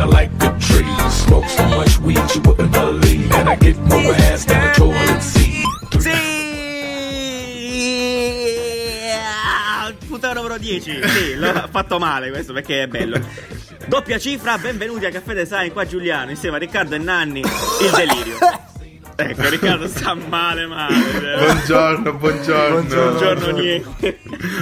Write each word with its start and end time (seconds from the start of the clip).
kinda 0.00 0.06
like 0.06 0.30
a 0.40 0.56
tree. 0.58 1.10
Smoke 1.10 1.48
so 1.48 1.64
much 1.68 1.98
weed 1.98 2.18
you 2.34 2.40
wouldn't 2.42 2.72
believe. 2.72 3.30
And 3.32 3.48
I 3.48 3.56
get 3.56 3.76
more 3.78 4.14
ass 4.14 4.44
than 4.44 4.68
a 4.68 4.72
toilet 4.74 5.20
seat. 5.20 5.66
Sì! 5.98 6.38
Puntata 10.08 10.34
numero 10.34 10.58
10. 10.58 11.00
Sì, 11.04 11.34
l'ho 11.36 11.68
fatto 11.70 11.98
male 11.98 12.30
questo 12.30 12.52
perché 12.52 12.82
è 12.82 12.86
bello. 12.86 13.20
Doppia 13.86 14.18
cifra, 14.18 14.58
benvenuti 14.58 15.06
a 15.06 15.10
Caffè 15.10 15.34
Design 15.34 15.70
qua 15.70 15.86
Giuliano, 15.86 16.30
insieme 16.30 16.56
a 16.56 16.58
Riccardo 16.58 16.94
e 16.94 16.98
Nanni, 16.98 17.40
il 17.40 17.90
delirio. 17.94 18.38
Ecco, 19.16 19.48
Riccardo 19.48 19.86
sta 19.86 20.14
male 20.14 20.66
male. 20.66 20.94
cioè. 21.12 21.36
Buongiorno, 21.38 22.12
buongiorno. 22.14 22.82
Buongiorno 22.82 23.50
niente. 23.50 24.18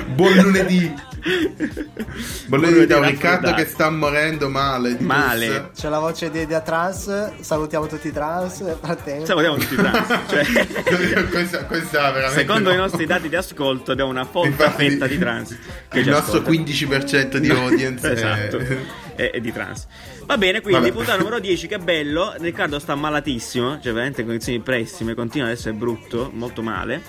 Buon 0.06 0.34
lunedì. 0.34 0.94
Da 1.20 2.56
un 2.56 2.60
lunedì 2.62 2.78
Riccardo 2.80 3.00
raffreddato. 3.00 3.54
che 3.54 3.64
sta 3.66 3.90
morendo 3.90 4.48
male. 4.48 4.96
di 4.96 5.04
Male. 5.04 5.70
C'è 5.74 5.88
la 5.88 5.98
voce 5.98 6.30
di 6.30 6.40
Edia 6.40 6.60
Trans, 6.60 7.40
salutiamo 7.40 7.86
tutti 7.86 8.08
i 8.08 8.12
trans 8.12 8.62
frattempo. 8.80 9.24
Salutiamo 9.26 9.56
tutti 9.56 9.74
i 9.74 9.76
trans. 9.76 10.20
Cioè, 10.28 11.24
questa, 11.28 11.64
questa 11.64 12.10
veramente 12.10 12.40
secondo 12.40 12.68
no. 12.70 12.74
i 12.74 12.78
nostri 12.78 13.06
dati 13.06 13.28
di 13.28 13.36
ascolto 13.36 13.92
abbiamo 13.92 14.10
una 14.10 14.24
folta 14.24 14.70
fetta 14.70 15.06
di 15.06 15.18
trans. 15.18 15.56
Che 15.88 15.98
Il 15.98 16.08
nostro 16.08 16.40
ascolta. 16.40 16.50
15% 16.62 17.36
di 17.38 17.50
audience. 17.50 18.12
esatto. 18.12 18.58
è- 18.58 18.76
E, 19.16 19.30
e 19.34 19.40
di 19.40 19.52
trans. 19.52 19.86
Va 20.26 20.38
bene, 20.38 20.60
quindi 20.60 20.80
Vabbè. 20.82 20.92
puntata 20.92 21.18
numero 21.18 21.40
10, 21.40 21.66
che 21.66 21.78
bello. 21.78 22.34
Riccardo 22.38 22.78
sta 22.78 22.94
malatissimo, 22.94 23.80
cioè 23.80 23.92
veramente 23.92 24.20
in 24.20 24.26
condizioni 24.28 24.60
pessime, 24.60 25.14
continua 25.14 25.48
ad 25.48 25.54
essere 25.54 25.72
brutto, 25.74 26.30
molto 26.32 26.62
male. 26.62 27.02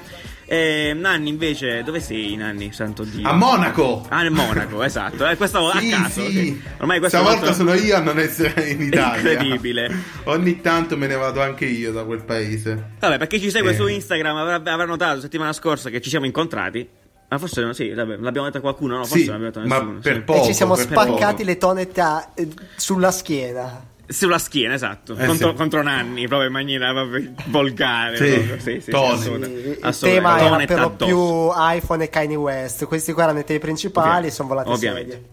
E 0.52 0.94
Nanni 0.96 1.30
invece, 1.30 1.84
dove 1.84 2.00
sei 2.00 2.36
Nanni, 2.36 2.74
santo 2.74 3.04
Dio? 3.04 3.28
A 3.30 3.34
Monaco. 3.34 4.04
Ah, 4.10 4.24
nel 4.24 4.32
Monaco, 4.32 4.82
esatto. 4.84 5.28
Eh, 5.28 5.38
questa 5.38 5.60
volta 5.60 5.78
Sì, 5.80 5.92
a 5.92 6.02
caso. 6.02 6.22
sì. 6.28 6.60
Ormai 6.80 6.98
questa 6.98 7.20
Stavolta 7.20 7.40
volta 7.46 7.56
sono 7.56 7.74
io 7.76 7.96
a 7.96 8.00
non 8.00 8.18
essere 8.18 8.70
in 8.70 8.82
Italia. 8.90 9.32
Incredibile. 9.34 9.96
Ogni 10.24 10.60
tanto 10.62 10.98
me 10.98 11.06
ne 11.06 11.14
vado 11.16 11.40
anche 11.44 11.66
io 11.66 11.92
da 11.92 12.04
quel 12.04 12.24
paese. 12.24 12.94
Vabbè, 13.00 13.20
perché 13.20 13.40
ci 13.40 13.52
segue 13.52 13.72
Eh. 13.72 13.76
su 13.76 13.86
Instagram 13.86 14.38
avrà, 14.38 14.56
avrà 14.74 14.86
notato 14.86 15.20
settimana 15.22 15.54
scorsa 15.54 15.92
che 15.92 16.02
ci 16.02 16.10
siamo 16.10 16.26
incontrati. 16.26 16.90
Ma 17.30 17.38
forse 17.38 17.62
no, 17.62 17.72
sì, 17.74 17.90
vabbè, 17.92 18.18
l'abbiamo 18.18 18.48
detto 18.48 18.58
a 18.58 18.62
qualcuno, 18.62 18.96
no? 18.98 19.04
Forse 19.06 19.20
Sì, 19.26 19.30
non 19.30 19.40
l'abbiamo 19.44 19.66
detto 19.68 19.76
a 19.76 19.80
ma 19.80 19.84
nessuno. 19.86 20.00
per 20.02 20.14
sì. 20.16 20.22
poco. 20.22 20.42
e 20.42 20.46
ci 20.46 20.54
siamo 20.56 20.74
spaccati 20.76 21.34
poco. 21.36 21.44
le 21.44 21.58
tonetà 21.60 22.32
eh, 22.34 22.48
sulla 22.76 23.12
schiena. 23.12 23.86
Sulla 24.12 24.40
schiena, 24.40 24.74
esatto. 24.74 25.16
Eh, 25.16 25.26
contro, 25.28 25.50
sì. 25.52 25.56
contro 25.56 25.84
Nanni, 25.84 26.26
proprio 26.28 26.48
in 26.48 26.54
maniera 26.54 26.92
proprio 26.94 27.32
volgare. 27.46 28.18
Sì, 28.18 28.32
proprio. 28.34 28.60
sì, 28.60 28.82
sì, 28.82 28.90
assolutamente. 28.92 29.70
Il- 29.70 29.78
Assolutamente. 29.82 30.40
tema 30.40 30.40
era 30.58 30.66
per 30.66 30.80
lo 30.80 30.90
più 30.92 31.50
iPhone 31.56 32.04
e 32.04 32.10
Kanye 32.10 32.36
West. 32.36 32.86
Questi 32.86 33.14
qua 33.14 33.24
erano 33.24 33.40
i 33.40 33.44
temi 33.44 33.60
principali, 33.60 34.08
Ovviamente. 34.08 34.36
sono 34.36 34.48
volati 34.50 34.70
Ovviamente. 34.70 35.24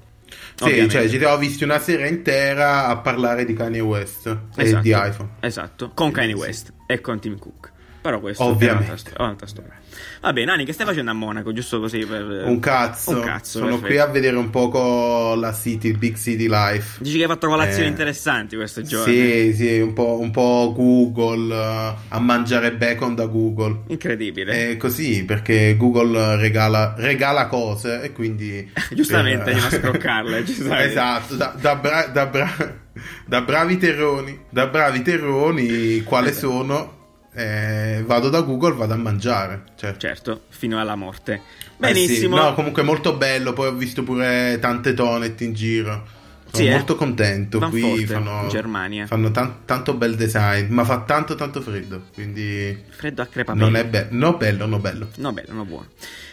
Sì, 0.57 0.63
Ovviamente. 0.65 0.93
cioè 0.95 1.09
ci 1.09 1.19
siamo 1.19 1.37
visti 1.39 1.65
una 1.65 1.79
sera 1.79 2.07
intera 2.07 2.87
a 2.87 2.97
parlare 2.99 3.45
di 3.47 3.55
Kanye 3.55 3.81
West 3.81 4.27
e 4.27 4.63
Esatto. 4.63 4.83
di 4.83 4.91
iPhone. 4.91 5.29
Esatto, 5.41 5.91
con 5.95 6.11
Kanye 6.11 6.35
Sì. 6.35 6.39
West 6.39 6.73
e 6.87 7.01
con 7.01 7.19
Tim 7.19 7.39
Cook. 7.39 7.73
Però 8.07 8.21
questo 8.21 8.45
Ovviamente. 8.45 8.85
è 8.85 8.87
un'altra, 8.87 8.97
sto- 9.11 9.23
un'altra 9.23 9.47
storia. 9.49 9.73
Va 10.21 10.33
bene, 10.33 10.47
Nani, 10.47 10.65
che 10.65 10.73
stai 10.73 10.87
facendo 10.87 11.11
a 11.11 11.15
Monaco? 11.15 11.53
Giusto 11.53 11.81
così 11.81 12.07
per... 12.07 12.45
Un 12.47 12.61
cazzo. 12.61 13.11
Un 13.17 13.21
cazzo, 13.23 13.59
Sono 13.59 13.67
perfetto. 13.79 13.87
qui 13.89 13.99
a 13.99 14.07
vedere 14.07 14.37
un 14.37 14.51
poco 14.51 15.35
la 15.35 15.53
city, 15.53 15.89
il 15.89 15.99
big 15.99 16.17
city 16.17 16.47
life. 16.49 16.99
Dici 17.03 17.17
che 17.17 17.23
hai 17.25 17.29
fatto 17.29 17.49
colazioni 17.49 17.87
Eh, 17.87 17.91
interessanti 17.91 18.55
questo 18.55 18.83
giorno. 18.83 19.13
Sì, 19.13 19.53
sì, 19.57 19.81
un 19.81 19.93
po', 19.93 20.21
un 20.21 20.31
po' 20.31 20.73
Google, 20.77 21.53
eh, 21.53 21.95
a 22.09 22.19
mangiare 22.21 22.73
bacon 22.75 23.17
da 23.17 23.27
Google. 23.27 23.81
Incredibile. 23.89 24.71
È 24.71 24.77
così 24.77 25.25
perché 25.25 25.77
Google 25.77 26.37
regala, 26.37 26.95
regala 26.97 27.47
cose 27.49 28.03
e 28.03 28.13
quindi... 28.13 28.71
Giustamente, 28.95 29.43
per- 29.51 29.55
andiamo 29.55 29.75
a 29.75 29.81
scroccarle, 29.81 30.45
esatto, 30.87 31.35
da, 31.35 31.55
da 31.61 31.75
bra- 31.75 32.07
da 32.07 32.27
bra- 32.27 32.75
da 33.27 33.41
bravi 33.41 33.77
terroni, 33.79 34.39
da 34.49 34.69
bravi 34.69 35.03
terroni, 35.03 36.03
quale 36.05 36.31
Esatto. 36.31 36.47
sono? 36.51 36.95
Eh, 37.37 38.03
vado 38.07 38.31
da 38.31 38.41
Google, 38.41 38.75
vado 38.75 38.95
a 38.95 38.97
mangiare. 38.97 39.65
Certo. 39.77 39.99
Certo, 39.99 40.41
fino 40.49 40.81
alla 40.81 40.95
morte. 40.97 41.35
Eh 41.35 41.39
sì, 41.39 41.77
Benissimo. 41.77 42.37
No, 42.37 42.55
comunque 42.55 42.83
molto 42.83 43.15
bello. 43.15 43.53
Poi 43.53 43.67
ho 43.69 43.75
visto 43.75 44.03
pure 44.03 44.57
tante 44.61 44.95
tonet 44.95 45.39
in 45.43 45.53
giro. 45.53 46.15
Sono 46.51 46.65
Sì, 46.65 46.67
eh? 46.67 46.71
molto 46.71 46.95
contento. 46.97 47.59
Van 47.59 47.69
Qui 47.71 47.81
Forte, 47.81 48.07
fanno, 48.07 48.43
in 48.45 48.49
Germania. 48.49 49.07
fanno 49.07 49.31
tan- 49.33 49.65
tanto 49.67 49.93
bel 49.95 50.15
design, 50.15 50.73
ma 50.73 50.85
fa 50.85 51.01
tanto 51.01 51.35
tanto 51.35 51.61
freddo. 51.61 52.05
Quindi 52.15 52.85
Freddo 52.89 53.21
a 53.21 53.27
crepapelle. 53.27 53.63
non 53.65 53.77
è 53.77 53.85
bello. 53.85 54.09
No, 54.13 54.37
bello, 54.39 54.65
no 54.65 54.79
bello. 54.79 55.09
No, 55.17 55.33
bello, 55.33 55.53
no 55.53 55.65
buono. 55.67 55.89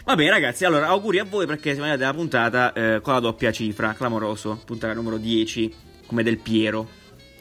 Va 0.06 0.16
bene, 0.16 0.30
ragazzi. 0.30 0.64
Allora, 0.64 0.88
auguri 0.88 1.20
a 1.20 1.26
voi 1.26 1.46
perché 1.46 1.72
siamo 1.74 1.90
arrivati 1.90 2.04
alla 2.04 2.14
puntata 2.14 2.72
eh, 2.72 3.02
con 3.02 3.14
la 3.14 3.20
doppia 3.20 3.52
cifra. 3.52 3.94
Clamoroso. 3.94 4.62
Puntata 4.64 4.94
numero 4.94 5.18
10, 5.18 5.74
come 6.06 6.24
del 6.24 6.38
Piero. 6.38 6.88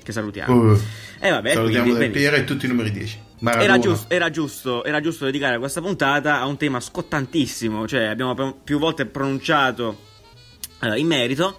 Che 0.03 0.11
salutiamo. 0.11 0.53
Uh, 0.73 0.79
E 1.21 1.31
vabbè, 1.31 1.53
salutiamo 1.53 1.85
quindi, 1.85 2.01
del 2.01 2.11
benissimo. 2.11 2.13
Piero 2.13 2.37
e 2.37 2.45
tutti 2.45 2.65
i 2.65 2.69
numeri 2.69 2.91
10. 2.91 3.19
Era 3.65 3.79
giusto, 3.79 4.07
era, 4.09 4.31
giusto, 4.31 4.85
era 4.85 5.01
giusto 5.01 5.25
dedicare 5.25 5.59
questa 5.59 5.81
puntata 5.81 6.41
a 6.41 6.47
un 6.47 6.57
tema 6.57 6.79
scottantissimo, 6.79 7.89
cioè 7.89 8.05
abbiamo 8.05 8.53
più 8.63 8.79
volte 8.79 9.05
pronunciato 9.07 9.99
eh, 10.81 10.99
in 10.99 11.07
merito. 11.07 11.59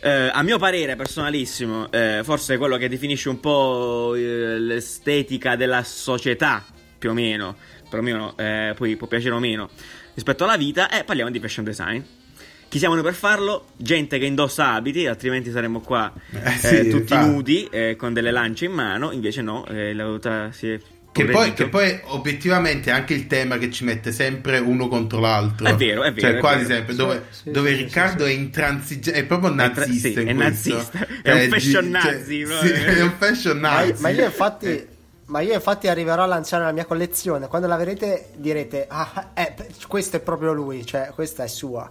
Eh, 0.00 0.30
a 0.32 0.42
mio 0.42 0.58
parere 0.58 0.96
personalissimo, 0.96 1.90
eh, 1.90 2.20
forse 2.22 2.56
quello 2.58 2.76
che 2.76 2.88
definisce 2.88 3.30
un 3.30 3.40
po' 3.40 4.14
eh, 4.14 4.58
l'estetica 4.58 5.56
della 5.56 5.82
società, 5.82 6.62
più 6.98 7.10
o 7.10 7.14
meno, 7.14 7.56
perlomeno 7.88 8.36
eh, 8.36 8.74
poi 8.76 8.96
può 8.96 9.06
piacere 9.06 9.34
o 9.34 9.38
meno, 9.40 9.70
rispetto 10.12 10.44
alla 10.44 10.56
vita, 10.56 10.90
e 10.90 11.04
parliamo 11.04 11.30
di 11.30 11.40
fashion 11.40 11.64
design. 11.64 12.00
Chi 12.68 12.78
siamo 12.78 12.94
noi 12.94 13.04
per 13.04 13.14
farlo? 13.14 13.66
Gente 13.76 14.18
che 14.18 14.26
indossa 14.26 14.72
abiti, 14.72 15.06
altrimenti 15.06 15.50
saremmo 15.50 15.80
qua 15.80 16.12
Eh, 16.32 16.48
eh, 16.48 16.58
sì, 16.58 16.90
tutti 16.90 17.12
infatti. 17.12 17.30
nudi 17.30 17.68
eh, 17.70 17.96
con 17.96 18.12
delle 18.12 18.30
lance 18.30 18.66
in 18.66 18.72
mano, 18.72 19.10
invece 19.10 19.42
no, 19.42 19.66
eh, 19.66 19.94
la 19.94 20.04
venuta 20.04 20.52
si 20.52 20.70
è 20.70 20.80
Che 21.14 21.24
poi, 21.26 21.52
che 21.52 21.68
poi 21.68 22.00
obiettivamente 22.06 22.90
è 22.90 22.92
anche 22.92 23.14
il 23.14 23.28
tema 23.28 23.56
che 23.56 23.70
ci 23.70 23.84
mette 23.84 24.10
sempre 24.10 24.58
uno 24.58 24.88
contro 24.88 25.20
l'altro. 25.20 25.64
È 25.66 25.76
vero, 25.76 26.02
è 26.02 26.12
vero, 26.12 26.26
Cioè, 26.26 26.36
è 26.36 26.40
quasi 26.40 26.64
vero. 26.64 26.74
sempre. 26.74 26.94
Dove, 26.96 27.22
Sì, 27.30 27.50
dove 27.52 27.70
sì, 27.70 27.82
Riccardo 27.84 28.24
sì, 28.26 28.30
è 28.30 28.34
intransigente, 28.34 29.12
è 29.20 29.24
proprio 29.24 29.52
È 29.52 29.54
tra- 29.54 29.84
nazista. 29.86 30.08
sì, 30.08 30.20
in 30.20 30.28
è 30.28 30.34
questo. 30.34 30.74
nazista. 30.74 31.06
È 31.22 31.32
un 31.32 31.48
fashion 31.50 31.84
gi- 31.84 31.90
nazi, 31.90 32.46
cioè, 32.46 32.70
è 32.98 33.02
un 33.02 33.12
fashion 33.16 33.58
Ma, 33.58 33.84
nazi. 33.86 34.02
ma 34.02 34.08
io 34.10 34.24
infatti... 34.24 34.66
Eh, 34.66 34.88
Ma 35.26 35.40
io 35.40 35.54
infatti 35.54 35.88
arriverò 35.88 36.24
a 36.24 36.26
lanciare 36.26 36.64
la 36.64 36.72
mia 36.72 36.84
collezione. 36.84 37.46
Quando 37.46 37.66
la 37.66 37.76
vedrete 37.76 38.30
direte, 38.36 38.84
ah, 38.88 39.30
eh, 39.34 39.54
questo 39.88 40.16
è 40.16 40.20
proprio 40.20 40.52
lui, 40.52 40.84
cioè 40.84 41.12
questa 41.14 41.44
è 41.44 41.46
sua. 41.48 41.90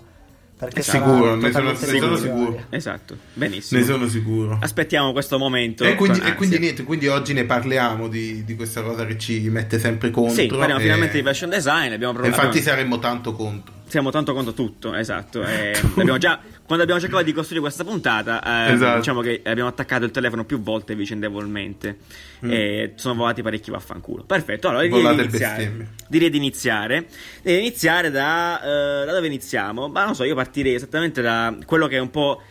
Perché 0.63 0.79
Esatto. 0.79 0.97
Sicuro, 1.13 1.35
ne 1.35 1.51
sono- 1.51 1.69
ne 1.72 1.75
sono 2.00 2.16
sicuro. 2.18 2.66
Esatto, 2.69 3.18
benissimo. 3.34 3.79
ne 3.79 3.85
sono 3.85 4.07
sicuro. 4.07 4.57
Aspettiamo 4.62 5.12
questo 5.12 5.38
momento. 5.38 5.84
E 5.84 5.96
quindi, 5.96 6.19
e 6.19 6.34
quindi 6.35 6.59
niente, 6.59 6.84
quindi 6.84 7.07
oggi 7.07 7.34
ne 7.34 7.44
parliamo 7.46 8.07
di, 8.07 8.44
di 8.44 8.56
questa 8.56 8.81
cosa 8.81 9.06
che 9.06 9.18
ci 9.18 9.40
mette 9.50 9.79
sempre 9.79 10.09
contro. 10.12 10.34
Sì, 10.35 10.47
parliamo 10.47 10.79
e- 10.79 10.84
finalmente 10.84 11.18
di 11.18 11.24
fashion 11.24 11.50
design. 11.50 11.91
Abbiamo 11.91 12.13
provato. 12.13 12.34
infatti 12.35 12.62
saremmo 12.62 13.00
tanto 13.00 13.34
contro. 13.34 13.74
Siamo 13.88 14.09
tanto 14.09 14.34
contro 14.34 14.53
tutto, 14.53 14.96
esatto. 14.96 15.44
Eh, 15.46 15.78
abbiamo 15.97 16.18
già, 16.18 16.40
quando 16.66 16.84
abbiamo 16.84 17.01
cercato 17.01 17.24
di 17.24 17.34
costruire 17.34 17.62
questa 17.62 17.84
puntata, 17.84 18.68
eh, 18.68 18.74
Esatto. 18.74 18.97
diciamo 18.97 19.22
che 19.22 19.41
abbiamo 19.44 19.69
attaccato 19.69 20.06
il 20.06 20.12
telefono 20.12 20.46
più 20.46 20.62
volte 20.62 20.96
vicendevolmente. 20.96 21.97
E 22.41 22.94
sono 22.96 23.16
volati 23.16 23.41
parecchi 23.41 23.72
vaffanculo. 23.72 24.24
Perfetto, 24.24 24.68
allora 24.69 24.84
direi 24.84 25.16
di 25.16 25.22
iniziare. 25.24 25.88
Direi 26.07 26.29
di 26.29 26.38
iniziare. 26.38 27.06
Direi 27.41 27.59
di 27.62 27.66
iniziare 27.68 28.12
da, 28.12 28.62
eh, 28.62 29.06
da 29.06 29.13
dove 29.13 29.28
iniziamo? 29.28 29.88
Ma 29.88 30.06
non 30.06 30.16
so, 30.16 30.24
io 30.24 30.35
partirei 30.35 30.74
esattamente 30.74 31.22
da 31.22 31.56
quello 31.66 31.88
che 31.88 31.97
è 31.97 32.00
un 32.00 32.09
po'. 32.09 32.41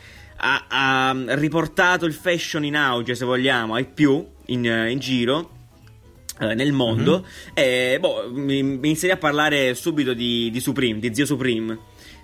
Ha, 0.44 0.66
ha 0.68 1.14
riportato 1.36 2.04
il 2.04 2.14
fashion 2.14 2.64
in 2.64 2.74
auge, 2.76 3.14
se 3.14 3.24
vogliamo, 3.24 3.74
ai 3.74 3.84
più 3.84 4.26
in, 4.46 4.64
in 4.64 4.98
giro 4.98 5.50
eh, 6.40 6.54
nel 6.54 6.72
mondo. 6.72 7.18
Mhm. 7.18 7.50
E 7.54 7.98
boh, 8.00 8.30
mi, 8.32 8.62
mi 8.62 8.88
inizierei 8.88 9.16
a 9.16 9.18
parlare 9.20 9.74
subito 9.74 10.14
di, 10.14 10.50
di 10.50 10.60
Supreme, 10.60 10.98
di 10.98 11.14
zio 11.14 11.26
Supreme. 11.26 11.78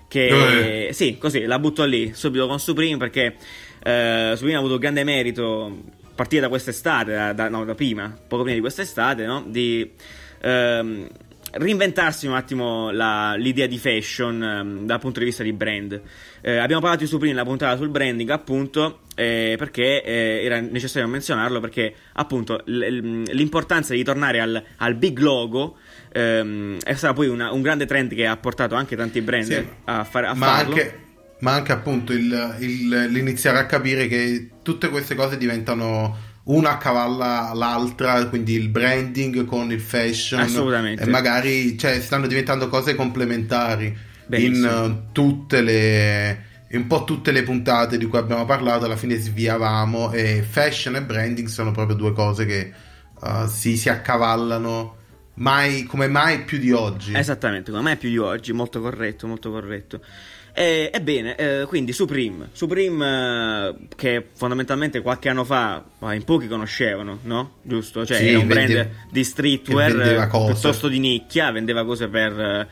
Che 0.09 0.87
Eh. 0.87 0.93
sì, 0.93 1.17
così 1.19 1.45
la 1.45 1.59
butto 1.59 1.85
lì 1.85 2.11
subito 2.15 2.47
con 2.47 2.59
Supreme 2.59 2.97
perché 2.97 3.35
eh, 3.83 4.33
Supreme 4.35 4.55
ha 4.55 4.59
avuto 4.59 4.77
grande 4.79 5.03
merito 5.03 5.65
a 6.03 6.09
partire 6.15 6.41
da 6.41 6.49
quest'estate, 6.49 7.13
da, 7.13 7.31
da- 7.33 7.47
no, 7.47 7.63
da 7.63 7.75
prima, 7.75 8.13
poco 8.27 8.41
prima 8.41 8.55
di 8.55 8.61
quest'estate, 8.61 9.25
no? 9.25 9.43
Di 9.47 9.89
ehm, 10.41 11.07
reinventarsi 11.51 12.27
un 12.27 12.33
attimo 12.33 12.89
la- 12.91 13.35
l'idea 13.35 13.67
di 13.67 13.77
fashion 13.77 14.41
ehm, 14.43 14.85
dal 14.85 14.99
punto 14.99 15.19
di 15.19 15.25
vista 15.25 15.43
di 15.43 15.53
brand. 15.53 16.01
Eh, 16.41 16.57
abbiamo 16.57 16.81
parlato 16.81 17.03
di 17.03 17.09
Supreme 17.09 17.33
nella 17.33 17.45
puntata 17.45 17.77
sul 17.77 17.89
branding, 17.89 18.29
appunto, 18.31 19.01
eh, 19.15 19.55
perché 19.57 20.01
eh, 20.03 20.41
era 20.43 20.59
necessario 20.59 21.07
menzionarlo 21.07 21.59
perché 21.59 21.93
appunto 22.13 22.61
l- 22.65 22.77
l- 22.79 23.23
l'importanza 23.31 23.93
di 23.93 24.03
tornare 24.03 24.39
al, 24.39 24.63
al 24.77 24.95
big 24.95 25.19
logo 25.19 25.77
ehm, 26.11 26.77
è 26.83 26.93
stata 26.95 27.13
poi 27.13 27.27
una- 27.27 27.51
un 27.51 27.61
grande 27.61 27.85
trend 27.85 28.13
che 28.13 28.25
ha 28.27 28.37
portato 28.37 28.75
anche 28.75 28.95
tanti 28.95 29.21
brand 29.21 29.45
Sì. 29.45 29.65
a, 29.85 30.03
fare, 30.03 30.27
a 30.27 30.33
ma, 30.33 30.45
farlo. 30.47 30.73
anche, 30.73 30.99
ma 31.39 31.53
anche 31.53 31.71
appunto 31.71 32.13
il, 32.13 32.55
il- 32.59 33.07
l'iniziare 33.11 33.59
a 33.59 33.65
capire 33.65 34.07
che 34.07 34.49
tutte 34.61 34.89
queste 34.89 35.15
cose 35.15 35.37
diventano 35.37 36.27
una 36.45 36.71
accavalla 36.71 37.51
l'altra, 37.53 38.25
quindi 38.27 38.53
il 38.55 38.69
branding 38.69 39.45
con 39.45 39.71
il 39.71 39.79
fashion. 39.79 40.39
Assolutamente. 40.41 41.03
E 41.03 41.05
magari 41.07 41.77
cioè, 41.77 42.01
stanno 42.01 42.25
diventando 42.25 42.69
cose 42.69 42.95
complementari 42.95 43.95
Benissimo. 44.25 44.85
in 44.85 44.91
eh, 44.91 45.11
tutte 45.11 45.61
le 45.61 46.43
un 46.71 46.85
po' 46.85 47.03
tutte 47.03 47.31
le 47.31 47.41
puntate 47.41 47.97
di 47.97 48.05
cui 48.05 48.19
abbiamo 48.19 48.45
parlato 48.45 48.85
alla 48.85 48.95
fine 48.95 49.15
sviavamo 49.15 50.11
e 50.11 50.43
fashion 50.47 50.95
e 50.97 51.01
branding 51.01 51.47
sono 51.47 51.71
proprio 51.71 51.95
due 51.95 52.13
cose 52.13 52.45
che 52.45 52.71
uh, 53.21 53.47
si, 53.47 53.75
si 53.75 53.89
accavallano 53.89 54.97
mai, 55.39 55.83
come 55.83 56.07
mai 56.07 56.43
più 56.43 56.57
di 56.57 56.71
oggi. 56.71 57.13
Esattamente, 57.15 57.71
come 57.71 57.83
mai 57.83 57.97
più 57.97 58.09
di 58.09 58.17
oggi, 58.17 58.53
molto 58.53 58.79
corretto, 58.81 59.27
molto 59.27 59.51
corretto. 59.51 59.99
E, 60.51 60.89
ebbene, 60.93 61.35
eh, 61.35 61.65
quindi 61.67 61.93
Supreme, 61.93 62.49
Supreme 62.51 63.05
eh, 63.69 63.75
che 63.95 64.25
fondamentalmente 64.33 64.99
qualche 65.01 65.29
anno 65.29 65.45
fa 65.45 65.83
eh, 66.01 66.15
in 66.15 66.23
pochi 66.23 66.47
conoscevano, 66.47 67.19
no? 67.23 67.51
Giusto? 67.61 68.05
Cioè 68.05 68.17
Sì, 68.17 68.27
era 68.29 68.39
un 68.39 68.47
vende- 68.47 68.73
brand 68.73 68.89
di 69.11 69.23
streetwear 69.23 70.01
eh, 70.01 70.27
piuttosto 70.29 70.87
di 70.87 70.99
nicchia, 70.99 71.51
vendeva 71.51 71.85
cose 71.85 72.07
per 72.09 72.37
eh, 72.37 72.67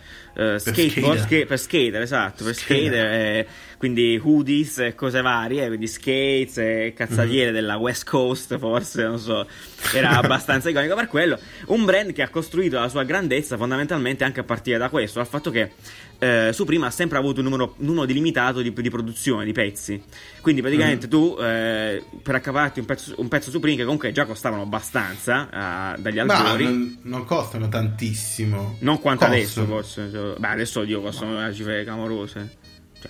eh, 0.56 0.60
skateboard, 0.60 1.20
skater. 1.20 1.40
ska- 1.40 1.46
per 1.46 1.60
skater, 1.60 2.02
esatto, 2.02 2.44
per 2.44 2.54
Skater. 2.56 2.86
skater, 2.86 3.48
quindi 3.78 4.20
hoodies 4.22 4.80
e 4.80 4.96
cose 4.96 5.22
varie, 5.22 5.68
quindi 5.68 5.88
skates 5.88 6.58
e 6.58 6.94
cazzatiere 6.96 7.52
della 7.52 7.78
West 7.78 8.08
Coast 8.08 8.58
forse, 8.58 9.04
non 9.04 9.20
so, 9.20 9.46
era 9.94 10.18
abbastanza 10.18 10.70
iconico 10.72 10.96
per 10.96 11.08
quello. 11.08 11.38
Un 11.68 11.86
brand 11.86 12.12
che 12.14 12.22
ha 12.24 12.30
costruito 12.30 12.80
la 12.80 12.90
sua 12.90 13.04
grandezza 13.04 13.56
fondamentalmente 13.58 14.24
anche 14.24 14.40
a 14.40 14.44
partire 14.44 14.78
da 14.78 14.90
questo, 14.90 15.20
dal 15.20 15.28
fatto 15.28 15.52
che 15.52 15.72
eh, 16.20 16.50
Supreme 16.52 16.88
ha 16.88 16.92
sempre 16.92 17.18
avuto 17.20 17.40
un 17.42 17.46
numero, 17.46 17.76
numero 17.78 18.12
limitato 18.12 18.62
di, 18.62 18.74
di 18.74 18.90
produzione 18.90 19.46
di 19.46 19.52
pezzi. 19.52 20.02
Quindi 20.42 20.62
praticamente 20.62 21.08
tu 21.08 21.38
eh, 21.40 22.04
per 22.24 22.36
accaparti 22.36 22.80
un 22.80 22.86
pezzo, 22.86 23.14
un 23.18 23.28
pezzo 23.28 23.52
Supreme 23.52 23.78
che 23.78 23.84
comunque 23.84 24.12
già 24.12 24.26
costavano 24.26 24.64
abbastanza 24.64 25.94
eh, 25.96 26.02
dagli 26.02 26.20
Ma 26.22 26.36
albori. 26.44 26.64
non, 26.64 26.98
non 27.04 27.26
costano 27.26 27.70
tantissimo. 27.70 28.78
Non 28.80 29.00
quanto 29.00 29.26
Costano. 29.26 29.42
adesso, 29.44 29.66
forse. 29.66 30.10
Cioè, 30.12 30.40
Beh, 30.40 30.48
adesso 30.48 30.84
dio 30.84 31.02
costano 31.02 31.32
una 31.38 31.54
cifre 31.54 31.84
clamorose. 31.84 32.56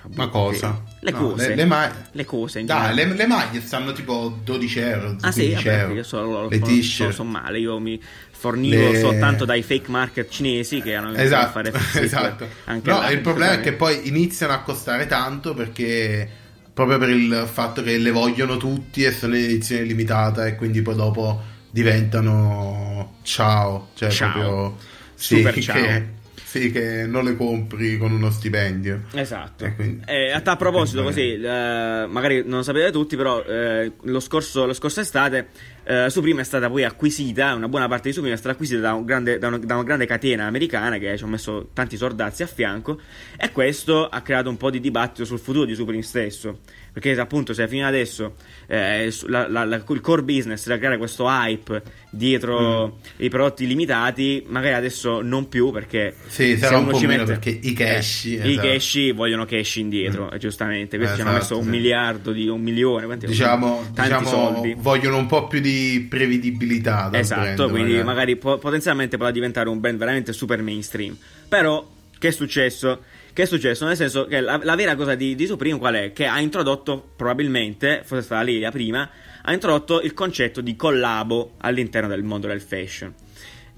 Cioè, 0.01 0.11
Ma 0.15 0.27
cosa? 0.29 0.81
Le 1.01 1.11
No, 1.11 1.17
cose. 1.17 1.49
Le, 1.49 1.55
le 1.55 1.65
ma- 1.65 1.91
Le 2.11 2.25
cose 2.25 2.59
in 2.59 2.65
Dai, 2.65 2.93
le, 2.95 3.05
le 3.13 3.27
maglie 3.27 3.61
stanno 3.61 3.91
tipo 3.93 4.39
12 4.43 4.79
euro. 4.79 5.15
Ah 5.21 5.31
sì, 5.31 5.41
15 5.45 5.67
vabbè, 5.67 5.79
euro. 5.81 5.93
io 5.95 6.03
so, 6.03 6.21
lo, 6.23 6.47
le 6.49 6.57
lo- 6.57 6.65
t-shirt. 6.65 7.09
lo 7.09 7.15
so 7.15 7.23
male, 7.23 7.59
io 7.59 7.79
mi 7.79 8.01
fornivo 8.31 8.91
Le- 8.91 8.99
soltanto 8.99 9.45
dai 9.45 9.63
fake 9.63 9.89
market 9.89 10.29
cinesi 10.29 10.81
che 10.81 10.95
hanno 10.95 11.13
Esatto, 11.15 11.45
a 11.45 11.49
fare 11.49 11.73
esatto. 12.01 12.47
anche 12.65 12.89
No, 12.89 12.99
là, 12.99 13.09
il 13.09 13.19
problema 13.21 13.53
è 13.53 13.59
che 13.61 13.73
poi 13.73 14.07
iniziano 14.07 14.53
a 14.53 14.59
costare 14.61 15.07
tanto 15.07 15.53
perché 15.53 16.29
proprio 16.73 16.97
per 16.99 17.09
il 17.09 17.47
fatto 17.51 17.81
che 17.81 17.97
le 17.97 18.11
vogliono 18.11 18.57
tutti 18.57 19.03
e 19.03 19.11
sono 19.11 19.35
in 19.35 19.43
edizione 19.45 19.83
limitata 19.83 20.45
e 20.45 20.55
quindi 20.55 20.81
poi 20.83 20.95
dopo 20.95 21.41
diventano 21.71 23.17
ciao, 23.23 23.89
cioè 23.95 24.09
Ciao. 24.09 24.31
proprio 24.31 24.77
Super 25.15 25.53
sì, 25.53 25.61
ciao. 25.63 25.75
Che, 25.75 26.07
sì, 26.43 26.71
che 26.71 27.05
non 27.05 27.23
le 27.25 27.35
compri 27.35 27.97
con 27.97 28.11
uno 28.11 28.29
stipendio. 28.29 29.03
Esatto. 29.13 29.65
E 29.65 29.75
quindi- 29.75 30.03
Eh, 30.05 30.31
a 30.31 30.41
tal 30.41 30.57
proposito, 30.57 31.03
così, 31.03 31.33
eh, 31.33 32.05
magari 32.07 32.43
non 32.45 32.57
lo 32.57 32.63
sapete 32.63 32.91
tutti, 32.91 33.15
però 33.15 33.43
eh, 33.43 33.91
lo, 34.03 34.19
scorso, 34.19 34.65
lo 34.65 34.73
scorso 34.73 35.01
estate 35.01 35.47
eh, 35.87 36.09
Supreme 36.09 36.41
è 36.41 36.43
stata 36.43 36.69
poi 36.69 36.83
acquisita, 36.83 37.53
una 37.53 37.67
buona 37.69 37.87
parte 37.87 38.09
di 38.09 38.13
Supreme 38.13 38.35
è 38.35 38.37
stata 38.37 38.53
acquisita 38.55 38.81
da, 38.81 38.93
un 38.93 39.05
grande- 39.05 39.37
da 39.39 39.47
una, 39.47 39.57
da 39.57 39.75
una 39.75 39.83
grande 39.83 40.05
catena 40.05 40.45
americana 40.45 40.97
che 40.97 41.17
ci 41.17 41.23
ha 41.23 41.27
messo 41.27 41.69
tanti 41.73 41.95
sordazzi 41.95 42.43
a 42.43 42.47
fianco 42.47 42.99
e 43.37 43.51
questo 43.51 44.07
ha 44.07 44.21
creato 44.21 44.49
un 44.49 44.57
po' 44.57 44.69
di 44.69 44.79
dibattito 44.79 45.23
sul 45.25 45.39
futuro 45.39 45.65
di 45.65 45.75
Supreme 45.75 46.01
stesso. 46.03 46.59
Perché 46.97 47.19
appunto 47.19 47.53
se 47.53 47.67
fino 47.67 47.85
adesso 47.85 48.33
eh, 48.65 49.13
la- 49.27 49.47
la- 49.47 49.63
la- 49.65 49.75
il 49.87 50.01
core 50.01 50.23
business 50.23 50.65
era 50.65 50.77
creare 50.79 50.97
questo 50.97 51.25
hype 51.27 51.81
dietro 52.09 52.87
Mm. 52.87 53.23
i 53.23 53.29
prodotti 53.29 53.67
limitati, 53.67 54.43
magari 54.47 54.73
adesso 54.73 55.21
non 55.21 55.47
più 55.47 55.69
perché 55.71 56.15
Sì, 56.27 56.57
sarà 56.57 56.77
un 56.79 56.87
po' 56.87 56.97
meno 56.99 57.09
mette- 57.23 57.25
perché 57.25 57.49
i 57.61 57.73
cash, 57.73 58.25
eh, 58.25 58.29
i 58.29 58.51
esatto. 58.53 58.67
cash 58.67 59.13
vogliono 59.13 59.45
cash 59.45 59.75
indietro, 59.75 60.31
eh, 60.31 60.39
giustamente. 60.39 60.97
Questi 60.97 61.15
ci 61.17 61.21
hanno 61.21 61.37
Esatto, 61.37 61.53
messo 61.55 61.57
un 61.59 61.63
sì. 61.65 61.69
miliardo 61.69 62.31
di 62.31 62.47
un 62.47 62.61
milione, 62.61 63.05
quanti- 63.05 63.27
Diciamo, 63.27 63.83
tanti 63.93 64.01
diciamo, 64.23 64.27
soldi. 64.27 64.75
vogliono 64.77 65.17
un 65.17 65.27
po' 65.27 65.47
più 65.47 65.59
di 65.59 65.76
prevedibilità. 66.09 67.09
dal 67.09 67.19
Esatto, 67.19 67.67
brand, 67.67 67.69
quindi 67.71 68.03
magari, 68.03 68.35
po- 68.35 68.57
potenzialmente 68.57 69.17
potrà 69.17 69.31
diventare 69.31 69.69
un 69.69 69.79
brand 69.79 69.97
veramente 69.97 70.33
super 70.33 70.61
mainstream. 70.61 71.17
Però, 71.47 71.89
che 72.17 72.29
è 72.29 72.31
successo? 72.31 73.03
Che 73.33 73.43
è 73.43 73.45
successo? 73.45 73.85
Nel 73.85 73.95
senso 73.95 74.25
che 74.25 74.39
la, 74.39 74.59
la 74.63 74.75
vera 74.75 74.95
cosa 74.95 75.15
di, 75.15 75.35
di 75.35 75.45
Supreme 75.45 75.77
qual 75.77 75.93
è? 75.95 76.13
Che 76.13 76.25
ha 76.25 76.39
introdotto, 76.39 77.11
probabilmente, 77.15 78.01
forse 78.03 78.23
stava 78.23 78.41
lì 78.41 78.59
la 78.59 78.71
prima, 78.71 79.09
ha 79.41 79.53
introdotto 79.53 80.01
il 80.01 80.13
concetto 80.13 80.61
di 80.61 80.75
collabo 80.75 81.53
all'interno 81.57 82.09
del 82.09 82.23
mondo 82.23 82.47
del 82.47 82.61
fashion. 82.61 83.13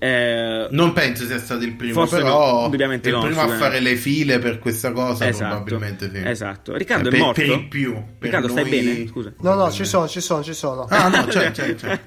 Eh, 0.02 0.68
Non 0.72 0.94
penso 0.94 1.26
sia 1.26 1.38
stato 1.40 1.64
il 1.66 1.74
primo, 1.76 2.08
però 2.08 2.60
no, 2.60 2.64
indubbiamente 2.66 3.10
il 3.10 3.16
no, 3.16 3.22
primo 3.22 3.42
a 3.42 3.48
fare 3.50 3.82
le 3.82 3.96
file 3.98 4.40
per 4.40 4.58
questa 4.60 4.94
cosa 4.94 5.28
esatto, 5.28 5.64
probabilmente 5.64 6.10
sì. 6.14 6.22
esatto. 6.26 6.76
Riccardo 6.78 7.10
Eh, 7.10 7.12
è 7.12 7.12
per- 7.16 7.20
morto? 7.22 7.42
per 7.42 7.50
il 7.50 7.68
più, 7.68 7.94
per 7.94 8.04
Riccardo, 8.20 8.48
stai 8.48 8.64
noi- 8.64 8.72
bene? 8.72 9.08
Scusa. 9.08 9.34
No, 9.42 9.54
no, 9.56 9.72
ci 9.72 9.84
sono, 9.86 10.08
ci 10.08 10.22
sono, 10.22 10.42
ci 10.42 10.54
sono. 10.54 10.86
Ah 10.90 11.10
no, 11.10 11.26
c'è, 11.26 11.52
c'è, 11.52 11.76
c'è. 11.76 12.00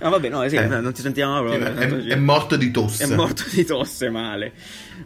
Ah, 0.00 0.08
vabbè, 0.08 0.28
no, 0.30 0.48
sì, 0.48 0.56
Eh. 0.56 0.66
non 0.66 0.92
ti 0.92 1.02
sentiamo 1.02 1.42
proprio. 1.42 1.66
È, 1.74 1.86
è 1.86 2.16
morto 2.16 2.56
di 2.56 2.70
tosse. 2.70 3.04
È 3.04 3.14
morto 3.14 3.42
di 3.52 3.64
tosse 3.64 4.08
male. 4.08 4.52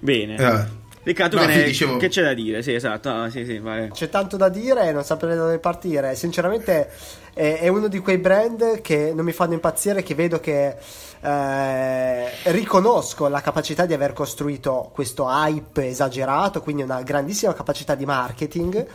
Bene. 0.00 0.80
Riccardo, 1.04 1.40
No, 1.40 1.46
che, 1.46 1.64
dicevo- 1.64 1.96
che 1.96 2.08
c'è 2.08 2.22
da 2.22 2.32
dire? 2.32 2.62
Sì, 2.62 2.72
esatto. 2.74 3.10
Ah, 3.10 3.28
sì, 3.28 3.44
sì, 3.44 3.58
vai. 3.58 3.90
C'è 3.90 4.08
tanto 4.08 4.36
da 4.36 4.48
dire 4.48 4.88
e 4.88 4.92
non 4.92 5.02
saprei 5.02 5.34
da 5.34 5.42
dove 5.42 5.58
partire. 5.58 6.14
Sinceramente 6.14 6.90
è, 7.34 7.58
è 7.60 7.68
uno 7.68 7.88
di 7.88 7.98
quei 7.98 8.18
brand 8.18 8.80
che 8.80 9.12
non 9.14 9.24
mi 9.24 9.32
fanno 9.32 9.54
impazzire, 9.54 10.04
che 10.04 10.14
vedo 10.14 10.38
che 10.38 10.76
eh, 11.20 12.30
riconosco 12.52 13.26
la 13.28 13.40
capacità 13.40 13.84
di 13.84 13.94
aver 13.94 14.12
costruito 14.12 14.90
questo 14.92 15.26
hype 15.28 15.86
esagerato, 15.88 16.60
quindi 16.62 16.82
una 16.82 17.02
grandissima 17.02 17.52
capacità 17.52 17.96
di 17.96 18.04
marketing, 18.04 18.86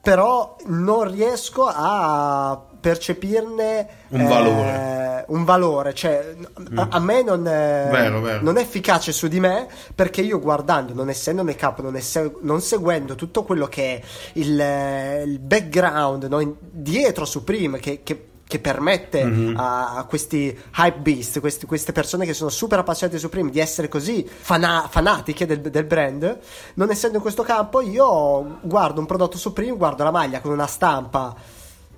però 0.00 0.56
non 0.66 1.10
riesco 1.10 1.64
a 1.66 2.60
percepirne 2.80 3.88
Un 4.10 4.20
eh, 4.20 4.24
valore. 4.28 5.24
un 5.28 5.44
valore, 5.44 5.94
cioè 5.94 6.34
a, 6.76 6.86
a 6.90 6.98
me 7.00 7.22
non 7.22 7.46
è, 7.46 7.88
Vero, 7.90 8.20
vero. 8.20 8.42
non 8.42 8.56
è 8.56 8.60
efficace 8.60 9.12
su 9.12 9.26
di 9.26 9.40
me 9.40 9.66
perché 9.94 10.20
io 10.20 10.38
guardando, 10.38 10.94
non 10.94 11.08
essendo 11.08 11.42
nel 11.42 11.56
capo, 11.56 11.82
non, 11.82 11.96
esse- 11.96 12.36
non 12.42 12.60
seguendo 12.60 13.14
tutto 13.16 13.42
quello 13.42 13.66
che 13.66 13.96
è 13.96 14.02
il, 14.34 14.58
eh, 14.60 15.22
il 15.24 15.38
background 15.40 16.24
no, 16.24 16.40
in- 16.40 16.54
dietro 16.60 17.24
Supreme 17.24 17.78
che, 17.80 18.02
che- 18.04 18.27
che 18.48 18.58
permette 18.60 19.24
Mhm. 19.24 19.56
a, 19.58 19.96
a 19.98 20.04
questi 20.04 20.58
hype 20.78 20.98
beast, 21.00 21.38
questi- 21.38 21.66
queste 21.66 21.92
persone 21.92 22.24
che 22.24 22.32
sono 22.32 22.48
super 22.48 22.78
appassionate 22.78 23.16
di 23.16 23.22
Supreme 23.22 23.50
di 23.50 23.60
essere 23.60 23.88
così 23.88 24.26
fana- 24.26 24.88
fanatiche 24.90 25.44
del, 25.44 25.60
del 25.60 25.84
brand, 25.84 26.38
non 26.74 26.90
essendo 26.90 27.16
in 27.16 27.22
questo 27.22 27.42
campo 27.42 27.82
io 27.82 28.58
guardo 28.62 29.00
un 29.00 29.06
prodotto 29.06 29.36
Supreme, 29.36 29.76
guardo 29.76 30.02
la 30.02 30.10
maglia 30.10 30.40
con 30.40 30.50
una 30.52 30.66
stampa 30.66 31.36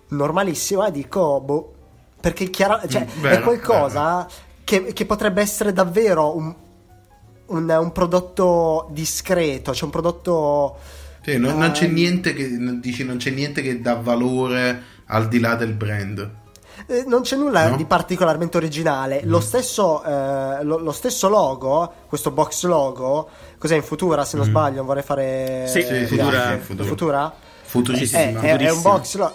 normalissima 0.09 0.89
e 0.89 0.91
dico 0.91 1.41
boh 1.41 1.75
perché 2.21 2.51
chiara- 2.51 2.83
cioè, 2.87 3.07
Mm, 3.07 3.21
vero, 3.23 3.37
è 3.37 3.41
qualcosa 3.43 4.29
che, 4.65 4.93
che 4.93 5.07
potrebbe 5.07 5.41
essere 5.41 5.73
davvero 5.73 6.37
un, 6.37 6.53
un, 7.47 7.69
un 7.71 7.93
prodotto 7.93 8.89
discreto, 8.91 9.73
cioè 9.73 9.85
un 9.85 9.91
prodotto 9.91 10.77
Sì, 11.23 11.39
non, 11.39 11.57
non 11.59 11.71
c'è 11.71 11.85
eh, 11.85 11.89
niente 11.89 12.35
che 12.35 12.49
dici, 12.81 13.05
non 13.05 13.19
c'è 13.19 13.31
niente 13.31 13.63
che 13.63 13.81
dà 13.81 13.95
valore 13.95 14.83
al 15.07 15.29
di 15.29 15.39
là 15.41 15.55
del 15.55 15.73
brand. 15.73 16.39
Eh, 16.91 17.05
non 17.07 17.23
c'è 17.23 17.37
nulla 17.37 17.69
No? 17.69 17.77
di 17.77 17.85
particolarmente 17.85 18.57
originale. 18.57 19.21
Lo, 19.25 19.39
stesso, 19.41 20.03
eh, 20.03 20.65
lo, 20.65 20.79
lo 20.79 20.91
stesso 20.93 21.29
logo, 21.29 21.93
questo 22.09 22.33
box 22.33 22.65
logo, 22.65 23.29
cos'è 23.59 23.77
in 23.77 23.83
Futura 23.85 24.25
se 24.25 24.37
non 24.37 24.45
sbaglio? 24.47 24.79
Non 24.79 24.87
vorrei 24.87 25.03
fare. 25.05 25.67
Sì, 25.69 25.83
Sì, 25.83 26.07
sì, 26.07 26.17
Futura- 26.17 26.59
Futura. 26.59 26.85
Futura? 26.89 27.35
Futurissima. 27.63 28.41
Eh, 28.41 28.57
è, 28.57 28.57
è 28.57 28.71
un 28.73 28.83
box 28.83 29.15
lo- 29.17 29.35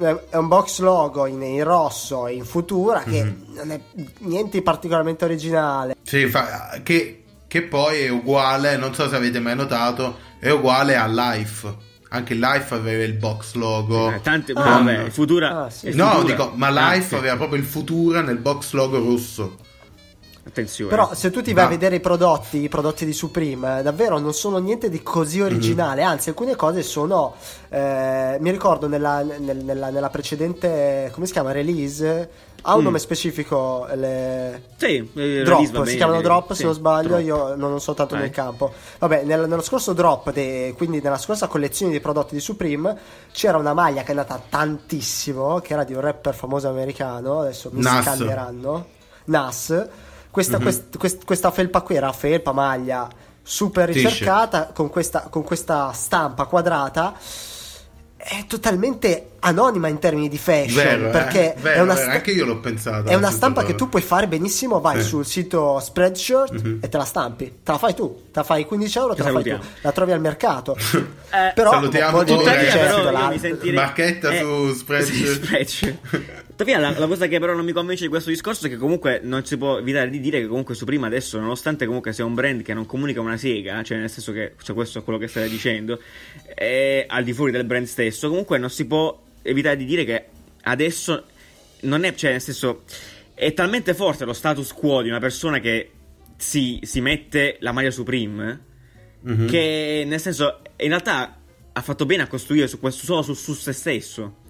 è- 0.00 0.16
è 0.30 0.36
un 0.36 0.46
box 0.48 0.78
logo 0.78 1.26
in, 1.26 1.42
in 1.42 1.64
rosso 1.64 2.28
e 2.28 2.34
in 2.34 2.44
Futura 2.44 3.00
che 3.02 3.22
non 3.54 3.70
è 3.72 3.80
niente 4.20 4.58
di 4.58 4.62
particolarmente 4.62 5.24
originale. 5.24 5.96
Sì, 6.02 6.26
fa- 6.28 6.78
che, 6.84 7.24
che 7.48 7.62
poi 7.62 8.02
è 8.02 8.08
uguale, 8.08 8.76
non 8.76 8.94
so 8.94 9.08
se 9.08 9.16
avete 9.16 9.40
mai 9.40 9.56
notato, 9.56 10.16
è 10.38 10.50
uguale 10.50 10.94
a 10.96 11.06
Life. 11.08 11.74
Anche 12.14 12.34
Life 12.34 12.72
aveva 12.72 13.02
il 13.02 13.14
box 13.14 13.54
logo. 13.54 14.08
Eh, 14.12 14.20
tante, 14.20 14.52
Ah. 14.54 14.62
vabbè, 14.62 15.10
Futura. 15.10 15.64
Ah, 15.64 15.70
sì. 15.70 15.90
no, 15.94 16.10
Futura- 16.12 16.22
dico, 16.32 16.52
ma 16.54 16.68
Ah, 16.68 16.92
Life 16.94 17.08
sì. 17.08 17.14
aveva 17.16 17.36
proprio 17.36 17.58
il 17.58 17.64
Futura 17.66 18.20
nel 18.22 18.36
box 18.38 18.72
logo 18.72 18.98
rosso. 18.98 19.56
Attenzione. 20.46 20.90
Però 20.90 21.14
se 21.14 21.30
tu 21.30 21.40
ti 21.40 21.54
vai 21.54 21.64
Ah. 21.64 21.66
a 21.68 21.70
vedere 21.70 21.96
i 21.96 22.00
prodotti, 22.00 22.62
i 22.62 22.68
prodotti 22.68 23.06
di 23.06 23.14
Supreme, 23.14 23.78
eh, 23.78 23.82
davvero 23.82 24.18
non 24.18 24.34
sono 24.34 24.58
niente 24.58 24.90
di 24.90 25.02
così 25.02 25.40
originale, 25.40 26.02
anzi 26.02 26.28
alcune 26.28 26.54
cose 26.54 26.82
sono, 26.82 27.34
eh, 27.70 28.36
mi 28.40 28.50
ricordo 28.50 28.86
nella, 28.86 29.22
nel- 29.22 29.64
nella- 29.64 29.88
nella 29.88 30.10
precedente, 30.10 31.08
come 31.14 31.24
si 31.24 31.32
chiama, 31.32 31.50
release, 31.52 32.28
ha 32.66 32.74
un 32.74 32.80
Mm. 32.82 32.84
nome 32.84 32.98
specifico, 32.98 33.86
le... 33.94 34.62
Sì, 34.76 35.10
eh, 35.14 35.42
Drop, 35.44 35.60
va 35.60 35.66
si 35.66 35.72
bene, 35.72 35.96
chiamano 35.96 36.20
drop 36.20 36.48
se 36.50 36.54
Sì, 36.56 36.64
non 36.64 36.74
sbaglio, 36.74 37.08
drop. 37.08 37.22
io 37.24 37.54
non 37.56 37.80
sono 37.80 37.96
tanto 37.96 38.14
Vai. 38.14 38.24
nel 38.24 38.32
campo. 38.32 38.72
Vabbè, 38.98 39.22
nel- 39.24 39.48
nello 39.48 39.62
scorso 39.62 39.94
drop, 39.94 40.30
de- 40.30 40.74
quindi 40.76 41.00
nella 41.02 41.18
scorsa 41.18 41.46
collezione 41.46 41.92
di 41.92 42.00
prodotti 42.00 42.34
di 42.34 42.40
Supreme, 42.40 42.94
c'era 43.32 43.56
una 43.56 43.72
maglia 43.72 44.02
che 44.02 44.08
è 44.08 44.10
andata 44.10 44.40
tantissimo, 44.46 45.60
che 45.60 45.72
era 45.72 45.84
di 45.84 45.94
un 45.94 46.00
rapper 46.00 46.34
famoso 46.34 46.68
americano, 46.68 47.40
adesso 47.40 47.70
mi 47.72 47.80
Nas. 47.82 48.02
scambieranno, 48.02 48.86
Nas. 49.24 49.86
Questa, 50.34 50.56
Mhm. 50.56 50.62
quest- 50.64 50.98
quest- 50.98 51.24
questa 51.24 51.50
felpa 51.52 51.80
qui 51.82 51.94
era 51.94 52.10
felpa, 52.10 52.50
maglia 52.50 53.08
super 53.40 53.88
ricercata 53.88 54.72
con 54.74 54.90
questa, 54.90 55.28
con 55.30 55.44
questa 55.44 55.92
stampa 55.92 56.46
quadrata 56.46 57.14
è 58.16 58.44
totalmente 58.48 59.32
anonima 59.40 59.86
in 59.86 59.98
termini 60.00 60.28
di 60.30 60.38
fashion 60.38 60.82
Vero, 60.82 61.06
eh? 61.06 61.10
perché 61.10 61.54
Vero, 61.60 61.76
è 61.76 61.80
una 61.82 61.94
vero, 61.94 62.10
anche 62.10 62.30
io 62.32 62.46
l'ho 62.46 62.58
pensato, 62.58 63.10
È 63.10 63.14
una 63.14 63.30
stampa 63.30 63.62
che 63.64 63.74
tu 63.76 63.88
puoi 63.88 64.02
fare 64.02 64.26
benissimo, 64.26 64.80
vai 64.80 65.02
Sì. 65.02 65.08
sul 65.08 65.24
sito 65.26 65.78
Spreadshirt 65.78 66.52
Mhm. 66.52 66.78
e 66.80 66.88
te 66.88 66.96
la 66.96 67.04
stampi. 67.04 67.58
Te 67.62 67.70
la 67.72 67.78
fai 67.78 67.94
tu, 67.94 68.22
te 68.32 68.40
la 68.40 68.42
fai 68.42 68.64
15 68.64 68.98
euro, 68.98 69.14
te 69.14 69.22
Che 69.22 69.30
la 69.30 69.40
fai 69.40 69.50
tu, 69.52 69.58
la 69.82 69.92
trovi 69.92 70.10
al 70.12 70.20
mercato. 70.20 70.76
Eh, 71.34 71.50
Però 71.52 71.72
salutiamo 71.72 72.18
un 72.18 72.24
po' 72.24 72.30
di 72.30 72.30
tutti, 72.38 72.44
Tuttavia, 72.44 72.72
però, 72.76 73.10
la- 73.10 73.34
sentirei... 73.40 73.74
Marchetta 73.74 74.36
su 74.38 74.72
Spreadshirt. 74.72 75.26
Sì, 75.26 75.34
Spreadshirt. 75.44 76.43
Tuttavia, 76.56 76.78
la, 76.78 76.96
la 76.96 77.06
cosa 77.08 77.26
che 77.26 77.40
però 77.40 77.52
non 77.54 77.64
mi 77.64 77.72
convince 77.72 78.04
di 78.04 78.08
questo 78.08 78.30
discorso 78.30 78.66
è 78.66 78.68
che 78.68 78.76
comunque 78.76 79.18
non 79.22 79.44
si 79.44 79.56
può 79.56 79.78
evitare 79.78 80.08
di 80.08 80.20
dire 80.20 80.40
che 80.40 80.46
comunque 80.46 80.76
Supreme 80.76 81.06
adesso, 81.06 81.40
nonostante 81.40 81.84
comunque 81.84 82.12
sia 82.12 82.24
un 82.24 82.34
brand 82.34 82.62
che 82.62 82.74
non 82.74 82.86
comunica 82.86 83.20
una 83.20 83.36
sega, 83.36 83.82
cioè 83.82 83.98
nel 83.98 84.08
senso 84.08 84.30
che 84.30 84.54
cioè 84.62 84.74
questo 84.74 85.00
è 85.00 85.02
quello 85.02 85.18
che 85.18 85.26
state 85.26 85.48
dicendo, 85.48 86.00
è 86.54 87.06
al 87.08 87.24
di 87.24 87.32
fuori 87.32 87.50
del 87.50 87.64
brand 87.64 87.86
stesso, 87.86 88.28
comunque 88.28 88.58
non 88.58 88.70
si 88.70 88.86
può 88.86 89.20
evitare 89.42 89.76
di 89.76 89.84
dire 89.84 90.04
che 90.04 90.26
adesso 90.62 91.24
non 91.80 92.04
è, 92.04 92.14
cioè 92.14 92.30
nel 92.30 92.40
senso, 92.40 92.84
è 93.34 93.52
talmente 93.52 93.92
forte 93.92 94.24
lo 94.24 94.32
status 94.32 94.72
quo 94.72 95.02
di 95.02 95.08
una 95.08 95.18
persona 95.18 95.58
che 95.58 95.90
si, 96.36 96.78
si 96.82 97.00
mette 97.00 97.56
la 97.60 97.72
maglia 97.72 97.90
Supreme 97.90 98.72
Mhm. 99.24 99.46
che 99.46 100.04
nel 100.06 100.20
senso 100.20 100.60
in 100.76 100.88
realtà 100.88 101.38
ha 101.72 101.80
fatto 101.80 102.04
bene 102.04 102.24
a 102.24 102.26
costruire 102.26 102.68
su 102.68 102.78
questo 102.78 103.06
solo 103.06 103.22
su, 103.22 103.32
su 103.32 103.54
se 103.54 103.72
stesso 103.72 104.42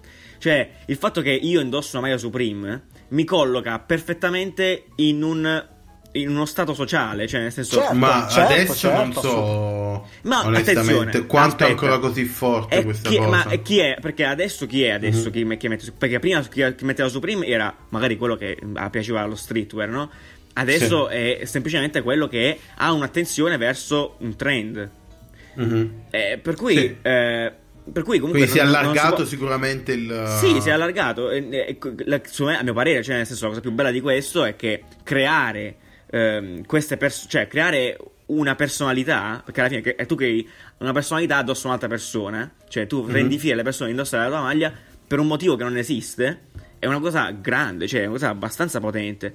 cioè 0.45 0.69
il 0.85 0.95
fatto 0.95 1.21
che 1.21 1.31
io 1.31 1.59
indosso 1.59 1.97
una 1.97 2.05
maglia 2.05 2.19
Supreme 2.19 2.83
mi 3.07 3.23
colloca 3.23 3.79
perfettamente 3.79 4.85
in 4.97 5.23
un 5.23 5.67
in 6.11 6.29
uno 6.29 6.45
stato 6.45 6.75
sociale 6.75 7.27
cioè 7.27 7.41
nel 7.41 7.51
senso 7.51 7.79
Certo. 7.79 7.93
Ma 7.95 8.27
certo, 8.29 8.53
adesso 8.53 8.91
non 8.91 9.11
certo, 9.11 9.21
so 9.21 10.07
Ma 10.21 10.41
attenzione, 10.41 11.25
quanto 11.25 11.63
è 11.63 11.65
aspetta. 11.65 11.65
ancora 11.65 11.97
così 11.97 12.25
forte 12.25 12.77
E 12.77 12.83
questa 12.83 13.09
chi, 13.09 13.17
cosa. 13.17 13.29
Ma 13.29 13.47
e 13.49 13.63
chi 13.63 13.79
è? 13.79 13.97
Perché 13.99 14.23
adesso 14.23 14.67
chi 14.67 14.83
è 14.83 14.91
adesso 14.91 15.31
chi, 15.31 15.57
chi 15.57 15.67
mette 15.67 15.91
Perché 15.97 16.19
prima 16.19 16.41
chi, 16.41 16.63
metteva 16.81 17.09
Supreme 17.09 17.47
era 17.47 17.75
magari 17.89 18.15
quello 18.15 18.35
che 18.35 18.55
ah, 18.75 18.91
piaceva 18.91 19.21
allo 19.21 19.35
streetwear, 19.35 19.89
no? 19.89 20.11
Adesso 20.53 21.09
è 21.09 21.41
semplicemente 21.45 22.03
quello 22.03 22.27
che 22.27 22.59
ha 22.75 22.91
un'attenzione 22.91 23.57
verso 23.57 24.17
un 24.19 24.35
trend. 24.35 24.89
Mhm. 25.55 26.03
Eh, 26.11 26.39
per 26.39 26.55
cui... 26.55 26.77
Sì. 26.77 26.95
eh, 27.01 27.53
per 27.91 28.03
cui 28.03 28.19
comunque 28.19 28.45
Quindi 28.45 28.51
si 28.51 28.57
è 28.57 28.63
non- 28.63 28.71
non 28.71 28.81
allargato 28.81 29.15
può- 29.15 29.25
sicuramente 29.25 29.91
il 29.93 30.37
Sì, 30.39 30.59
si 30.61 30.69
è 30.69 30.71
allargato. 30.71 31.29
E- 31.29 31.77
a 31.79 32.63
mio 32.63 32.73
parere, 32.73 33.03
cioè, 33.03 33.17
nel 33.17 33.25
senso, 33.25 33.43
la 33.43 33.49
cosa 33.49 33.61
più 33.61 33.71
bella 33.71 33.91
di 33.91 34.01
questo 34.01 34.43
è 34.43 34.55
che 34.55 34.83
creare 35.03 35.75
ehm, 36.11 36.65
queste 36.65 36.97
persone, 36.97 37.29
cioè, 37.29 37.47
creare 37.47 37.97
una 38.27 38.55
personalità, 38.55 39.41
perché 39.43 39.59
alla 39.59 39.69
fine 39.69 39.95
è 39.95 40.05
tu 40.05 40.15
che 40.15 40.25
hai 40.25 40.49
una 40.77 40.93
personalità 40.93 41.37
addosso 41.37 41.65
a 41.65 41.69
un'altra 41.69 41.89
persona, 41.89 42.49
cioè, 42.69 42.87
tu 42.87 43.03
Mhm. 43.03 43.11
rendi 43.11 43.37
fiere 43.39 43.57
le 43.57 43.63
persone 43.63 43.89
indossare 43.89 44.23
la 44.23 44.29
tua 44.29 44.41
maglia 44.41 44.71
per 45.07 45.19
un 45.19 45.27
motivo 45.27 45.55
che 45.55 45.63
non 45.63 45.75
esiste, 45.77 46.41
è 46.79 46.85
una 46.85 46.99
cosa 46.99 47.31
grande, 47.31 47.87
cioè, 47.87 48.01
è 48.01 48.03
una 48.03 48.13
cosa 48.13 48.29
abbastanza 48.29 48.79
potente. 48.79 49.33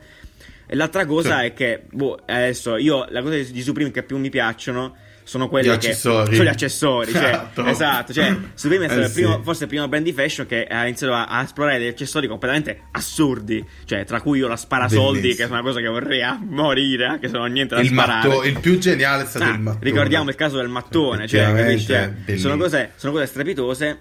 E 0.66 0.75
l'altra 0.76 1.04
cosa 1.04 1.40
Sì. 1.40 1.47
è 1.47 1.52
che, 1.52 1.83
boh, 1.90 2.19
adesso 2.25 2.76
io, 2.76 3.04
la 3.11 3.21
cosa 3.21 3.37
di 3.37 3.62
Supreme 3.62 3.90
che 3.90 4.02
più 4.04 4.16
mi 4.16 4.30
piacciono 4.30 4.97
sono 5.30 5.49
quelle 5.49 5.66
Gli 5.68 5.70
che 5.70 5.76
accessori. 5.76 6.34
sono 6.34 6.44
gli 6.44 6.50
accessori, 6.52 7.12
cioè, 7.12 7.22
Esatto. 7.28 7.64
esatto, 7.66 8.12
cioè, 8.12 8.37
Supreme 8.54 8.87
è 8.87 8.88
stato 8.88 9.02
Eh, 9.02 9.06
il 9.06 9.12
primo, 9.12 9.37
sì. 9.37 9.40
forse 9.44 9.62
il 9.62 9.68
primo 9.68 9.87
brand 9.87 10.04
di 10.04 10.12
fashion 10.12 10.44
che 10.44 10.64
ha 10.64 10.84
iniziato 10.87 11.12
a, 11.14 11.26
a 11.26 11.42
esplorare 11.42 11.78
degli 11.78 11.87
accessori 11.88 12.26
completamente 12.26 12.80
assurdi, 12.90 13.64
cioè 13.84 14.04
tra 14.04 14.20
cui 14.20 14.38
io 14.40 14.49
la 14.49 14.56
sparasoldi, 14.56 15.20
Bellissimo. 15.20 15.46
che 15.49 15.54
è 15.54 15.56
una 15.56 15.62
cosa 15.62 15.80
che 15.80 15.87
vorrei 15.87 16.22
a 16.25 16.37
morire, 16.42 17.06
anche 17.06 17.28
se 17.28 17.34
non 17.34 17.42
ho 17.42 17.46
niente 17.46 17.76
da 17.76 17.80
il, 17.80 17.87
sparare. 17.88 18.28
matto- 18.28 18.42
il 18.44 18.58
più 18.58 18.76
geniale 18.78 19.22
è 19.22 19.26
stato 19.26 19.44
Ah, 19.44 19.54
il 19.54 19.60
mattone. 19.60 19.84
ricordiamo 19.84 20.28
il 20.30 20.34
caso 20.34 20.56
del 20.56 20.68
mattone, 20.68 21.28
cioè? 21.28 21.78
Cioè, 21.78 22.37
sono, 22.37 22.56
cose, 22.56 22.90
sono 22.96 23.12
cose 23.12 23.26
strepitose. 23.26 24.00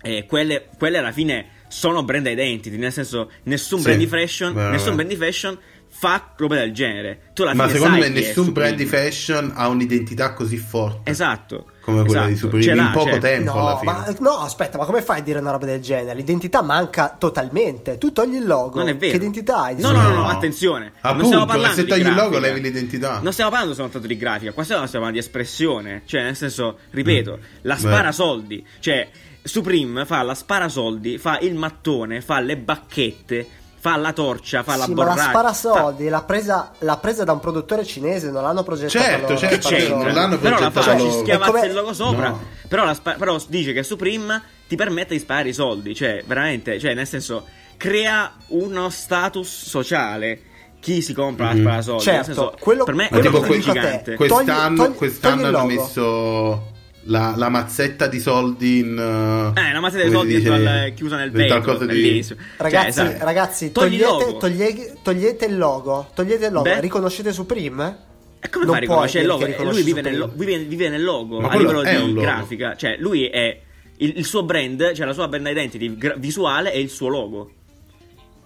E 0.00 0.26
quelle, 0.26 0.66
quelle 0.78 0.98
alla 0.98 1.10
fine 1.12 1.46
sono 1.68 2.04
brand 2.04 2.26
identity, 2.26 2.76
nel 2.76 2.92
senso, 2.92 3.30
nessun 3.44 3.78
Sì, 3.78 3.84
brand 3.84 3.98
di 4.00 4.06
fashion, 4.06 4.54
vero, 4.54 4.70
nessun 4.70 4.94
brand 4.94 5.10
di 5.10 5.16
fashion 5.16 5.58
fa 6.00 6.32
roba 6.36 6.54
del 6.56 6.72
genere. 6.72 7.30
Tu 7.34 7.42
alla 7.42 7.54
Ma 7.54 7.68
secondo 7.68 8.00
sai 8.00 8.08
me 8.10 8.20
nessun 8.20 8.44
Supreme. 8.44 8.52
brand 8.52 8.76
di 8.76 8.84
fashion 8.86 9.52
ha 9.54 9.66
un'identità 9.68 10.32
così 10.32 10.56
forte. 10.56 11.10
Esatto. 11.10 11.66
Come 11.80 12.04
quella 12.04 12.26
di 12.26 12.32
esatto. 12.32 12.44
Supreme, 12.56 12.62
Ce 12.64 12.74
l'ha, 12.74 12.82
in 12.82 12.90
poco 12.92 13.10
cioè, 13.10 13.18
tempo. 13.18 13.52
alla 13.52 13.70
No, 13.72 13.78
fine. 13.78 13.92
ma, 13.92 14.14
no, 14.20 14.30
aspetta, 14.38 14.78
ma 14.78 14.84
come 14.84 15.02
fai 15.02 15.18
a 15.20 15.22
dire 15.22 15.38
una 15.40 15.50
roba 15.50 15.64
del 15.66 15.80
genere? 15.80 16.14
L'identità 16.14 16.62
manca 16.62 17.16
totalmente. 17.18 17.98
Tu 17.98 18.12
togli 18.12 18.36
il 18.36 18.46
logo. 18.46 18.78
Non 18.78 18.88
è 18.88 18.96
vero. 18.96 19.10
Che 19.12 19.16
identità 19.16 19.62
hai? 19.62 19.74
di 19.74 19.82
No, 19.82 19.88
no, 19.90 19.94
no, 19.96 20.02
Supreme? 20.02 20.22
no, 20.22 20.28
attenzione. 20.28 20.92
Appunto, 21.00 21.14
non 21.16 21.24
stiamo 21.24 21.46
parlando 21.46 21.74
se 21.76 21.82
di 21.84 21.88
togli 21.90 22.00
il 22.00 22.06
logo 22.14 22.28
grafica. 22.28 22.40
levi 22.40 22.60
l'identità. 22.60 23.18
Non 23.22 23.32
stiamo 23.32 23.50
parlando 23.50 23.74
soltanto 23.74 24.06
di 24.06 24.16
grafica, 24.16 24.52
qua 24.52 24.62
stiamo 24.64 24.86
stiamo 24.86 25.04
parlando 25.06 25.20
di 25.32 25.36
espressione. 25.36 26.02
Cioè, 26.04 26.22
nel 26.22 26.36
senso, 26.36 26.78
ripeto, 26.90 27.38
la 27.62 27.74
Beh. 27.74 27.80
sparasoldi. 27.80 28.66
Cioè, 28.80 29.08
Supreme 29.42 30.04
fa 30.04 30.22
la 30.22 30.34
sparasoldi, 30.34 31.16
fa 31.16 31.38
il 31.38 31.54
mattone, 31.54 32.20
fa 32.20 32.38
le 32.40 32.58
bacchette, 32.58 33.46
fa 33.80 33.96
la 33.96 34.12
torcia, 34.12 34.62
fa 34.62 34.76
la 34.76 34.84
Sì, 34.84 34.92
ma 34.94 35.04
la 35.04 35.10
borraccia. 35.10 35.28
sparasoldi 35.30 36.08
l'ha 36.08 36.22
presa, 36.22 36.72
l'ha 36.78 36.96
presa 36.96 37.24
da 37.24 37.32
un 37.32 37.40
produttore 37.40 37.84
cinese, 37.84 38.30
non 38.30 38.42
l'hanno 38.42 38.62
progettata 38.64 39.04
Certo, 39.04 39.26
loro. 39.28 39.38
certo, 39.38 39.54
la 39.54 39.60
Che 39.60 39.68
c'entra? 39.68 39.78
certo, 39.78 40.04
non 40.04 40.14
l'hanno 40.14 40.38
però 40.38 40.58
la 40.58 40.70
progettata 40.70 40.96
fa, 40.98 41.00
ci 41.10 41.18
schiavazza 41.18 41.50
E 41.50 41.52
come- 41.54 41.66
il 41.66 41.72
logo 41.74 41.92
sopra. 41.92 42.28
No. 42.28 42.40
Però, 42.68 42.84
la 42.84 42.94
spa- 42.94 43.14
però 43.14 43.36
dice 43.48 43.72
che 43.72 43.82
Supreme 43.82 44.42
ti 44.66 44.76
permette 44.76 45.14
di 45.14 45.20
sparare 45.20 45.48
i 45.48 45.52
soldi. 45.52 45.94
Cioè, 45.94 46.22
veramente, 46.26 46.78
cioè, 46.80 46.94
nel 46.94 47.06
senso, 47.06 47.46
crea 47.76 48.32
uno 48.48 48.90
status 48.90 49.48
sociale. 49.68 50.42
Chi 50.80 51.00
si 51.02 51.12
compra 51.12 51.46
Mhm. 51.46 51.54
la 51.56 51.60
sparasoldi? 51.60 52.02
Certo, 52.02 52.16
nel 52.16 52.24
senso, 52.36 52.54
quello- 52.60 52.84
per 52.84 52.94
me 52.94 53.04
è 53.06 53.08
quello 53.08 53.38
a 53.38 53.42
te, 53.46 53.58
gigante. 53.60 54.14
que- 54.14 54.28
Quest'anno, 54.28 54.76
Togli- 54.76 54.76
togli- 54.88 54.96
quest'anno 54.96 55.42
togli 55.42 55.54
hanno 55.54 55.64
messo 55.64 56.72
la, 57.04 57.34
la 57.36 57.48
mazzetta 57.48 58.06
di 58.06 58.20
soldi 58.20 58.78
in. 58.80 58.96
Eh, 58.98 59.70
una 59.70 59.80
mazzetta 59.80 60.04
di 60.04 60.10
soldi 60.10 60.36
dice? 60.36 60.50
al, 60.52 60.92
chiusa 60.94 61.16
nel 61.16 61.30
vetro. 61.30 61.84
di-. 61.86 62.24
Ragazzi, 62.56 62.92
Cioè, 62.98 63.06
esatto. 63.06 63.24
ragazzi 63.24 63.72
togliete, 63.72 64.04
logo. 64.04 64.36
toglie- 64.36 64.92
togliete 65.02 65.44
il 65.46 65.56
logo. 65.56 66.10
Togliete 66.14 66.46
il 66.46 66.52
logo. 66.52 66.68
Beh. 66.68 66.80
Riconoscete 66.80 67.32
Supreme? 67.32 68.06
E 68.40 68.48
come 68.50 68.64
Non 68.66 68.72
fa 68.74 68.78
a 68.78 68.82
riconoscere 68.82 69.22
il 69.22 69.28
logo? 69.28 69.44
Eh, 69.46 69.64
Lui 69.64 69.82
vive 69.82 70.00
nel, 70.02 70.16
lo- 70.18 70.30
vive- 70.34 70.58
vive 70.58 70.88
nel 70.88 71.02
logo 71.02 71.40
Ma 71.40 71.48
a 71.48 71.56
livello 71.56 71.82
di 71.82 71.92
logo. 71.96 72.20
grafica. 72.20 72.76
Cioè, 72.76 72.96
lui 72.98 73.26
è 73.26 73.60
il, 73.96 74.12
il 74.16 74.24
suo 74.24 74.44
brand, 74.44 74.92
cioè 74.92 75.06
la 75.06 75.12
sua 75.12 75.26
brand 75.28 75.46
identity 75.46 75.96
gra- 75.96 76.14
visuale 76.16 76.70
è 76.70 76.76
il 76.76 76.88
suo 76.88 77.08
logo. 77.08 77.50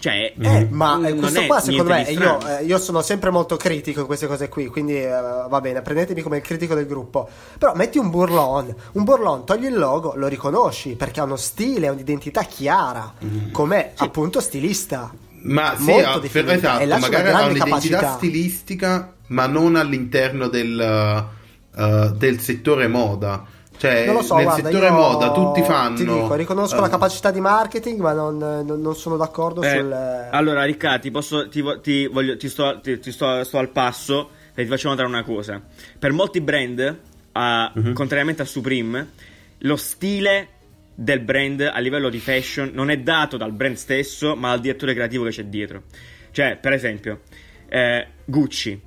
Cioè, 0.03 0.35
Eh, 0.37 0.67
ma 0.69 1.01
eh, 1.07 1.15
questo 1.15 1.47
qua 1.47 1.61
secondo 1.61 1.93
me, 1.93 2.03
io, 2.11 2.45
eh, 2.59 2.65
io 2.65 2.79
sono 2.81 3.03
sempre 3.03 3.31
molto 3.31 3.57
critico 3.57 4.01
in 4.01 4.07
queste 4.07 4.27
cose 4.27 4.49
qui, 4.49 4.67
quindi 4.67 4.97
eh, 5.01 5.09
va 5.09 5.61
bene, 5.61 5.81
prendetemi 5.81 6.23
come 6.23 6.39
il 6.39 6.43
critico 6.43 6.75
del 6.75 6.87
gruppo. 6.87 7.29
Però 7.57 7.73
metti 7.77 7.99
un 7.99 8.11
burlon, 8.11 8.75
un 8.95 9.05
burlon, 9.05 9.45
togli 9.47 9.67
il 9.67 9.79
logo, 9.79 10.15
lo 10.17 10.27
riconosci 10.27 10.97
perché 10.97 11.21
ha 11.21 11.23
uno 11.23 11.37
stile, 11.37 11.87
ha 11.87 11.93
un'identità 11.93 12.43
chiara, 12.43 13.15
Mm. 13.25 13.53
come 13.53 13.93
appunto 13.95 14.41
stilista. 14.41 15.13
Ma 15.45 15.77
sì, 15.79 15.85
Molto 15.85 16.09
ha- 16.09 16.19
definita. 16.19 16.51
per- 16.51 16.57
esatto, 16.59 16.83
E 16.83 16.87
magari 16.99 17.29
ha 17.29 17.33
un'identità 17.45 17.65
capacità. 17.65 18.13
stilistica, 18.17 19.13
ma 19.29 19.47
non 19.47 19.77
all'interno 19.77 20.49
del, 20.49 21.29
uh, 21.77 22.11
del 22.17 22.41
settore 22.41 22.89
moda. 22.89 23.45
Cioè, 23.83 24.05
Non 24.07 24.15
lo 24.15 24.23
so, 24.23 24.37
nel 24.37 24.45
guarda, 24.45 24.69
settore 24.69 24.87
io 24.87 24.93
moda 24.93 25.33
tutti 25.33 25.61
fanno. 25.65 25.97
Ti 25.97 26.05
dico, 26.05 26.35
riconosco 26.35 26.77
eh, 26.77 26.81
la 26.83 26.89
capacità 26.89 27.33
di 27.33 27.41
marketing, 27.41 27.99
ma 28.01 28.13
non, 28.13 28.37
non- 28.39 28.81
non 28.81 28.95
sono 28.95 29.17
d'accordo 29.17 29.61
Eh, 29.63 29.71
sul. 29.71 29.93
Allora, 29.93 30.63
Riccardo, 30.63 31.01
ti, 31.01 31.11
posso, 31.11 31.49
ti, 31.49 31.65
ti 31.83 32.07
voglio, 32.07 32.37
ti 32.37 32.49
sto, 32.49 32.79
ti, 32.81 33.01
ti 33.01 33.11
sto, 33.11 33.43
sto 33.43 33.59
al 33.59 33.71
passo 33.71 34.31
e 34.55 34.63
ti 34.63 34.69
faccio 34.69 34.89
notare 34.89 35.09
una 35.09 35.25
cosa. 35.25 35.61
Per 35.99 36.13
molti 36.13 36.41
brand, 36.41 36.97
ah, 37.33 37.73
Mhm. 37.75 37.93
contrariamente 37.93 38.43
a 38.43 38.45
Supreme, 38.45 39.11
lo 39.59 39.75
stile 39.77 40.49
del 40.95 41.19
brand 41.19 41.63
a 41.63 41.79
livello 41.81 42.09
di 42.09 42.21
fashion 42.21 42.71
non 42.73 42.89
è 42.89 42.99
dato 42.99 43.37
dal 43.37 43.51
brand 43.51 43.75
stesso, 43.75 44.37
ma 44.37 44.51
dal 44.51 44.61
direttore 44.61 44.95
creativo 44.95 45.25
che 45.25 45.31
c'è 45.31 45.45
dietro. 45.47 45.83
Cioè, 46.31 46.57
per 46.61 46.73
esempio, 46.73 47.23
eh, 47.69 48.07
Gucci. 48.25 48.81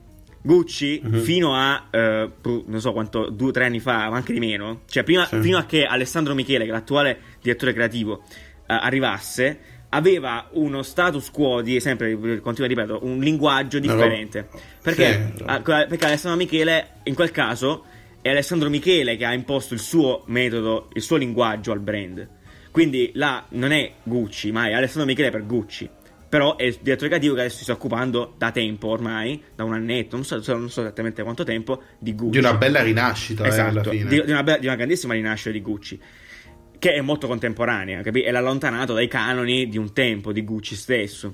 Gucci 0.46 1.02
Mhm. 1.04 1.22
fino 1.22 1.56
a 1.56 1.88
eh, 1.90 2.30
non 2.44 2.80
so 2.80 2.94
quanto, 2.94 3.30
due 3.32 3.48
o 3.48 3.52
tre 3.52 3.66
anni 3.66 3.80
fa, 3.80 4.10
ma 4.10 4.16
anche 4.16 4.32
di 4.32 4.40
meno, 4.40 4.82
cioè 4.88 5.02
prima, 5.04 5.26
Sì. 5.26 5.42
fino 5.42 5.58
a 5.58 5.66
che 5.66 5.86
Alessandro 5.86 6.36
Michele, 6.36 6.66
che 6.66 6.70
è 6.70 6.74
l'attuale 6.74 7.18
direttore 7.42 7.74
creativo, 7.74 8.22
eh, 8.28 8.34
arrivasse, 8.68 9.60
aveva 9.90 10.48
uno 10.52 10.84
status 10.84 11.32
quo 11.32 11.62
di 11.62 11.80
sempre, 11.80 12.16
continuo 12.42 12.66
a 12.66 12.68
ripeto, 12.68 13.00
un 13.04 13.20
linguaggio 13.22 13.80
differente. 13.80 14.48
roba- 14.52 14.64
Perché, 14.84 15.32
Sì, 15.36 15.44
ah, 15.48 15.62
perché 15.62 16.06
Alessandro 16.06 16.38
Michele, 16.40 16.88
in 17.06 17.16
quel 17.16 17.32
caso, 17.32 17.84
è 18.22 18.30
Alessandro 18.30 18.70
Michele 18.70 19.18
che 19.18 19.26
ha 19.26 19.34
imposto 19.34 19.74
il 19.74 19.80
suo 19.80 20.24
metodo, 20.28 20.90
il 20.94 21.02
suo 21.02 21.16
linguaggio 21.18 21.72
al 21.72 21.80
brand. 21.80 22.28
Quindi 22.70 23.12
là 23.16 23.46
non 23.50 23.72
è 23.72 23.94
Gucci, 24.04 24.52
ma 24.52 24.68
è 24.68 24.74
Alessandro 24.74 25.06
Michele 25.08 25.32
per 25.32 25.46
Gucci. 25.46 25.90
Però 26.36 26.58
è 26.58 26.64
il 26.64 26.78
direttore 26.82 27.08
creativo 27.08 27.34
che 27.34 27.40
adesso 27.40 27.56
si 27.56 27.64
sta 27.64 27.72
occupando 27.72 28.34
da 28.38 28.52
tempo 28.52 28.88
ormai, 28.90 29.42
da 29.56 29.64
un 29.64 29.72
annetto, 29.72 30.18
non 30.18 30.26
so, 30.26 30.36
non 30.58 30.70
so 30.70 30.82
esattamente 30.82 31.24
quanto 31.24 31.46
tempo, 31.46 31.82
di 31.98 32.14
Gucci. 32.14 32.32
Di 32.32 32.38
una 32.40 32.56
bella 32.56 32.82
rinascita, 32.82 33.46
eh, 33.46 33.48
Esatto, 33.48 33.90
fine. 33.90 34.10
di, 34.10 34.22
di 34.26 34.32
una, 34.32 34.44
be- 34.44 34.60
di 34.60 34.66
una 34.66 34.76
grandissima 34.76 35.14
rinascita 35.14 35.52
di 35.52 35.62
Gucci. 35.62 35.98
Che 36.78 36.92
è 36.94 37.00
molto 37.00 37.28
contemporanea? 37.28 38.02
E 38.02 38.32
l'ha 38.32 38.40
allontanato 38.40 38.92
dai 38.94 39.08
canoni 39.08 39.70
di 39.70 39.78
un 39.78 39.94
tempo, 39.94 40.34
di 40.34 40.44
Gucci 40.44 40.76
stesso. 40.76 41.34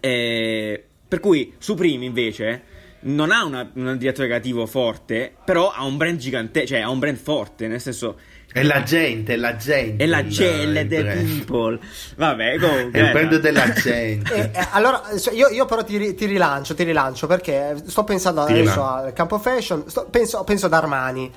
E- 0.00 0.84
per 1.06 1.20
cui 1.20 1.54
Supreme 1.58 2.04
invece 2.04 2.62
non 3.02 3.30
ha 3.30 3.44
una- 3.44 3.70
un 3.72 3.96
direttore 3.98 4.26
creativo 4.26 4.66
forte, 4.66 5.32
però 5.44 5.70
ha 5.70 5.84
un 5.84 5.96
brand 5.96 6.18
gigante, 6.18 6.66
cioè 6.66 6.80
ha 6.80 6.90
un 6.90 6.98
brand 6.98 7.18
forte, 7.18 7.68
nel 7.68 7.80
senso 7.80 8.18
È 8.50 8.62
la 8.62 8.82
gente, 8.82 9.34
è 9.34 9.36
la 9.36 9.56
gente. 9.56 10.02
è 10.02 10.06
la 10.06 10.22
the 10.22 10.84
brand. 11.02 11.28
people. 11.44 11.78
Vabbè, 12.16 12.58
comunque 12.58 12.98
È 12.98 13.04
il 13.04 13.12
brand 13.12 13.36
della 13.40 13.72
gente. 13.74 14.34
Eh, 14.34 14.58
eh, 14.58 14.66
allora, 14.72 15.02
io, 15.32 15.48
io 15.48 15.64
però 15.66 15.84
ti, 15.84 16.14
ti 16.14 16.24
rilancio, 16.26 16.74
ti 16.74 16.82
rilancio 16.82 17.26
perché 17.26 17.76
sto 17.86 18.04
pensando 18.04 18.44
Ti 18.46 18.52
adesso 18.52 18.70
rilancio. 18.72 18.84
al 19.06 19.12
campo 19.12 19.38
fashion, 19.38 19.84
sto- 19.86 20.06
penso, 20.10 20.42
penso 20.44 20.66
ad 20.66 20.72
Armani. 20.72 21.30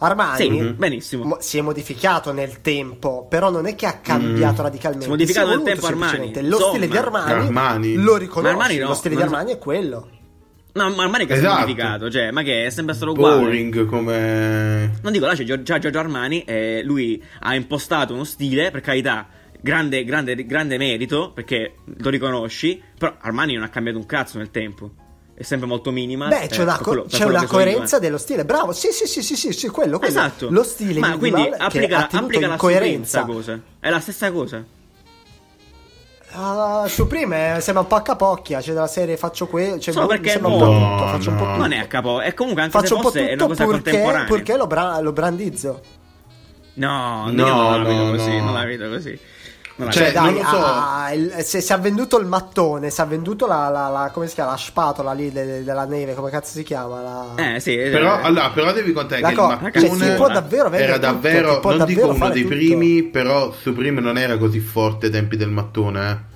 Armani 0.00 0.36
Sì, 0.36 0.48
Mhm. 0.50 0.74
benissimo. 0.76 1.24
mo- 1.24 1.38
si 1.40 1.58
è 1.58 1.60
modificato 1.60 2.32
nel 2.32 2.60
tempo, 2.60 3.26
però 3.28 3.50
non 3.50 3.66
è 3.66 3.74
che 3.74 3.86
ha 3.86 3.94
cambiato 3.94 4.62
radicalmente. 4.62 5.06
Si 5.06 5.10
è 5.10 5.12
modificato 5.12 5.46
Si 5.48 5.52
è 5.54 5.56
nel 5.56 5.64
tempo 5.64 5.86
Armani. 5.86 6.48
Lo 6.48 6.58
stile 6.68 6.86
di. 6.86 6.96
Armani, 6.96 7.32
Armani. 7.32 7.94
lo 7.94 8.16
riconosci, 8.16 8.54
Ma 8.56 8.62
Armani 8.62 8.78
no, 8.80 8.88
lo 8.88 8.94
stile 8.94 9.16
di 9.16 9.22
Armani 9.22 9.52
è 9.52 9.58
quello. 9.58 10.08
No, 10.78 10.94
ma 10.94 11.02
Armani 11.04 11.26
che 11.26 11.34
Esatto. 11.34 11.60
modificato, 11.60 12.10
cioè, 12.10 12.30
ma 12.30 12.42
che 12.42 12.66
è 12.66 12.70
sempre 12.70 12.94
stato 12.94 13.12
uguale. 13.12 13.40
Boring 13.40 13.84
come... 13.86 14.98
Non 15.02 15.12
dico, 15.12 15.26
là 15.26 15.34
c'è 15.34 15.44
c'è 15.44 15.78
Giorgio 15.78 15.98
Armani, 15.98 16.44
e 16.44 16.82
lui 16.84 17.22
ha 17.40 17.54
impostato 17.54 18.14
uno 18.14 18.24
stile, 18.24 18.70
per 18.70 18.80
carità, 18.80 19.26
grande, 19.60 20.04
grande, 20.04 20.46
grande 20.46 20.78
merito, 20.78 21.32
perché 21.34 21.74
lo 21.84 22.10
riconosci, 22.10 22.80
però 22.96 23.14
Armani 23.20 23.54
non 23.54 23.64
ha 23.64 23.68
cambiato 23.68 23.98
un 23.98 24.06
cazzo 24.06 24.38
nel 24.38 24.50
tempo. 24.50 24.90
È 25.34 25.44
sempre 25.44 25.68
molto 25.68 25.92
minima. 25.92 26.26
Beh, 26.26 26.42
eh, 26.42 26.48
c'è 26.48 26.62
una, 26.62 26.72
per 26.72 26.82
co- 26.82 26.90
quello- 26.90 27.04
c'è 27.04 27.24
una 27.24 27.38
so 27.38 27.38
io, 27.38 27.44
eh. 27.44 27.46
coerenza 27.46 27.98
dello 28.00 28.18
stile. 28.18 28.44
Bravo, 28.44 28.72
sì, 28.72 28.88
sì, 28.90 29.06
sì, 29.06 29.22
sì, 29.22 29.36
sì, 29.36 29.52
sì, 29.52 29.68
quello, 29.68 29.98
quello. 29.98 30.12
Esatto. 30.12 30.50
Lo 30.50 30.64
stile 30.64 30.98
Ma 30.98 31.16
quindi 31.16 31.48
applica, 31.56 32.08
ha 32.08 32.18
applica 32.18 32.48
la 32.48 32.56
coerenza. 32.56 33.22
Cosa. 33.24 33.60
È 33.78 33.88
la 33.88 34.00
stessa 34.00 34.32
cosa. 34.32 34.64
Ah, 36.40 36.84
Supreme 36.86 37.56
eh, 37.56 37.60
sembra 37.60 37.82
un 37.82 37.88
po' 37.88 37.96
a 37.96 38.02
capocchia, 38.02 38.60
cioè 38.60 38.72
della 38.74 38.86
serie 38.86 39.16
faccio 39.16 39.48
quello, 39.48 39.78
cioè, 39.80 39.92
Solo 39.92 40.06
perché 40.06 40.30
sembra 40.30 40.52
un 40.52 40.58
po' 40.58 40.64
tutto, 40.66 41.06
faccio 41.08 41.30
un 41.30 41.36
po' 41.36 41.42
No, 41.44 41.48
tutto. 41.50 41.60
Non 41.62 41.72
è 41.72 41.78
a 41.78 41.86
capo, 41.86 42.20
è 42.20 42.34
comunque 42.34 42.62
anche 42.62 42.72
Faccio 42.78 42.86
se 42.86 42.94
un 42.94 43.00
po' 43.00 43.08
fosse 43.10 43.20
è 43.20 43.32
una 43.32 43.42
tutto 43.42 43.46
cosa 43.48 43.64
purché, 43.64 43.82
contemporanea. 43.90 44.26
purché 44.26 44.56
lo, 44.56 44.66
bra- 44.68 45.00
lo 45.00 45.12
brandizzo. 45.12 45.80
No, 46.74 47.24
No, 47.30 47.46
io 47.46 47.54
non 47.54 47.70
la 47.82 47.88
vedo 47.88 48.04
no, 48.04 48.10
così, 48.16 48.36
no. 48.36 48.44
non 48.44 48.54
la 48.54 48.64
vedo 48.64 48.88
così. 48.88 49.18
Non 49.74 49.86
la 49.88 49.92
Cioè, 49.92 50.06
vedo. 50.12 50.20
non 50.20 50.34
Dai, 50.34 50.42
lo 50.42 50.48
so. 50.48 50.56
ah, 50.64 51.12
il- 51.12 51.34
se 51.44 51.60
si 51.60 51.72
è 51.72 51.78
venduto 51.80 52.18
il 52.18 52.26
mattone, 52.26 52.90
si 52.90 53.00
è 53.00 53.06
venduto 53.06 53.46
la, 53.48 53.68
la- 53.68 53.88
la- 53.88 54.10
come 54.12 54.28
si 54.28 54.34
chiama, 54.34 54.50
la 54.52 54.56
spatola 54.56 55.12
lì 55.12 55.32
de- 55.32 55.44
de- 55.44 55.64
della 55.64 55.84
neve, 55.86 56.14
come 56.14 56.30
cazzo 56.30 56.52
si 56.52 56.62
chiama? 56.62 57.00
La... 57.02 57.54
Eh, 57.54 57.60
sì, 57.60 57.74
Però, 57.76 58.18
eh, 58.18 58.22
allora, 58.22 58.50
però 58.50 58.72
devi 58.72 58.92
contare 58.92 59.20
La 59.22 59.28
che 59.30 59.34
co- 59.34 59.42
il 59.50 59.58
cioè, 59.72 59.88
mattone 59.88 60.10
si 60.10 60.14
può 60.16 60.28
davvero 60.28 60.68
vendere 60.68 60.84
era 60.84 60.94
tutto, 60.94 61.06
davvero, 61.12 61.48
non 61.50 61.60
dico 61.62 61.76
davvero 61.78 62.06
uno 62.08 62.14
fare 62.14 62.32
dei 62.34 62.42
tutto. 62.42 62.54
primi, 62.54 63.02
però 63.04 63.52
Supreme 63.52 64.00
non 64.00 64.18
era 64.18 64.36
così 64.38 64.60
forte 64.60 65.06
ai 65.06 65.12
tempi 65.12 65.36
del 65.36 65.50
mattone, 65.50 66.10
eh. 66.10 66.27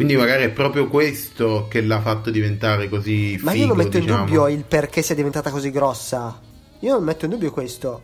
Quindi 0.00 0.16
magari 0.16 0.44
è 0.44 0.48
proprio 0.48 0.88
questo 0.88 1.66
che 1.68 1.82
l'ha 1.82 2.00
fatto 2.00 2.30
diventare 2.30 2.88
così 2.88 3.36
figo, 3.36 3.44
Ma 3.44 3.52
io 3.52 3.66
non 3.66 3.76
metto 3.76 3.98
in 3.98 4.04
diciamo. 4.04 4.24
dubbio 4.24 4.48
il 4.48 4.64
perché 4.64 5.02
sia 5.02 5.14
diventata 5.14 5.50
così 5.50 5.70
grossa. 5.70 6.40
Io 6.78 6.92
non 6.94 7.04
metto 7.04 7.26
in 7.26 7.32
dubbio 7.32 7.50
questo. 7.50 8.00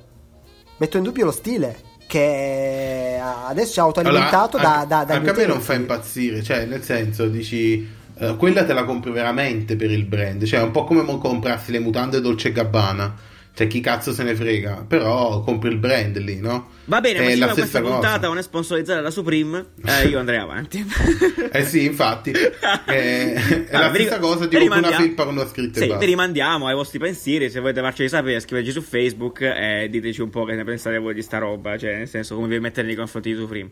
Metto 0.77 0.99
in 0.99 1.05
dubbio 1.05 1.25
lo 1.25 1.31
stile. 1.31 1.75
Che 2.07 3.19
adesso 3.19 3.81
è 3.81 3.83
autoalimentato 3.83 4.59
Allora, 4.59 4.75
da, 4.81 4.85
da, 4.85 5.05
dagli 5.05 5.17
anche 5.17 5.31
a 5.31 5.33
me 5.33 5.47
non 5.47 5.63
fa 5.63 5.73
impazzire, 5.73 6.43
cioè 6.43 6.67
nel 6.67 6.83
senso 6.83 7.29
dici 7.29 7.89
eh, 8.19 8.37
quella 8.37 8.67
te 8.67 8.75
la 8.75 8.85
compri 8.85 9.11
veramente 9.11 9.75
per 9.75 9.91
il 9.91 10.05
brand, 10.05 10.45
cioè 10.45 10.61
è 10.61 10.63
un 10.65 10.73
po' 10.73 10.85
come 10.85 11.03
comprarsi 11.03 11.73
le 11.73 11.79
mutande 11.79 12.21
Dolce 12.21 12.53
Gabbana. 12.53 13.15
Cioè, 13.57 13.67
chi 13.69 13.81
cazzo 13.81 14.13
se 14.13 14.23
ne 14.23 14.35
frega? 14.35 14.85
Però 14.87 15.41
compri 15.41 15.71
il 15.71 15.79
brand 15.79 16.19
lì, 16.19 16.39
no? 16.41 16.69
Va 16.85 17.01
bene, 17.01 17.21
è 17.21 17.37
ma 17.37 17.47
la 17.47 17.53
questa 17.55 17.81
puntata 17.81 18.17
cosa. 18.17 18.27
non 18.29 18.37
è 18.37 18.43
sponsorizzata 18.43 19.01
da 19.01 19.11
Supreme, 19.11 19.65
eh, 19.83 20.09
io 20.09 20.19
andrei 20.19 20.39
avanti. 20.39 20.85
Eh 21.51 21.65
sì, 21.65 21.85
infatti. 21.87 22.33
Eh, 22.87 23.33
è 23.33 23.67
la 23.71 23.79
Allora, 23.79 23.89
vi- 23.91 23.99
stessa 24.01 24.19
cosa, 24.19 24.47
vi 24.47 24.59
tipo 24.59 24.75
una 24.77 24.91
felpa 24.91 25.25
con 25.25 25.37
una 25.37 25.47
scritta 25.47 25.79
e 25.79 25.83
Sì, 25.83 25.87
basta. 25.89 26.05
vi 26.05 26.11
rimandiamo 26.11 26.67
ai 26.67 26.75
vostri 26.75 26.99
pensieri. 26.99 27.49
Se 27.49 27.61
volete 27.61 27.81
farceli 27.81 28.09
sapere, 28.11 28.41
scriveteci 28.41 28.73
su 28.73 28.83
Facebook 28.83 29.41
e 29.41 29.89
diteci 29.91 30.21
un 30.21 30.29
po' 30.29 30.45
che 30.45 30.55
ne 30.55 30.63
pensate 30.65 30.99
voi 30.99 31.15
di 31.15 31.23
sta 31.23 31.39
roba. 31.39 31.79
Cioè, 31.79 31.97
nel 31.97 32.09
senso, 32.09 32.35
come 32.35 32.49
vi 32.49 32.61
mettete 32.61 32.87
nei 32.87 32.95
confronti 32.95 33.33
di 33.33 33.39
Supreme. 33.39 33.71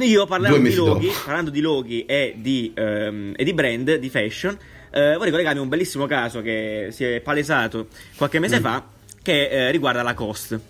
Io 0.00 0.26
parlando 0.26 0.58
di 0.58 0.74
loghi, 0.74 1.10
parlando 1.24 1.50
di 1.50 1.60
loghi 1.60 2.04
e 2.04 2.34
di, 2.36 2.72
ehm, 2.74 3.34
e 3.36 3.44
di 3.44 3.52
brand, 3.54 3.94
di 3.96 4.08
fashion, 4.08 4.56
eh, 4.90 5.14
vorrei 5.16 5.30
collegarmi 5.30 5.58
a 5.60 5.62
un 5.62 5.68
bellissimo 5.68 6.06
caso 6.06 6.40
che 6.42 6.88
si 6.90 7.04
è 7.04 7.20
palesato 7.20 7.86
qualche 8.16 8.38
Mm. 8.38 8.42
mese 8.42 8.60
fa, 8.60 8.84
che 9.24 9.48
eh, 9.48 9.70
riguarda 9.70 10.02
la 10.02 10.12
Cost. 10.14 10.60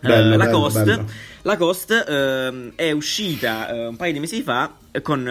Bello, 0.00 0.32
Eh, 0.34 0.36
la 0.38 0.44
bello, 0.46 0.58
Cost, 0.60 0.82
bello. 0.82 1.04
la 1.42 1.56
Cost, 1.58 2.04
ehm, 2.08 2.72
è 2.74 2.90
uscita 2.90 3.68
eh, 3.68 3.86
un 3.88 3.96
paio 3.96 4.12
di 4.14 4.18
mesi 4.20 4.42
fa 4.42 4.72
con 5.02 5.28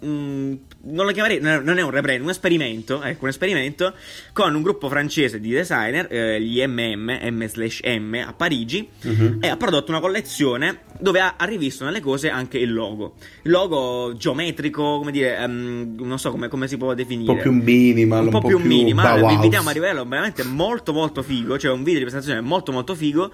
eh, 0.00 0.06
mm, 0.06 0.54
non 0.84 1.06
lo 1.06 1.12
chiamerei 1.12 1.40
non 1.40 1.78
è 1.78 1.82
un 1.82 1.90
rebrand, 1.90 2.22
un 2.22 2.30
esperimento, 2.30 3.02
ecco, 3.02 3.24
un 3.24 3.30
esperimento 3.30 3.94
con 4.32 4.54
un 4.54 4.62
gruppo 4.62 4.88
francese 4.88 5.38
di 5.40 5.50
designer, 5.50 6.06
eh, 6.10 6.40
gli 6.40 6.60
MM, 6.66 7.18
M/M 7.22 8.24
a 8.26 8.32
Parigi, 8.32 8.88
Mhm. 9.02 9.38
e 9.40 9.48
ha 9.48 9.56
prodotto 9.56 9.90
una 9.90 10.00
collezione 10.00 10.80
dove 10.98 11.20
ha, 11.20 11.34
ha 11.36 11.44
rivisto 11.44 11.84
nelle 11.84 12.00
cose 12.00 12.30
anche 12.30 12.58
il 12.58 12.72
logo. 12.72 13.14
Il 13.42 13.50
logo 13.50 14.14
geometrico, 14.16 14.98
come 14.98 15.10
dire, 15.12 15.36
ehm, 15.36 15.96
non 16.00 16.18
so 16.18 16.30
come, 16.30 16.48
come 16.48 16.68
si 16.68 16.76
può 16.76 16.90
Un 16.90 16.96
definire. 16.96 17.34
po' 17.34 17.40
più 17.40 17.52
minimal, 17.52 18.24
un 18.24 18.30
po' 18.30 18.40
più 18.40 18.58
minimal, 18.58 19.26
vi 19.26 19.34
invitiamo 19.34 19.68
a 19.68 19.72
livello 19.72 20.04
veramente 20.04 20.44
molto 20.44 20.92
molto 20.92 21.22
figo, 21.22 21.58
cioè 21.58 21.70
un 21.72 21.82
video 21.82 21.98
di 22.00 22.04
presentazione 22.04 22.40
molto 22.40 22.72
molto 22.72 22.94
figo 22.94 23.32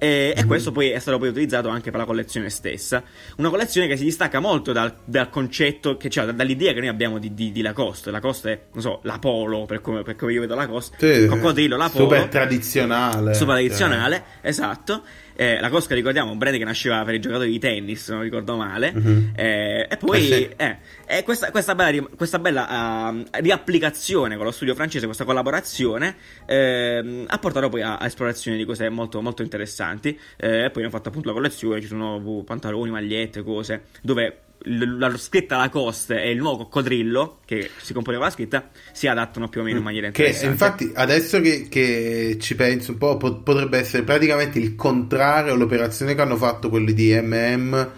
e, 0.00 0.32
Mhm. 0.34 0.42
e 0.42 0.46
questo 0.46 0.72
poi 0.72 0.88
è 0.88 0.98
stato 0.98 1.18
poi 1.18 1.28
utilizzato 1.28 1.68
anche 1.68 1.90
per 1.90 2.00
la 2.00 2.06
collezione 2.06 2.48
stessa. 2.48 3.02
Una 3.36 3.50
collezione 3.50 3.86
che 3.86 3.96
si 3.98 4.04
distacca 4.04 4.40
molto 4.40 4.72
dal, 4.72 4.92
dal 5.04 5.28
concetto, 5.28 5.96
che, 5.98 6.08
cioè 6.08 6.24
dall'idea 6.32 6.72
che 6.72 6.80
noi 6.80 6.88
abbiamo 6.88 7.18
di, 7.18 7.34
di, 7.34 7.52
di 7.52 7.60
Lacoste. 7.60 8.10
Lacoste 8.10 8.50
è, 8.52 8.60
non 8.72 8.82
so, 8.82 9.00
la 9.02 9.18
Polo, 9.18 9.66
per 9.66 9.82
come, 9.82 10.02
per 10.02 10.16
come 10.16 10.32
io 10.32 10.40
vedo 10.40 10.54
Lacoste, 10.54 10.96
Sì, 11.22 11.26
coccodrillo, 11.26 11.76
la 11.76 11.90
Polo. 11.90 12.04
Super 12.04 12.24
tradizionale. 12.28 13.34
Super 13.34 13.54
tradizionale, 13.56 14.24
esatto. 14.40 15.02
Eh, 15.40 15.58
la 15.58 15.70
Cosca, 15.70 15.94
ricordiamo, 15.94 16.32
un 16.32 16.36
brand 16.36 16.58
che 16.58 16.64
nasceva 16.64 17.02
per 17.02 17.14
i 17.14 17.18
giocatori 17.18 17.50
di 17.50 17.58
tennis, 17.58 18.04
se 18.04 18.12
non 18.12 18.20
ricordo 18.20 18.56
male. 18.56 18.92
Mhm. 18.92 19.32
Eh, 19.34 19.86
e 19.88 19.96
poi, 19.96 20.50
Eh 20.54 20.76
eh, 21.06 21.22
questa, 21.22 21.50
questa 21.50 21.74
bella, 21.74 22.06
questa 22.14 22.38
bella 22.38 22.68
ah, 22.68 23.14
riapplicazione 23.40 24.36
con 24.36 24.44
lo 24.44 24.50
studio 24.50 24.74
francese, 24.74 25.06
questa 25.06 25.24
collaborazione, 25.24 26.14
ehm, 26.44 27.24
ha 27.26 27.38
portato 27.38 27.70
poi 27.70 27.80
a, 27.80 27.96
a 27.96 28.04
esplorazioni 28.04 28.58
di 28.58 28.66
cose 28.66 28.90
molto, 28.90 29.22
molto 29.22 29.40
interessanti. 29.40 30.10
Eh, 30.36 30.64
e 30.64 30.70
poi 30.70 30.82
hanno 30.82 30.92
fatto 30.92 31.08
appunto 31.08 31.28
la 31.28 31.34
collezione, 31.34 31.80
ci 31.80 31.86
sono 31.86 32.16
uh, 32.16 32.44
pantaloni, 32.44 32.90
magliette, 32.90 33.42
cose, 33.42 33.84
dove 34.02 34.49
l- 34.62 34.98
la 34.98 35.16
scritta 35.16 35.56
Lacoste 35.56 36.22
e 36.22 36.30
il 36.30 36.38
nuovo 36.38 36.64
coccodrillo, 36.64 37.38
che 37.44 37.70
si 37.78 37.92
compone 37.92 38.16
con 38.16 38.26
la 38.26 38.32
scritta, 38.32 38.68
si 38.92 39.06
adattano 39.06 39.48
più 39.48 39.60
o 39.60 39.64
meno 39.64 39.78
in 39.78 39.84
maniera 39.84 40.10
Che 40.10 40.22
interessante. 40.26 40.52
infatti 40.84 40.90
adesso 40.94 41.40
che, 41.40 41.66
che 41.68 42.36
ci 42.40 42.54
penso 42.54 42.92
un 42.92 42.98
po' 42.98 43.16
po- 43.16 43.40
potrebbe 43.42 43.78
essere 43.78 44.02
praticamente 44.02 44.58
il 44.58 44.74
contrario 44.76 45.54
l'operazione 45.54 46.14
che 46.14 46.20
hanno 46.20 46.36
fatto 46.36 46.68
quelli 46.68 46.92
di 46.92 47.12
MM 47.20 47.90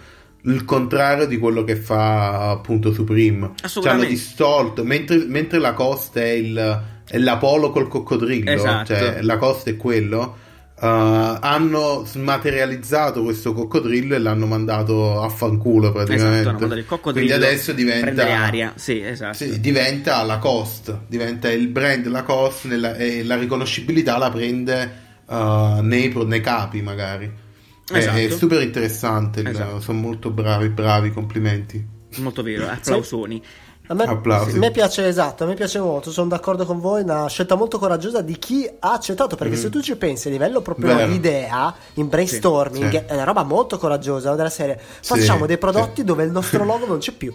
il 0.45 0.65
contrario 0.65 1.25
di 1.25 1.37
quello 1.37 1.63
che 1.63 1.75
fa 1.77 2.49
appunto 2.49 2.91
Supreme 2.91 3.51
cioè 3.65 3.87
hanno 3.89 4.03
distolto 4.03 4.83
mentre, 4.83 5.23
mentre 5.25 5.59
la 5.59 5.73
costa 5.73 6.19
è 6.21 6.31
il 6.31 6.81
è 7.07 7.17
l'Apollo 7.17 7.69
col 7.69 7.87
coccodrillo 7.87 8.49
Esatto. 8.51 8.93
cioè 8.93 9.21
la 9.21 9.37
costa 9.37 9.69
è 9.69 9.77
quello 9.77 10.37
uh, 10.83 11.37
hanno 11.39 12.03
smaterializzato 12.05 13.23
questo 13.23 13.53
coccodrillo 13.53 14.15
e 14.15 14.19
l'hanno 14.19 14.45
mandato 14.45 15.21
a 15.21 15.29
fanculo 15.29 15.91
praticamente 15.93 16.39
Esatto, 16.49 16.65
il 16.73 16.85
coccodrillo 16.85 17.27
quindi 17.27 17.45
adesso 17.45 17.71
diventa 17.71 18.25
aria. 18.37 18.73
Sì, 18.75 19.01
esatto. 19.01 19.35
sì, 19.37 19.59
diventa 19.61 20.21
Lacoste, 20.23 21.01
diventa 21.07 21.49
il 21.49 21.67
brand 21.69 22.05
Lacoste 22.07 22.67
nella- 22.67 22.95
e 22.95 23.23
la 23.23 23.37
riconoscibilità 23.37 24.17
la 24.17 24.29
prende 24.29 24.93
uh, 25.25 25.79
nei, 25.81 26.11
nei 26.25 26.41
capi 26.41 26.81
magari. 26.81 27.25
È- 27.25 27.97
Esatto. 27.97 28.17
È, 28.17 28.29
super 28.29 28.61
interessante, 28.61 29.43
Esatto. 29.47 29.79
sono 29.81 29.99
molto 29.99 30.31
bravi, 30.31 30.69
bravi, 30.69 31.11
complimenti. 31.11 31.85
Molto 32.17 32.43
vero, 32.43 32.67
applausoni. 32.67 33.41
A 33.87 33.93
me, 33.95 34.03
Applausi. 34.05 34.55
a 34.55 34.59
me 34.59 34.71
piace 34.71 35.05
esatto, 35.07 35.43
a 35.43 35.47
me 35.47 35.55
piace 35.55 35.77
molto, 35.79 36.09
sono 36.09 36.29
d'accordo 36.29 36.65
con 36.65 36.79
voi, 36.79 37.01
una 37.03 37.27
scelta 37.27 37.55
molto 37.55 37.77
coraggiosa 37.77 38.21
di 38.21 38.37
chi 38.39 38.65
ha 38.79 38.93
accettato, 38.93 39.35
perché 39.35 39.57
se 39.57 39.69
tu 39.69 39.81
ci 39.81 39.97
pensi 39.97 40.29
a 40.29 40.31
livello 40.31 40.61
proprio 40.61 40.93
Mm. 40.93 40.95
Vero. 40.95 41.07
di 41.09 41.15
idea, 41.15 41.75
in 41.95 42.07
brainstorming, 42.07 42.89
Sì. 42.89 42.95
è 43.07 43.13
una 43.13 43.25
roba 43.25 43.43
molto 43.43 43.77
coraggiosa 43.77 44.35
della 44.35 44.49
serie. 44.49 44.79
Facciamo 45.01 45.41
Sì, 45.41 45.47
dei 45.47 45.57
prodotti 45.57 45.99
sì. 45.99 46.03
dove 46.05 46.23
il 46.23 46.31
nostro 46.31 46.63
logo 46.63 46.85
non 46.85 46.99
c'è 46.99 47.11
più. 47.11 47.33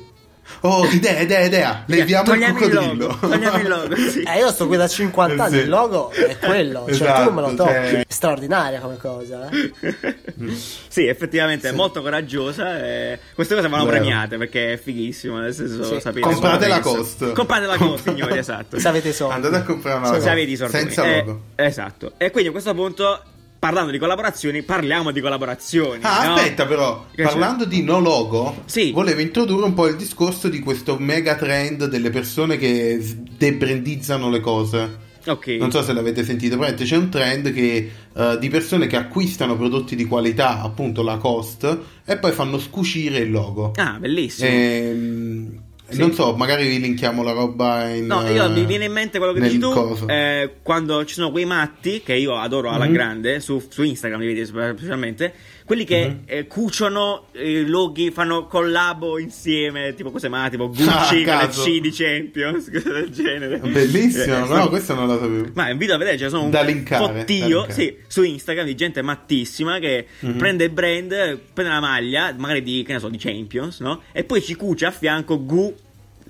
Oh, 0.61 0.85
idea, 0.87 1.21
idea, 1.21 1.41
idea! 1.45 1.83
Leviamo 1.87 2.23
il 2.25 2.29
Togliamo 2.31 2.59
il 2.59 2.71
coccodrillo. 2.71 3.07
logo, 3.07 3.29
togliamo 3.29 3.59
il 3.59 3.69
logo, 3.69 3.97
sì. 4.11 4.23
Eh, 4.23 4.39
io 4.39 4.51
sto 4.51 4.67
qui 4.67 4.77
da 4.77 4.89
50 4.89 5.45
anni, 5.45 5.55
Sì. 5.57 5.63
il 5.63 5.69
logo 5.69 6.11
è 6.11 6.37
quello, 6.39 6.81
cioè 6.87 6.91
Esatto, 6.95 7.29
tu 7.29 7.35
me 7.35 7.41
lo 7.43 7.55
tocchi. 7.55 7.71
cioè- 7.73 8.05
Straordinaria 8.09 8.81
come 8.81 8.97
cosa, 8.97 9.49
eh. 9.51 10.17
Sì, 10.89 11.07
effettivamente 11.07 11.69
è 11.69 11.73
molto 11.73 12.03
coraggiosa. 12.03 12.79
E 12.83 13.19
queste 13.35 13.55
cose 13.55 13.69
vanno 13.69 13.85
Vero. 13.85 13.97
premiate 13.99 14.37
perché 14.37 14.73
è 14.73 14.77
fighissimo. 14.79 15.39
Nel 15.39 15.55
senso, 15.55 15.85
Sì. 15.85 16.01
sapete 16.01 16.21
Comprate 16.27 16.67
la. 16.67 16.81
Cost. 16.81 17.33
Comprate 17.33 17.67
la 17.67 17.77
Cost, 17.77 18.09
signori, 18.09 18.39
esatto. 18.39 18.79
Se 18.79 18.89
avete 18.89 19.09
i 19.11 19.13
soldi. 19.13 19.35
Andate 19.35 19.57
a 19.57 19.63
comprare 19.63 19.99
una 19.99 20.21
Se 20.21 20.29
avete 20.31 20.51
i 20.51 20.57
soldi. 20.57 20.73
senza 20.73 21.05
Eh, 21.05 21.17
logo. 21.19 21.41
esatto. 21.55 22.13
E 22.17 22.31
quindi 22.31 22.49
a 22.49 22.53
questo 22.53 22.75
punto, 22.75 23.23
parlando 23.59 23.91
di 23.91 23.99
collaborazioni, 23.99 24.63
parliamo 24.63 25.11
di 25.11 25.21
collaborazioni. 25.21 26.01
Ah, 26.03 26.27
no? 26.29 26.35
aspetta, 26.35 26.67
però, 26.67 27.07
parlando 27.15 27.65
di 27.65 27.83
no 27.83 27.99
logo, 28.01 28.63
Sì. 28.67 28.93
volevo 28.93 29.21
introdurre 29.21 29.65
un 29.65 29.75
po' 29.75 29.87
il 29.89 29.97
discorso 29.97 30.49
di 30.49 30.61
questo 30.61 30.97
mega 30.99 31.35
trend 31.35 31.87
delle 31.87 32.11
persone 32.11 32.57
che 32.57 32.99
debrandizzano 33.37 34.31
le 34.31 34.41
cose. 34.41 35.07
Ok. 35.27 35.49
Non 35.59 35.71
so 35.71 35.83
se 35.83 35.93
l'avete 35.93 36.25
sentito, 36.25 36.57
praticamente 36.57 36.85
c'è 36.85 36.97
un 36.97 37.11
trend 37.11 37.53
che, 37.53 37.91
eh, 38.15 38.39
di 38.39 38.49
persone 38.49 38.87
che 38.87 38.97
acquistano 38.97 39.57
prodotti 39.57 39.95
di 39.97 40.07
qualità, 40.07 40.63
appunto 40.63 41.03
Lacoste, 41.03 41.79
e 42.07 42.17
poi 42.17 42.33
fanno 42.33 42.59
scucire 42.59 43.19
il 43.19 43.31
logo. 43.31 43.73
Ah, 43.77 43.99
bellissimo. 43.99 44.49
Ehm, 44.49 45.63
Sì. 45.91 45.99
Non 46.01 46.13
so, 46.13 46.37
magari 46.37 46.69
vi 46.69 46.81
linkiamo 46.81 47.23
la 47.23 47.33
roba 47.33 47.89
in... 47.89 48.05
No, 48.07 48.21
io 48.29 48.45
eh, 48.45 48.49
mi 48.51 48.67
viene 48.67 48.85
in 48.85 48.93
mente 48.93 49.17
quello 49.17 49.33
che 49.33 49.41
dici 49.41 49.59
tu. 49.59 49.73
eh, 50.07 50.57
quando 50.63 51.05
ci 51.07 51.15
sono 51.15 51.31
quei 51.31 51.47
matti, 51.47 52.03
che 52.03 52.15
io 52.15 52.37
adoro 52.37 52.69
alla 52.71 52.85
Mhm. 52.85 52.93
grande, 52.93 53.41
su, 53.41 53.63
su 53.69 53.83
Instagram 53.83 54.21
li 54.21 54.27
vedi 54.27 54.45
specialmente, 54.45 55.33
quelli 55.69 55.85
che 55.85 56.07
Mhm. 56.09 56.19
eh, 56.25 56.47
cuciono 56.47 57.27
i 57.35 57.67
loghi, 57.67 58.11
fanno 58.11 58.47
collabo 58.47 59.19
insieme, 59.19 59.93
tipo 59.95 60.11
cose 60.11 60.29
ma, 60.29 60.49
tipo 60.49 60.65
Ah, 60.65 60.67
Gucci 60.69 60.89
a 60.89 61.09
con 61.09 61.17
le 61.19 61.25
caso. 61.25 61.63
C 61.63 61.79
di 61.81 61.91
Champions, 61.93 62.71
cose 62.73 62.91
del 62.91 63.11
genere. 63.11 63.59
Bellissimo, 63.59 64.45
Eh, 64.47 64.49
no, 64.49 64.69
questo 64.71 64.95
non 64.95 65.07
lo 65.07 65.19
sapevo. 65.19 65.51
Ma 65.53 65.69
invito 65.69 65.93
a 65.93 65.99
vedere, 65.99 66.17
cioè, 66.17 66.31
sono 66.31 66.45
un 66.45 66.51
Da 66.51 66.63
linkare, 66.63 67.05
da 67.05 67.19
fottio 67.21 67.67
sì, 67.69 67.95
su 68.07 68.23
Instagram 68.23 68.65
di 68.65 68.75
gente 68.75 69.03
mattissima 69.03 69.79
che 69.79 70.07
Mhm. 70.21 70.37
prende 70.39 70.65
il 70.65 70.71
brand, 70.71 71.09
prende 71.53 71.73
la 71.73 71.81
maglia, 71.81 72.35
magari 72.39 72.63
di, 72.63 72.83
che 72.83 72.95
ne 72.95 72.99
so, 72.99 73.09
di 73.11 73.19
Champions, 73.19 73.81
no? 73.81 74.01
E 74.13 74.25
poi 74.25 74.41
ci 74.43 74.55
cuce 74.55 74.87
a 74.87 74.91
fianco 74.91 75.45
Gu. 75.45 75.75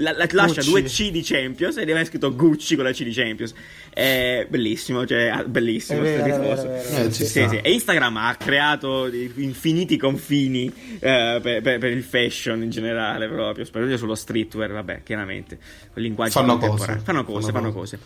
La, 0.00 0.12
la- 0.12 0.26
lascia 0.30 0.62
Gucci. 0.62 0.68
due 0.70 0.82
C 0.84 1.10
di 1.10 1.22
Champions 1.22 1.76
e 1.76 1.80
deve 1.80 1.92
aver 1.92 2.06
scritto 2.06 2.34
Gucci 2.34 2.76
con 2.76 2.84
la 2.84 2.92
C 2.92 3.02
di 3.02 3.12
Champions. 3.12 3.52
È 3.92 4.46
bellissimo, 4.48 5.04
cioè, 5.06 5.26
ah, 5.26 5.44
bellissimo. 5.44 6.00
È 6.02 6.22
vero. 6.22 6.74
Eh, 6.74 7.10
Sì, 7.10 7.24
sì. 7.26 7.38
E 7.40 7.72
Instagram 7.72 8.16
ha 8.18 8.34
creato 8.36 9.06
infiniti 9.12 9.96
confini 9.96 10.66
eh, 11.00 11.38
per, 11.42 11.62
per- 11.62 11.78
per 11.78 11.90
il 11.90 12.02
fashion 12.02 12.62
in 12.62 12.70
generale, 12.70 13.28
proprio, 13.28 13.64
soprattutto 13.64 13.96
sullo 13.96 14.14
streetwear, 14.14 14.70
vabbè, 14.72 15.02
chiaramente. 15.02 15.58
Con 15.92 16.02
linguaggi 16.02 16.32
Fanno 16.32 16.52
contemporanei. 16.58 16.94
cose. 16.94 17.04
Fanno 17.04 17.24
cose, 17.24 17.50
Fanno 17.50 17.58
fanno 17.60 17.72
cose. 17.72 17.98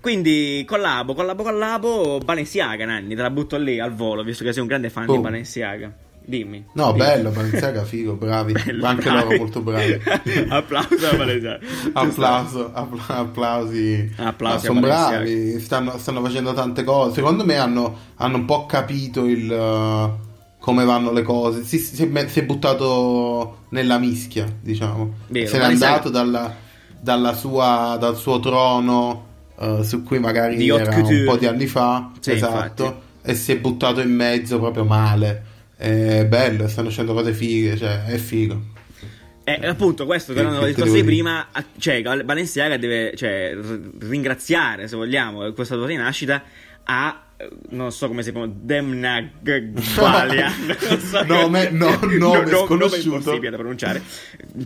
Quindi 0.00 0.62
collabo, 0.66 1.14
collabo, 1.14 1.42
collabo, 1.42 2.18
Balenciaga, 2.18 2.84
Nanni, 2.84 3.14
te 3.14 3.22
la 3.22 3.30
butto 3.30 3.58
lì 3.58 3.80
al 3.80 3.92
volo, 3.92 4.22
visto 4.22 4.44
che 4.44 4.52
sei 4.52 4.62
un 4.62 4.68
grande 4.68 4.88
fan 4.88 5.04
di 5.06 5.10
Boom. 5.12 5.22
Balenciaga. 5.22 5.92
Dimmi. 6.28 6.64
No, 6.72 6.86
Dimmi. 6.92 6.98
bello, 7.04 7.30
Balenciaga, 7.30 7.84
figo, 7.84 8.14
bravi. 8.14 8.52
Bello, 8.66 8.84
Anche 8.84 9.08
bravi. 9.10 9.22
loro 9.24 9.36
molto 9.36 9.60
bravi. 9.60 10.00
Applauso 10.48 11.06
a 11.08 11.14
Balenciaga. 11.16 11.58
Applauso, 11.94 12.70
appla- 12.74 13.16
applausi. 13.16 14.12
Applausi 14.16 14.66
sono 14.66 14.80
bravi, 14.80 15.60
stanno, 15.60 15.96
stanno 15.98 16.20
facendo 16.22 16.52
tante 16.52 16.82
cose. 16.82 17.14
Secondo 17.14 17.44
me 17.44 17.56
hanno, 17.56 17.96
hanno 18.16 18.36
un 18.38 18.44
po' 18.44 18.66
capito 18.66 19.24
il, 19.26 19.48
uh, 19.50 20.24
come 20.58 20.84
vanno 20.84 21.12
le 21.12 21.22
cose. 21.22 21.62
Si, 21.62 21.78
si 21.78 22.02
è, 22.12 22.26
si 22.28 22.40
è 22.40 22.44
buttato 22.44 23.58
nella 23.68 23.98
mischia, 23.98 24.46
diciamo. 24.60 25.14
Vero, 25.28 25.46
Se 25.46 25.54
n'è 25.58 25.60
Balenciaga- 25.62 25.92
andato 25.94 26.10
dalla, 26.10 26.54
dalla 27.00 27.34
sua, 27.34 27.96
dal 28.00 28.16
suo 28.16 28.40
trono 28.40 29.26
uh, 29.56 29.82
su 29.82 30.02
cui 30.02 30.18
magari 30.18 30.66
era 30.68 30.92
un 30.96 31.24
po' 31.24 31.36
di 31.36 31.46
anni 31.46 31.66
fa. 31.66 32.10
Sì, 32.18 32.32
esatto. 32.32 32.82
infatti. 32.84 33.04
E 33.28 33.34
si 33.34 33.52
è 33.52 33.58
buttato 33.58 34.00
in 34.00 34.12
mezzo 34.14 34.58
proprio 34.58 34.84
male. 34.84 35.45
È 35.76 36.24
bello, 36.26 36.68
stanno 36.68 36.88
facendo 36.88 37.12
cose 37.12 37.32
fighe, 37.32 37.76
cioè 37.76 38.04
è 38.04 38.16
figo. 38.16 38.74
Eh, 39.44 39.60
appunto, 39.66 40.06
questo, 40.06 40.32
Che- 40.32 40.42
di 40.42 40.72
devo 40.74 40.90
dire? 40.90 41.04
prima, 41.04 41.46
cioè, 41.78 42.02
Balenciaga 42.24 42.76
deve 42.78 43.14
cioè, 43.14 43.56
ringraziare, 44.00 44.88
se 44.88 44.96
vogliamo, 44.96 45.52
questa 45.52 45.76
sua 45.76 45.86
rinascita 45.86 46.42
a, 46.82 47.22
eh, 47.36 47.48
non 47.70 47.92
so 47.92 48.08
come 48.08 48.22
si 48.24 48.32
chiama, 48.32 48.50
Demna 48.52 49.20
Gvalia. 49.40 50.50
Non 50.88 50.98
so 51.00 51.22
Nome- 51.24 51.70
no, 51.70 51.90
nome 52.02 52.16
nome 52.16 52.46
sconosciuto. 52.48 53.16
impossibile 53.18 53.50
da 53.50 53.56
pronunciare. 53.56 54.02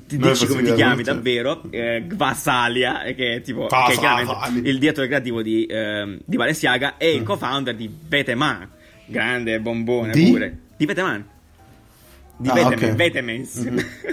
Ti 0.06 0.16
Non 0.16 0.32
dici 0.32 0.46
come 0.46 0.62
ti 0.62 0.72
chiami 0.72 1.02
davvero, 1.02 1.62
eh, 1.70 2.04
Gvasalia, 2.06 3.02
eh, 3.02 3.14
che 3.14 3.34
è 3.34 3.40
tipo 3.42 3.66
che 3.66 3.76
è 3.76 4.58
il 4.62 4.78
direttore 4.78 5.08
creativo 5.08 5.42
di, 5.42 5.66
ehm, 5.68 6.20
di 6.24 6.36
Balenciaga 6.36 6.96
e 6.96 7.12
Mm. 7.12 7.16
il 7.18 7.22
co-founder 7.24 7.74
di 7.74 7.90
Veteman, 8.08 8.66
grande 9.06 9.60
bombone 9.60 10.12
Di? 10.12 10.24
pure. 10.30 10.58
Di 10.80 10.86
Veteman. 10.86 11.24
Di 12.38 12.48
Ah, 12.48 12.54
Veteman, 12.54 12.90
ok. 12.90 12.94
Vetemens. 12.94 13.56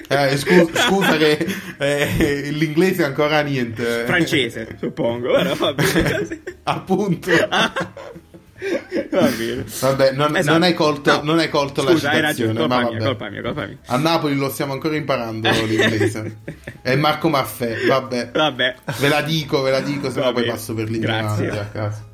Eh, 0.09 0.35
scu- 0.37 0.77
scusa 0.77 1.15
che 1.15 1.47
eh, 1.77 2.49
l'inglese 2.51 3.05
ancora 3.05 3.39
niente. 3.39 4.03
francese, 4.05 4.75
suppongo. 4.77 5.31
Però 5.31 5.55
va 5.55 5.73
bene. 5.73 6.41
Appunto. 6.63 7.31
Va 7.31 7.71
bene. 9.37 9.63
Vabbè, 9.79 10.11
non, 10.11 10.35
Esatto. 10.35 10.51
non 10.51 10.63
hai 10.63 10.73
colto, 10.73 11.11
No. 11.13 11.21
non 11.23 11.39
hai 11.39 11.47
colto 11.49 11.81
Scusa, 11.87 12.07
la 12.09 12.13
hai 12.15 12.21
ragione, 12.21 12.51
citazione. 12.51 12.59
colpa 12.59 12.81
ma 12.83 12.89
mia, 12.89 13.05
colpa 13.05 13.29
mia, 13.29 13.41
colpa 13.41 13.65
mia. 13.65 13.77
A 13.85 13.95
Napoli 13.97 14.35
lo 14.35 14.49
stiamo 14.49 14.73
ancora 14.73 14.95
imparando 14.97 15.49
l'inglese. 15.49 16.37
È 16.81 16.95
Marco 16.97 17.29
Maffè, 17.29 17.85
vabbè. 17.87 18.31
Vabbè. 18.33 18.75
Ve 18.99 19.07
la 19.07 19.21
dico, 19.21 19.61
ve 19.61 19.71
la 19.71 19.79
dico, 19.79 20.09
se 20.11 20.19
no 20.19 20.33
poi 20.33 20.43
passo 20.45 20.73
per 20.73 20.89
l'ignorante 20.89 21.47
a 21.49 21.65
caso. 21.67 22.05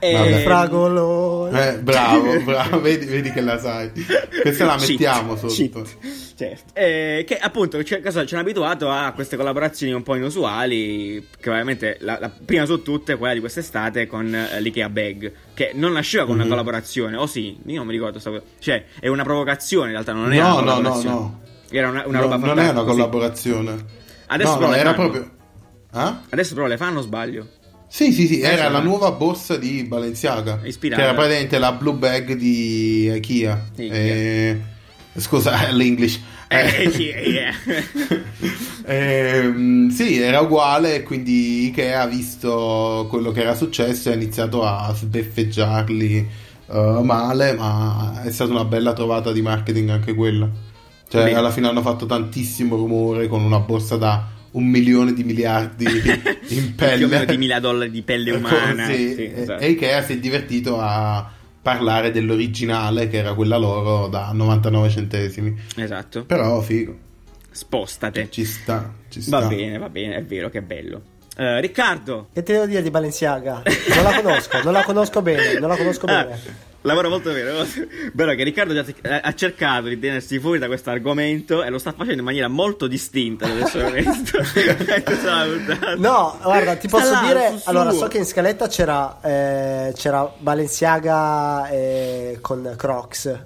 E... 0.00 0.12
Vabbè. 0.12 0.42
Fragolone. 0.42 1.68
Eh, 1.68 1.78
bravo, 1.78 2.40
bravo, 2.42 2.80
vedi, 2.80 3.04
vedi 3.06 3.30
che 3.30 3.40
la 3.42 3.58
sai. 3.58 3.90
Questa 4.42 4.64
la 4.64 4.76
mettiamo 4.78 5.36
sotto. 5.36 5.52
cheat. 5.52 5.96
Certo. 6.36 6.72
Eh, 6.74 7.24
che 7.26 7.36
appunto 7.36 7.82
ci, 7.84 7.94
hanno 7.94 8.40
abituato 8.40 8.90
a 8.90 9.12
queste 9.12 9.36
collaborazioni 9.36 9.92
un 9.92 10.02
po' 10.02 10.14
inusuali. 10.14 11.28
Che 11.38 11.50
ovviamente 11.50 11.98
la, 12.00 12.16
la 12.18 12.30
prima 12.30 12.64
su 12.64 12.82
tutte, 12.82 13.16
quella 13.16 13.34
di 13.34 13.40
quest'estate 13.40 14.06
con 14.06 14.34
eh, 14.34 14.60
l'IKEA 14.60 14.88
Bag. 14.88 15.32
Che 15.54 15.72
non 15.74 15.92
nasceva 15.92 16.24
con 16.24 16.34
Mhm. 16.36 16.40
una 16.40 16.48
collaborazione, 16.50 17.16
o 17.16 17.26
sì, 17.26 17.58
io 17.66 17.76
non 17.76 17.86
mi 17.86 17.92
ricordo. 17.92 18.18
sta 18.18 18.30
cosa. 18.30 18.42
Cioè, 18.58 18.84
è 19.00 19.08
una 19.08 19.22
provocazione 19.22 19.86
in 19.88 19.92
realtà, 19.92 20.12
non 20.12 20.32
è 20.32 20.38
No, 20.38 20.56
una 20.60 20.74
no, 20.74 20.80
no, 20.80 21.02
no. 21.02 21.40
Era 21.70 21.88
una, 21.90 22.06
una 22.06 22.18
No, 22.18 22.24
roba 22.24 22.36
non 22.36 22.58
è 22.58 22.68
una 22.70 22.82
collaborazione. 22.84 23.76
Adesso 24.26 24.50
no, 24.52 24.56
però 24.56 24.68
no, 24.68 24.74
le 24.74 24.80
era 24.80 24.94
fanno. 24.94 25.10
proprio. 25.10 25.30
Ah? 25.92 26.20
Adesso 26.30 26.54
però 26.54 26.66
le 26.66 26.76
fanno 26.78 27.00
sbaglio? 27.02 27.46
Sì, 27.92 28.12
sì, 28.12 28.28
sì, 28.28 28.40
era 28.40 28.68
la 28.68 28.80
nuova 28.80 29.10
borsa 29.10 29.56
di 29.56 29.82
Balenciaga. 29.82 30.60
Ispirata. 30.62 31.02
Che 31.02 31.08
era 31.08 31.16
praticamente 31.16 31.58
la 31.58 31.72
blue 31.72 31.94
bag 31.94 32.34
di 32.34 33.10
Ikea. 33.12 33.66
Eh, 33.74 34.60
scusa, 35.16 35.68
l'English. 35.74 36.20
Eh, 36.46 36.88
yeah, 36.96 37.20
yeah. 37.20 37.54
Ehm, 38.86 39.90
sì, 39.90 40.20
era 40.20 40.40
uguale, 40.40 41.02
quindi 41.02 41.66
Ikea 41.66 42.02
ha 42.02 42.06
visto 42.06 43.06
quello 43.10 43.32
che 43.32 43.40
era 43.40 43.54
successo 43.54 44.08
e 44.08 44.12
ha 44.12 44.14
iniziato 44.14 44.64
a 44.64 44.92
sbeffeggiarli 44.94 46.28
eh, 46.70 47.00
male, 47.02 47.54
ma 47.54 48.22
è 48.22 48.30
stata 48.30 48.52
una 48.52 48.64
bella 48.64 48.92
trovata 48.92 49.32
di 49.32 49.42
marketing 49.42 49.90
anche 49.90 50.14
quella. 50.14 50.48
Cioè, 51.08 51.24
Bene. 51.24 51.36
alla 51.36 51.50
fine 51.50 51.66
hanno 51.66 51.82
fatto 51.82 52.06
tantissimo 52.06 52.76
rumore 52.76 53.26
con 53.26 53.42
una 53.42 53.58
borsa 53.58 53.96
da 53.96 54.38
un 54.52 54.64
milione 54.64 55.12
di 55.12 55.24
miliardi 55.24 55.84
in 56.48 56.74
pelle. 56.74 57.26
Di 57.26 57.36
mila 57.36 57.60
dollari 57.60 57.90
di 57.90 58.02
pelle 58.02 58.32
umana. 58.32 58.86
Sì, 58.86 59.14
sì, 59.14 59.24
e- 59.24 59.40
esatto. 59.42 59.62
e 59.62 59.70
Ikea 59.70 60.02
si 60.02 60.12
è 60.14 60.18
divertito 60.18 60.80
a 60.80 61.30
parlare 61.62 62.10
dell'originale, 62.10 63.08
che 63.08 63.18
era 63.18 63.34
quella 63.34 63.56
loro 63.56 64.08
da 64.08 64.30
99 64.32 64.88
centesimi. 64.88 65.56
Esatto. 65.76 66.24
Però, 66.24 66.60
figo, 66.60 66.96
Spostate. 67.50 68.28
ci 68.30 68.44
sta, 68.44 68.94
ci 69.08 69.20
sta. 69.20 69.40
Va 69.40 69.48
bene, 69.48 69.78
va 69.78 69.88
bene, 69.88 70.16
è 70.16 70.24
vero 70.24 70.48
che 70.48 70.58
è 70.58 70.62
bello. 70.62 71.02
Eh, 71.40 71.58
Riccardo. 71.60 72.28
Che 72.34 72.42
te 72.42 72.52
devo 72.52 72.66
dire 72.66 72.82
di 72.82 72.90
Balenciaga? 72.90 73.62
Non 73.94 74.02
la 74.04 74.20
conosco, 74.20 74.62
non 74.62 74.72
la 74.74 74.82
conosco 74.82 75.22
bene, 75.22 75.58
non 75.58 75.70
la 75.70 75.76
conosco 75.76 76.04
Ah, 76.04 76.24
bene. 76.24 76.38
lavoro 76.82 77.08
molto 77.08 77.32
bene. 77.32 77.50
Bello 78.12 78.34
che 78.34 78.42
Riccardo 78.42 78.74
già 78.74 78.84
ha- 79.22 79.34
cercato 79.34 79.88
di 79.88 79.98
tenersi 79.98 80.38
fuori 80.38 80.58
da 80.58 80.66
questo 80.66 80.90
argomento 80.90 81.62
e 81.62 81.70
lo 81.70 81.78
sta 81.78 81.92
facendo 81.92 82.18
in 82.18 82.24
maniera 82.24 82.48
molto 82.48 82.86
distinta, 82.86 83.46
puntata. 83.48 83.90
No, 85.96 86.38
guarda, 86.42 86.76
ti 86.76 86.88
posso 86.88 87.10
là, 87.10 87.22
dire. 87.26 87.58
Allora, 87.64 87.90
so 87.92 88.06
che 88.06 88.18
in 88.18 88.26
scaletta 88.26 88.68
c'era, 88.68 89.18
eh, 89.22 89.92
c'era 89.96 90.30
Balenciaga 90.38 91.68
eh, 91.70 92.36
con 92.42 92.74
Crocs. 92.76 93.44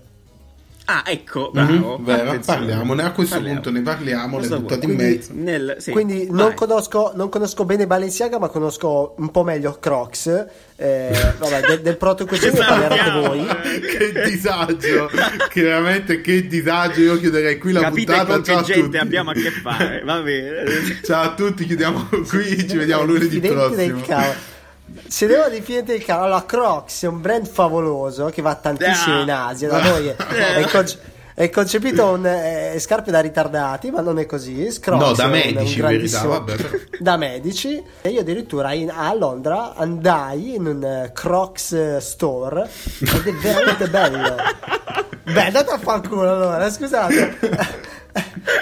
Ah, 0.87 1.03
ecco, 1.07 1.51
bravo. 1.51 1.97
Mhm, 1.97 2.05
vero, 2.05 2.29
attenzione. 2.31 2.59
parliamone. 2.59 3.03
A 3.05 3.13
questo 3.13 3.37
Parliamo. 3.37 3.61
punto 3.61 3.79
ne 3.79 3.83
parliamo, 3.83 4.39
le 4.39 4.49
buttate 4.49 4.85
in 4.85 4.95
mezzo. 4.95 5.29
Quindi, 5.33 5.51
nel- 5.51 5.77
sì, 5.79 5.91
Quindi 5.93 6.29
non 6.31 6.53
conosco, 6.55 7.13
non 7.15 7.29
conosco 7.31 7.65
bene 7.65 7.87
Balenciaga, 7.87 8.39
ma 8.39 8.49
conosco 8.49 9.15
un 9.17 9.31
po' 9.31 9.45
meglio 9.45 9.79
Crocs. 9.81 10.47
Eh, 10.77 11.35
vabbè, 11.39 11.61
del, 11.69 11.81
del 11.81 11.97
in 12.23 12.29
questione 12.29 12.59
ne 12.59 12.65
parlerete 12.67 13.11
voi. 13.13 13.47
che 13.81 14.29
disagio, 14.29 15.11
che 15.49 15.63
veramente 15.63 16.21
che 16.21 16.47
disagio. 16.47 17.01
Io 17.01 17.19
chiuderei 17.19 17.57
qui 17.59 17.73
la 17.73 17.81
Capite 17.81 18.13
puntata. 18.13 18.33
con 18.35 18.45
Ciao 18.45 18.57
che 18.57 18.61
a 18.61 18.65
gente 18.75 18.83
tutti. 18.85 18.97
abbiamo 18.99 19.31
a 19.31 19.35
che 19.35 19.51
fare, 19.51 20.03
va 20.05 20.21
bene. 20.21 20.65
Ciao 21.03 21.23
a 21.23 21.35
tutti, 21.35 21.65
chiudiamo 21.65 22.09
qui. 22.29 22.69
Ci 22.69 22.77
vediamo 22.77 23.05
lunedì 23.05 23.41
prossimo. 23.41 24.03
Se 25.09 25.27
devo 25.27 25.49
diffidente 25.49 25.93
del 25.93 26.05
cavolo, 26.05 26.27
allora 26.27 26.45
Crocs 26.45 27.05
è 27.05 27.07
un 27.07 27.21
brand 27.21 27.47
favoloso 27.47 28.27
che 28.27 28.43
va 28.43 28.55
tantissimo 28.55 29.17
Ah. 29.17 29.23
in 29.23 29.31
Asia. 29.31 29.69
Da 29.69 29.83
noi 29.83 30.07
è, 30.09 30.15
è 30.17 30.67
conce- 30.71 30.99
è 31.35 31.51
concepito 31.51 32.05
un, 32.11 32.25
eh, 32.27 32.77
scarpe 32.79 33.11
da 33.11 33.19
ritardati, 33.21 33.91
ma 33.91 34.01
non 34.03 34.19
è 34.19 34.27
così. 34.27 34.55
Crocs 34.81 35.03
No, 35.05 35.13
da 35.15 35.23
è 35.23 35.27
un- 35.27 35.33
medici, 35.33 35.81
un 35.81 35.91
in 35.91 35.97
verità, 35.97 36.23
vabbè, 36.27 36.57
da 37.01 37.17
medici. 37.17 37.83
E 38.03 38.09
io 38.11 38.21
addirittura 38.21 38.73
in- 38.73 38.91
a 38.91 39.13
Londra 39.15 39.75
andai 39.75 40.55
in 40.55 40.67
un 40.67 40.85
eh, 40.85 41.11
Crocs 41.13 41.73
eh, 41.73 42.01
store 42.01 42.69
ed 43.01 43.27
è 43.27 43.33
veramente 43.33 43.89
bello. 43.89 44.37
Beh, 45.25 45.47
andate 45.47 45.71
a 45.71 45.79
fanculo 45.79 46.31
allora, 46.31 46.71
scusate. 46.71 47.39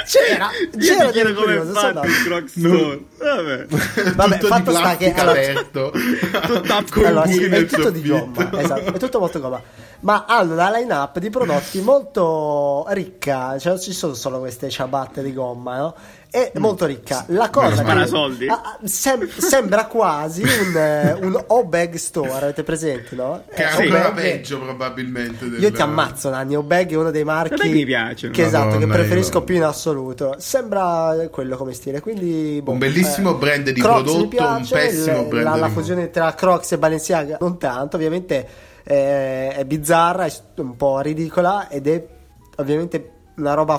C'era, 0.07 0.49
c'era 0.79 1.05
Io 1.05 1.11
chiedo 1.11 1.29
del 1.29 1.35
come 1.35 1.47
curioso, 1.57 1.71
è 1.73 1.75
sono 1.75 1.93
fatto 1.93 2.07
il 2.07 2.23
Croc 2.25 2.49
Store. 2.49 3.01
Vabbè. 3.19 3.67
Vabbè, 4.15 4.38
tutto 4.38 4.47
fatto 4.55 4.71
di 4.71 4.77
sta 4.77 4.97
che- 4.97 5.12
allora- 5.12 5.31
aperto 5.41 5.93
Tutto 6.47 7.07
Allora, 7.07 7.27
sì, 7.27 7.45
è 7.45 7.67
tutto 7.67 7.91
di 7.91 8.09
gomma, 8.09 8.51
esatto, 8.61 8.95
è 8.95 8.99
tutto 8.99 9.19
molto 9.19 9.41
gomma. 9.41 9.62
Ma 10.01 10.25
hanno 10.27 10.55
una 10.55 10.71
line-up 10.77 11.19
di 11.19 11.31
prodotti 11.31 11.81
molto 11.81 12.87
ricca, 12.88 13.57
cioè 13.59 13.73
non 13.73 13.81
ci 13.81 13.93
sono 13.93 14.15
solo 14.15 14.38
queste 14.41 14.69
ciabatte 14.69 15.23
di 15.23 15.33
gomma, 15.33 15.77
no? 15.77 15.95
È 16.35 16.51
molto 16.55 16.87
ricca. 16.87 17.27
La 17.29 17.51
cosa 17.51 17.68
che 17.68 17.75
Sparasoldi? 17.83 18.49
Ah, 18.49 18.62
ah, 18.64 18.79
sem- 18.85 19.29
sembra 19.29 19.85
quasi 19.85 20.42
un, 20.42 20.75
eh, 20.75 21.12
un 21.21 21.45
O-Bag 21.49 21.97
store, 21.97 22.31
avete 22.45 22.62
presente, 22.62 23.14
no? 23.14 23.42
che 23.55 23.62
è 23.62 23.66
Eh, 23.79 23.83
ancora 23.83 24.12
peggio 24.12 24.59
probabilmente 24.59 25.51
del... 25.51 25.61
Io 25.62 25.71
ti 25.71 25.83
ammazzo, 25.83 26.31
Nanni. 26.31 26.57
O-Bag 26.57 26.90
è 26.90 26.95
uno 26.97 27.11
dei 27.11 27.25
marchi 27.25 27.53
O-Bag 27.53 27.71
mi 27.71 27.85
che, 28.31 28.47
esatto, 28.47 28.68
che 28.71 28.75
Madonna, 28.87 28.95
preferisco 28.95 29.38
io- 29.38 29.45
più 29.45 29.57
in 29.57 29.62
assoluto. 29.64 30.35
Sembra 30.38 31.14
quello 31.31 31.59
come 31.59 31.75
stile. 31.75 32.01
Quindi, 32.01 32.61
boh, 32.62 32.71
Un 32.73 32.79
bellissimo 32.79 33.35
brand 33.35 33.68
di 33.68 33.79
Crocs 33.79 34.03
prodotto, 34.03 34.23
mi 34.23 34.29
piace, 34.29 34.75
un 34.75 34.81
pessimo 34.81 35.21
il- 35.21 35.27
brand 35.29 35.45
La, 35.45 35.57
la 35.57 35.68
fusione 35.68 36.09
tra 36.09 36.33
Crocs 36.33 36.73
e 36.73 36.79
Balenciaga, 36.79 37.37
non 37.40 37.59
tanto, 37.59 37.97
ovviamente 37.97 38.49
eh, 38.85 39.51
è 39.51 39.64
bizzarra, 39.66 40.25
è 40.25 40.33
un 40.57 40.77
po' 40.77 40.99
ridicola 41.01 41.68
ed 41.68 41.87
è 41.88 42.03
ovviamente 42.57 43.11
una 43.37 43.53
roba 43.53 43.79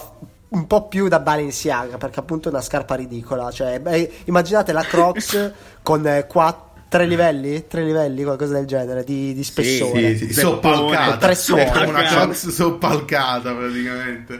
un 0.53 0.67
po' 0.67 0.87
più 0.87 1.07
da 1.07 1.19
Balenciaga 1.19 1.97
perché 1.97 2.19
appunto 2.19 2.47
è 2.49 2.51
una 2.51 2.61
scarpa 2.61 2.95
ridicola. 2.95 3.51
Cioè, 3.51 3.79
beh, 3.79 4.11
immaginate 4.25 4.71
la 4.71 4.83
Crocs 4.83 5.51
con 5.81 6.05
eh, 6.07 6.25
qua- 6.27 6.69
tre 6.87 7.05
livelli, 7.07 7.65
tre 7.67 7.83
livelli, 7.83 8.23
qualcosa 8.23 8.53
del 8.53 8.65
genere 8.65 9.03
di, 9.03 9.33
di 9.33 9.43
spessore. 9.43 10.15
Sì, 10.15 10.27
sì, 10.27 10.33
Zeppone, 10.33 10.61
soppalcata. 10.61 11.17
tre 11.17 11.35
come 11.47 11.61
una 11.63 11.71
Soppalcata. 11.73 12.07
Crocs 12.09 12.47
soppalcata 12.49 13.53
praticamente. 13.53 14.39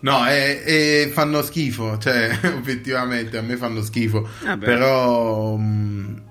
No, 0.00 0.28
e, 0.28 0.62
e 0.64 1.10
fanno 1.12 1.42
schifo, 1.42 1.98
cioè 1.98 2.30
obiettivamente 2.54 3.36
a 3.38 3.42
me 3.42 3.56
fanno 3.56 3.82
schifo. 3.82 4.28
Vabbè. 4.44 4.64
Però 4.64 5.56
mh, 5.56 6.22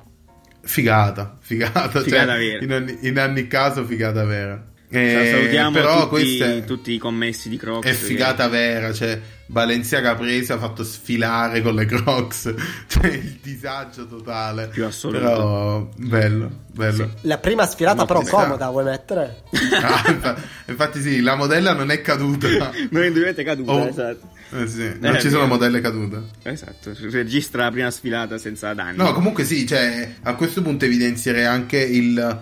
figata, 0.62 1.38
figata, 1.42 2.02
Figata 2.02 2.02
cioè, 2.02 2.26
vera. 2.26 2.64
in, 2.64 2.72
ogni, 2.74 2.98
in 3.02 3.18
ogni 3.20 3.48
caso 3.48 3.84
figata 3.84 4.24
vera. 4.26 4.64
Cioè, 4.90 5.02
Eh, 5.02 5.32
salutiamo 5.32 5.72
però 5.72 6.08
tutti, 6.08 6.64
tutti 6.66 6.94
i 6.94 6.98
commessi 6.98 7.50
di 7.50 7.58
Crocs. 7.58 7.86
è 7.86 7.92
figata 7.94 8.48
vera, 8.48 8.94
cioè 8.94 9.20
Balenciaga 9.46 10.16
presa 10.16 10.54
ha 10.54 10.58
fatto 10.60 10.84
sfilare 10.86 11.62
con 11.62 11.76
le 11.76 11.86
Crocs, 11.86 12.54
cioè 12.88 13.08
il 13.08 13.38
disagio 13.42 14.08
totale. 14.08 14.68
Più 14.70 14.86
assoluto. 14.86 15.20
Però 15.20 15.90
bello, 15.98 16.50
bello. 16.72 17.12
La 17.22 17.38
prima 17.38 17.66
sfilata 17.66 18.06
Molto 18.06 18.14
però 18.22 18.44
comoda, 18.44 18.70
vuoi 18.70 18.86
mettere? 18.86 19.44
Ah, 19.82 20.04
infa- 20.10 20.38
infatti 20.68 21.02
sì, 21.02 21.20
la 21.22 21.36
modella 21.36 21.74
non 21.74 21.92
è 21.92 22.00
caduta. 22.02 22.48
Non 22.90 23.02
è 23.04 23.08
indubbiamente 23.08 23.44
caduta, 23.44 23.72
Oh. 23.74 23.88
esatto. 23.88 24.30
Eh 24.52 24.68
sì, 24.68 24.90
non 25.02 25.16
Eh, 25.16 25.20
ci 25.20 25.28
sono 25.28 25.42
vero. 25.42 25.48
modelle 25.54 25.82
cadute. 25.82 26.22
Esatto, 26.44 26.94
registra 27.12 27.64
la 27.66 27.72
prima 27.72 27.92
sfilata 27.92 28.38
senza 28.38 28.74
danni. 28.74 28.96
No, 28.96 29.12
comunque 29.12 29.44
sì, 29.44 29.68
cioè, 29.68 30.14
a 30.22 30.34
questo 30.36 30.62
punto 30.62 30.86
evidenzierei 30.86 31.44
anche 31.44 31.78
il, 31.80 32.42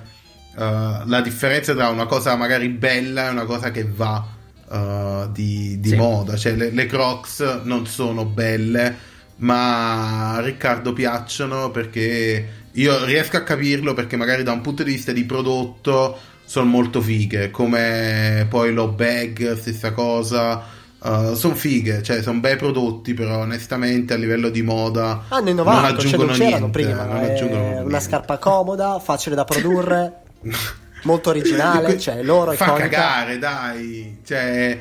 uh, 0.56 1.08
la 1.08 1.22
differenza 1.22 1.74
tra 1.74 1.90
una 1.90 2.06
cosa 2.06 2.36
magari 2.36 2.70
bella 2.70 3.28
e 3.28 3.32
una 3.32 3.46
cosa 3.46 3.72
che 3.72 3.86
va 3.88 4.26
uh, 4.68 5.32
di, 5.32 5.80
di 5.80 5.90
Sì. 5.90 5.96
moda. 5.96 6.36
Cioè, 6.36 6.54
le, 6.56 6.72
le 6.72 6.86
Crocs 6.86 7.62
non 7.64 7.86
sono 7.88 8.26
belle, 8.26 8.96
ma 9.38 10.36
a 10.36 10.40
Riccardo 10.42 10.94
piacciono 10.94 11.72
perché 11.72 12.48
io 12.72 13.06
riesco 13.06 13.38
a 13.38 13.42
capirlo 13.44 13.94
perché 13.94 14.16
magari 14.18 14.44
da 14.44 14.52
un 14.52 14.62
punto 14.62 14.84
di 14.84 14.92
vista 14.92 15.12
di 15.12 15.24
prodotto 15.26 16.18
sono 16.46 16.66
molto 16.70 17.02
fighe, 17.02 17.50
come 17.52 18.46
poi 18.50 18.72
lo 18.74 18.90
bag, 18.90 19.58
stessa 19.58 19.92
cosa. 19.94 20.64
sono 21.00 21.56
fighe, 21.56 22.02
cioè 22.04 22.22
sono 22.22 22.40
bei 22.40 22.56
prodotti, 22.56 23.14
però 23.14 23.40
onestamente 23.40 24.14
a 24.14 24.18
livello 24.18 24.50
di 24.50 24.62
moda 24.62 25.26
Hanno 25.30 25.50
non 25.66 25.88
innovato, 25.88 26.04
cioè 26.08 26.18
aggiungono 26.18 26.32
non 26.32 26.40
c'erano 26.40 26.68
niente, 26.68 26.72
prima. 26.72 27.06
non 27.06 27.24
è 27.24 27.26
aggiungono 27.26 27.82
una 27.84 28.00
niente. 28.00 28.00
scarpa 28.00 28.38
comoda, 28.40 29.00
facile 29.00 29.36
da 29.36 29.44
produrre, 29.46 30.22
molto 31.04 31.30
originale, 31.30 31.98
cioè 32.00 32.22
loro 32.24 32.52
fa 32.54 32.66
iconica. 32.66 32.88
cagare, 32.90 33.38
dai. 33.38 34.20
Cioè, 34.26 34.80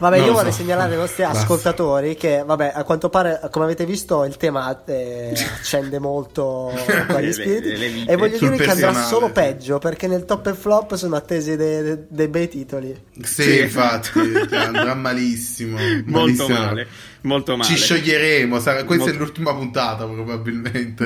Vabbè, 0.00 0.16
Non 0.16 0.26
io 0.28 0.32
vorrei 0.32 0.50
so. 0.50 0.62
segnalare 0.62 0.92
ai 0.92 0.96
nostri 0.98 1.22
Basta. 1.24 1.40
ascoltatori 1.42 2.14
che, 2.16 2.42
vabbè, 2.42 2.72
a 2.74 2.84
quanto 2.84 3.10
pare, 3.10 3.38
come 3.50 3.66
avete 3.66 3.84
visto, 3.84 4.24
il 4.24 4.38
tema 4.38 4.82
eh, 4.86 5.34
accende 5.60 5.98
molto 5.98 6.72
gli 7.20 7.30
spiriti. 7.30 7.68
le- 7.68 7.76
le 7.76 7.88
vite. 7.88 8.10
e 8.10 8.16
voglio 8.16 8.38
Sul 8.38 8.48
dire 8.50 8.64
che 8.64 8.70
andrà 8.70 8.94
solo 8.94 9.26
sì. 9.26 9.32
peggio 9.32 9.76
perché 9.78 10.06
nel 10.06 10.24
top 10.24 10.46
e 10.46 10.54
flop 10.54 10.94
sono 10.94 11.16
attesi 11.16 11.54
dei, 11.54 11.82
dei- 11.82 12.04
dei 12.08 12.28
bei 12.28 12.48
titoli. 12.48 12.98
sì, 13.22 13.42
Sì. 13.42 13.58
infatti, 13.60 14.10
cioè, 14.48 14.58
andrà 14.58 14.94
malissimo. 14.94 15.76
molto 15.76 16.46
malissimo. 16.46 16.48
male, 16.48 16.86
molto 17.22 17.56
male. 17.56 17.68
Ci 17.68 17.76
scioglieremo, 17.76 18.58
sarà- 18.60 18.84
questa 18.84 19.04
Molto- 19.04 19.18
è 19.18 19.24
l'ultima 19.24 19.54
puntata 19.54 20.06
probabilmente. 20.06 21.04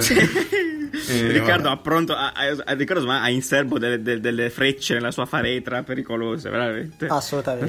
Eh, 1.08 1.28
Riccardo 1.32 1.68
ha 1.70 1.76
pronto 1.76 2.14
a, 2.14 2.32
a- 2.34 2.62
a- 2.64 2.74
Riccardo 2.74 3.08
ha 3.10 3.28
in 3.28 3.42
serbo 3.42 3.78
delle, 3.78 4.00
delle- 4.00 4.20
delle 4.20 4.50
frecce 4.50 4.94
nella 4.94 5.10
sua 5.10 5.26
faretra 5.26 5.82
pericolose, 5.82 6.48
veramente. 6.50 7.06
Assolutamente. 7.06 7.64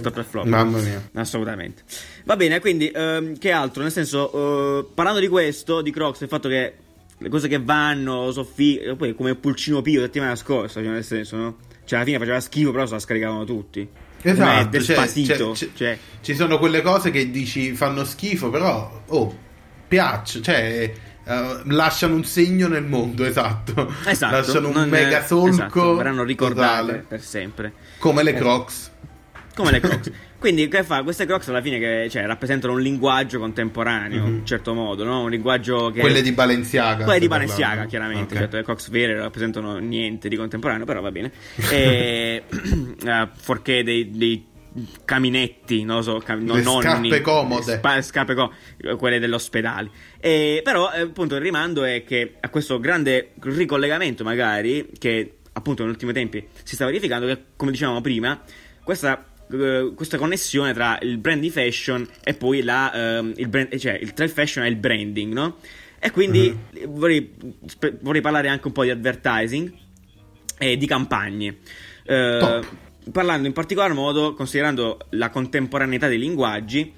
Mamma 0.50 0.80
mia. 0.80 1.10
Assolutamente. 1.16 1.84
Va 2.26 2.36
bene, 2.36 2.60
quindi 2.60 2.90
ehm, 2.94 3.38
che 3.38 3.52
altro? 3.52 3.82
Nel 3.82 3.92
senso, 3.92 4.80
eh, 4.80 4.86
parlando 4.94 5.20
di 5.20 5.28
questo, 5.28 5.82
di 5.82 5.92
Crocs, 5.92 6.22
il 6.22 6.28
fatto 6.28 6.48
che 6.48 6.74
le 7.18 7.30
cose 7.30 7.48
che 7.48 7.60
vanno, 7.60 8.32
soffi, 8.32 8.80
poi 8.98 9.16
come 9.16 9.36
Pulcino 9.36 9.82
Pio 9.82 10.02
settimana 10.02 10.36
scorsa, 10.36 10.82
cioè 10.82 10.92
nel 10.92 11.04
senso, 11.04 11.36
no? 11.38 11.58
Cioè 11.86 11.98
alla 12.00 12.08
fine 12.08 12.20
faceva 12.20 12.40
schifo, 12.40 12.72
però 12.72 12.86
se 12.86 12.94
la 12.94 13.00
scaricavano 13.00 13.44
tutti. 13.44 13.88
Esatto, 14.32 14.70
del 14.70 14.84
cioè, 14.84 14.96
spasito, 14.96 15.56
cioè, 15.56 15.70
cioè, 15.76 15.98
Ci 16.22 16.34
sono 16.34 16.58
quelle 16.58 16.82
cose 16.82 17.12
che 17.12 17.30
dici 17.30 17.76
fanno 17.76 18.04
schifo, 18.04 18.50
però 18.50 19.04
oh, 19.06 19.38
piacciono, 19.88 20.44
cioè 20.44 20.92
eh, 21.24 21.62
lasciano 21.66 22.16
un 22.16 22.24
segno 22.24 22.68
nel 22.68 22.86
mondo, 22.86 23.24
esatto. 23.24 23.94
esatto. 24.06 24.36
lasciano 24.36 24.70
un 24.70 24.90
mega 24.90 25.24
solco. 25.24 25.50
esatto, 25.50 25.96
verranno 25.96 26.24
ricordate 26.24 26.82
totale, 26.82 27.06
per 27.08 27.22
sempre. 27.22 27.74
come 28.00 28.24
le 28.24 28.34
Crocs. 28.34 28.92
Come 29.54 29.72
le 29.72 29.80
Crocs. 29.80 30.12
Quindi 30.46 30.68
che 30.68 30.84
fa? 30.84 31.02
Queste 31.02 31.26
Crocs 31.26 31.48
alla 31.48 31.60
fine 31.60 31.80
che, 31.80 32.08
cioè, 32.08 32.24
rappresentano 32.28 32.74
un 32.74 32.80
linguaggio 32.80 33.40
contemporaneo, 33.40 34.28
in 34.28 34.32
un 34.32 34.46
certo 34.46 34.76
modo, 34.76 35.04
no? 35.04 35.24
Un 35.24 35.32
linguaggio 35.32 35.88
che... 35.90 35.96
Mhm. 35.96 36.02
Quelle 36.02 36.22
di 36.22 36.32
Balenciaga. 36.34 37.04
Quelle 37.04 37.20
di 37.20 37.28
Balenciaga, 37.28 37.66
parlando. 37.66 37.90
chiaramente. 37.90 38.34
Ok. 38.36 38.40
Certo, 38.42 38.56
le 38.58 38.64
Crocs 38.64 38.90
vere 38.92 39.14
non 39.14 39.24
rappresentano 39.24 39.78
niente 39.78 40.30
di 40.30 40.36
contemporaneo, 40.36 40.86
però 40.86 41.02
va 41.02 41.10
bene. 41.10 41.32
E, 41.72 42.44
eh, 43.04 43.28
forché 43.38 43.84
dei, 43.84 44.12
dei 44.12 44.46
caminetti, 45.04 45.84
non 45.84 45.96
lo 45.96 46.02
so, 46.04 46.18
cam- 46.20 46.44
non 46.44 46.58
Le 46.58 46.64
nonni, 46.64 46.84
scarpe 47.10 47.22
comode. 47.22 47.78
spa- 47.78 48.02
scarpe 48.04 48.36
co- 48.36 48.54
quelle 49.00 49.18
dell'ospedale. 49.18 49.90
E, 50.20 50.62
però, 50.64 50.92
eh, 50.92 51.02
appunto, 51.02 51.34
il 51.34 51.42
rimando 51.42 51.84
è 51.84 52.04
che 52.04 52.36
a 52.40 52.50
questo 52.50 52.80
grande 52.80 53.32
ricollegamento, 53.42 54.24
magari, 54.24 54.90
che 55.00 55.38
appunto 55.54 55.82
negli 55.82 55.94
ultimi 55.94 56.14
tempi 56.14 56.46
si 56.62 56.76
sta 56.76 56.86
verificando, 56.86 57.26
che 57.26 57.46
come 57.56 57.72
dicevamo 57.72 58.00
prima, 58.00 58.40
questa, 58.84 59.26
questa 59.96 60.18
connessione 60.18 60.74
tra 60.74 60.98
il 61.02 61.18
brand 61.18 61.40
di 61.42 61.50
fashion 61.50 62.08
e 62.24 62.34
poi 62.34 62.64
la, 62.64 63.18
ehm, 63.18 63.34
il 63.38 63.48
brand, 63.48 63.76
cioè 63.78 63.94
il, 63.94 64.14
tra 64.14 64.26
il 64.26 64.32
fashion 64.32 64.66
e 64.66 64.70
il 64.70 64.76
branding, 64.76 65.34
no? 65.34 65.58
E 66.00 66.12
quindi 66.12 66.56
Mhm. 66.72 66.94
vorrei, 66.94 67.34
vorrei 68.02 68.22
parlare 68.22 68.48
anche 68.48 68.68
un 68.68 68.74
po' 68.74 68.84
di 68.84 68.90
advertising 68.90 69.74
e 70.58 70.78
di 70.78 70.86
campagne. 70.88 71.58
Eh, 72.04 72.38
Top. 72.40 72.66
parlando 73.12 73.48
in 73.48 73.54
particolar 73.54 73.94
modo, 73.94 74.34
considerando 74.34 75.00
la 75.12 75.30
contemporaneità 75.30 76.08
dei 76.08 76.20
linguaggi, 76.20 76.92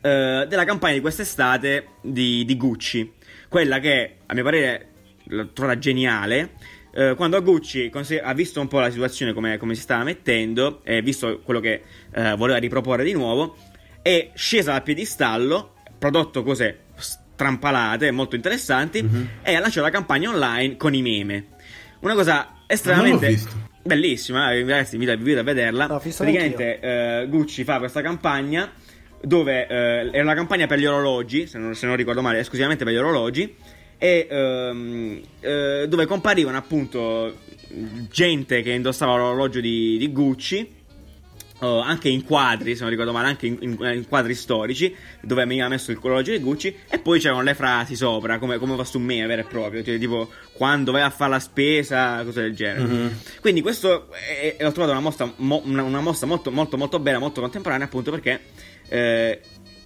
eh, 0.00 0.46
della 0.48 0.64
campagna 0.64 0.94
di 0.94 1.00
quest'estate 1.00 1.86
di, 2.02 2.44
di 2.44 2.56
Gucci. 2.56 3.12
Quella 3.48 3.78
che, 3.80 4.16
a 4.26 4.34
mio 4.34 4.42
parere, 4.44 4.88
l'ho 5.28 5.48
trovata 5.52 5.78
geniale. 5.78 6.52
Eh, 6.94 7.14
quando 7.16 7.42
Gucci 7.42 7.90
consi- 7.90 8.16
ha 8.22 8.32
visto 8.32 8.60
un 8.60 8.68
po' 8.68 8.78
la 8.80 8.90
situazione 8.90 9.32
come, 9.32 9.56
come 9.58 9.74
si 9.74 9.80
stava 9.82 10.04
mettendo, 10.04 10.80
e 10.84 11.02
visto 11.02 11.40
quello 11.42 11.60
che 11.60 11.82
eh, 12.14 12.34
voleva 12.36 12.58
riproporre 12.58 13.04
di 13.04 13.12
nuovo, 13.12 13.56
è 14.00 14.30
scesa 14.34 14.72
dal 14.72 14.82
piedistallo, 14.82 15.74
prodotto 15.98 16.42
cose 16.42 16.80
strampalate, 16.96 18.10
molto 18.10 18.36
interessanti, 18.36 19.02
Mhm. 19.02 19.28
e 19.42 19.54
ha 19.54 19.60
lanciato 19.60 19.86
la 19.86 19.92
campagna 19.92 20.30
online 20.30 20.76
con 20.76 20.94
i 20.94 21.02
meme. 21.02 21.46
Una 22.00 22.14
cosa 22.14 22.62
estremamente 22.66 23.38
bellissima, 23.82 24.52
eh, 24.52 24.60
ragazzi, 24.60 24.96
vi 24.96 25.10
invito 25.10 25.40
a 25.40 25.42
vederla. 25.42 26.00
Visto 26.02 26.22
Praticamente 26.22 26.80
eh, 26.80 27.26
Gucci 27.28 27.64
fa 27.64 27.78
questa 27.78 28.00
campagna 28.02 28.70
dove 29.20 29.66
eh, 29.66 30.10
è 30.10 30.20
una 30.20 30.34
campagna 30.34 30.66
per 30.66 30.78
gli 30.78 30.84
orologi, 30.84 31.46
se 31.46 31.58
non, 31.58 31.74
se 31.74 31.86
non 31.86 31.96
ricordo 31.96 32.20
male, 32.20 32.40
esclusivamente 32.40 32.84
per 32.84 32.92
gli 32.92 32.98
orologi, 32.98 33.54
e 34.04 34.26
ehm, 34.28 35.20
eh, 35.40 35.86
dove 35.88 36.04
comparivano 36.04 36.58
appunto 36.58 37.38
gente 38.10 38.60
che 38.62 38.70
indossava 38.72 39.16
l'orologio 39.16 39.60
di, 39.60 39.96
di 39.96 40.12
Gucci. 40.12 40.58
eh, 41.60 41.66
anche 41.66 42.08
in 42.10 42.22
quadri, 42.24 42.74
se 42.74 42.82
non 42.82 42.90
ricordo 42.90 43.12
male, 43.12 43.28
anche 43.28 43.46
in, 43.46 43.56
in- 43.60 43.78
in 43.94 44.06
quadri 44.06 44.34
storici 44.34 44.94
dove 45.22 45.44
veniva 45.46 45.68
messo 45.68 45.90
il 45.90 45.98
orologio 46.02 46.32
di 46.32 46.38
Gucci 46.40 46.74
e 46.90 46.98
poi 46.98 47.18
c'erano 47.18 47.42
le 47.42 47.54
frasi 47.54 47.96
sopra, 47.96 48.38
come, 48.38 48.58
come 48.58 48.76
va 48.76 48.84
su 48.84 48.98
me 48.98 49.24
vero 49.24 49.40
e 49.40 49.44
proprio, 49.44 49.82
cioè 49.82 49.98
tipo 49.98 50.28
quando 50.52 50.92
vai 50.92 51.00
a 51.02 51.08
fare 51.10 51.30
la 51.30 51.38
spesa, 51.40 52.22
cose 52.24 52.42
del 52.42 52.54
genere. 52.54 52.82
Mhm. 52.84 53.10
Quindi 53.40 53.62
questo 53.62 54.08
è, 54.12 54.56
è- 54.58 54.62
l'ho 54.62 54.72
trovato 54.72 54.92
una 54.92 55.00
mossa, 55.00 55.32
mo- 55.36 55.62
una, 55.64 55.82
una 55.82 56.00
mossa 56.00 56.26
molto 56.26 56.50
molto 56.50 56.76
molto 56.76 56.98
bella, 56.98 57.18
molto 57.18 57.40
contemporanea 57.40 57.86
appunto 57.86 58.10
perché 58.10 58.40
eh, 58.88 59.40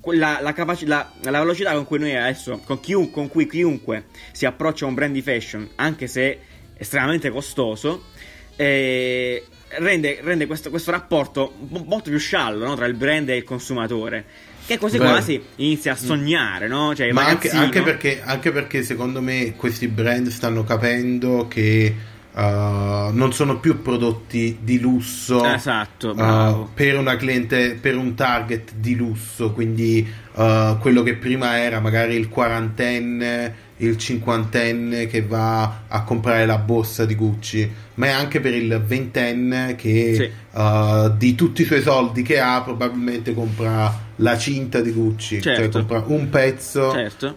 la, 0.04 0.38
la, 0.40 0.52
capaci- 0.52 0.86
la, 0.86 1.10
la 1.22 1.38
velocità 1.40 1.72
con 1.72 1.84
cui 1.86 1.98
noi 1.98 2.16
adesso, 2.16 2.60
con, 2.64 2.80
chiun- 2.80 3.10
con 3.10 3.28
cui 3.28 3.46
chiunque 3.46 4.04
si 4.32 4.46
approccia 4.46 4.84
a 4.84 4.88
un 4.88 4.94
brand 4.94 5.12
di 5.12 5.22
fashion, 5.22 5.68
anche 5.76 6.06
se 6.06 6.38
estremamente 6.74 7.30
costoso, 7.30 8.04
eh, 8.56 9.44
rende, 9.70 10.20
rende 10.22 10.46
questo, 10.46 10.70
questo 10.70 10.90
rapporto 10.90 11.54
mo- 11.68 11.84
molto 11.86 12.10
più 12.10 12.18
sciallo 12.18 12.64
no? 12.64 12.74
tra 12.76 12.86
il 12.86 12.94
brand 12.94 13.28
e 13.28 13.36
il 13.36 13.44
consumatore. 13.44 14.24
Che 14.66 14.76
quasi 14.76 14.98
Beh. 14.98 15.04
quasi 15.04 15.42
inizia 15.56 15.92
a 15.92 15.96
sognare, 15.96 16.68
no? 16.68 16.94
Cioè, 16.94 17.10
Ma 17.10 17.24
anche, 17.24 17.48
anche 17.48 17.80
perché, 17.80 18.20
anche 18.22 18.52
perché 18.52 18.82
secondo 18.82 19.22
me 19.22 19.54
questi 19.56 19.88
brand 19.88 20.28
stanno 20.28 20.62
capendo 20.62 21.48
che 21.48 21.94
uh, 22.32 22.40
non 23.12 23.32
sono 23.32 23.58
più 23.58 23.82
prodotti 23.82 24.58
di 24.62 24.78
lusso 24.80 25.44
Esatto, 25.44 26.10
uh, 26.10 26.68
per 26.74 26.96
una 26.96 27.16
cliente, 27.16 27.78
per 27.80 27.96
un 27.96 28.14
target 28.14 28.74
di 28.76 28.94
lusso, 28.94 29.52
quindi 29.52 30.06
uh, 30.34 30.78
quello 30.78 31.02
che 31.02 31.14
prima 31.14 31.58
era 31.58 31.80
magari 31.80 32.14
il 32.16 32.28
quarantenne, 32.28 33.66
il 33.78 33.96
cinquantenne 33.96 35.06
che 35.06 35.22
va 35.22 35.82
a 35.88 36.02
comprare 36.02 36.46
la 36.46 36.58
borsa 36.58 37.04
di 37.04 37.14
Gucci, 37.14 37.70
ma 37.94 38.06
è 38.06 38.10
anche 38.10 38.40
per 38.40 38.54
il 38.54 38.82
ventenne 38.84 39.74
che 39.76 40.14
Sì. 40.14 40.30
di 41.16 41.34
tutti 41.36 41.62
i 41.62 41.64
suoi 41.64 41.82
soldi 41.82 42.22
che 42.22 42.40
ha 42.40 42.60
probabilmente 42.62 43.32
compra 43.34 44.06
la 44.16 44.36
cinta 44.36 44.80
di 44.80 44.90
Gucci, 44.90 45.40
cioè 45.40 45.54
Certo. 45.54 45.78
compra 45.78 46.02
un 46.06 46.28
pezzo 46.28 46.90
Certo. 46.90 47.34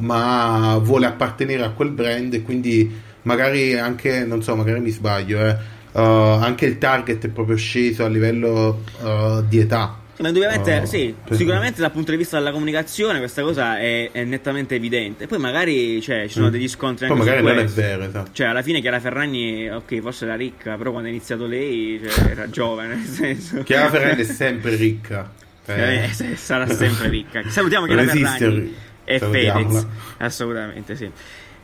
ma 0.00 0.78
vuole 0.82 1.06
appartenere 1.06 1.64
a 1.64 1.70
quel 1.70 1.90
brand 1.90 2.34
e 2.34 2.42
quindi 2.42 3.08
magari 3.22 3.78
anche, 3.78 4.24
non 4.24 4.42
so, 4.42 4.56
magari 4.56 4.80
mi 4.80 4.90
sbaglio, 4.90 5.38
eh, 5.44 5.56
uh, 5.92 5.98
anche 6.00 6.66
il 6.66 6.78
target 6.78 7.26
è 7.26 7.28
proprio 7.28 7.56
sceso 7.56 8.04
a 8.04 8.08
livello 8.08 8.82
uh, 9.00 9.42
di 9.46 9.58
età. 9.58 9.98
Indubbiamente, 10.18 10.80
Oh, 10.82 10.84
sì, 10.84 11.14
sicuramente 11.30 11.80
dal 11.80 11.90
punto 11.92 12.10
di 12.10 12.18
vista 12.18 12.36
della 12.36 12.52
comunicazione 12.52 13.20
questa 13.20 13.40
cosa 13.40 13.78
è, 13.78 14.10
è 14.12 14.22
nettamente 14.24 14.74
evidente. 14.74 15.26
Poi 15.26 15.38
magari 15.38 16.02
cioè, 16.02 16.26
ci 16.26 16.34
sono 16.34 16.48
Mm. 16.48 16.50
degli 16.50 16.68
scontri 16.68 17.06
Poi 17.06 17.18
anche 17.18 17.40
magari 17.40 17.40
su 17.40 17.54
non 17.54 17.64
è 17.64 17.68
vero, 17.88 18.04
esatto. 18.04 18.30
Cioè, 18.32 18.48
alla 18.48 18.60
fine 18.60 18.82
Chiara 18.82 19.00
Ferragni, 19.00 19.70
ok, 19.70 20.00
forse 20.00 20.26
era 20.26 20.36
ricca, 20.36 20.76
però 20.76 20.90
quando 20.90 21.08
ha 21.08 21.10
iniziato 21.10 21.46
lei 21.46 21.98
cioè, 22.06 22.30
era 22.32 22.50
giovane, 22.50 22.96
nel 22.96 23.06
senso... 23.06 23.62
Chiara 23.62 23.88
Ferragni 23.88 24.20
è 24.20 24.24
sempre 24.24 24.74
ricca. 24.76 25.32
Eh, 25.64 26.04
Eh, 26.04 26.36
sarà 26.36 26.66
sempre 26.68 27.08
ricca. 27.08 27.42
Salutiamo 27.48 27.86
Chiara 27.86 28.04
Ferragni 28.04 28.74
e. 29.04 29.18
Fedez. 29.18 29.86
Assolutamente, 30.18 30.96
sì. 30.96 31.10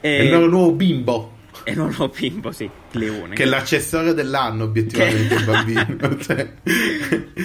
È 0.00 0.08
il 0.08 0.30
loro 0.30 0.46
nuovo 0.46 0.72
bimbo, 0.72 1.35
e 1.64 1.74
non 1.74 1.94
lo 1.98 2.08
pimpo, 2.08 2.52
sì, 2.52 2.68
Leone. 2.92 3.34
che 3.34 3.42
è 3.42 3.46
l'accessorio 3.46 4.12
dell'anno, 4.12 4.64
obiettivamente, 4.64 5.34
il 5.34 5.44
bambino. 5.44 5.84
Cioè, 6.22 6.52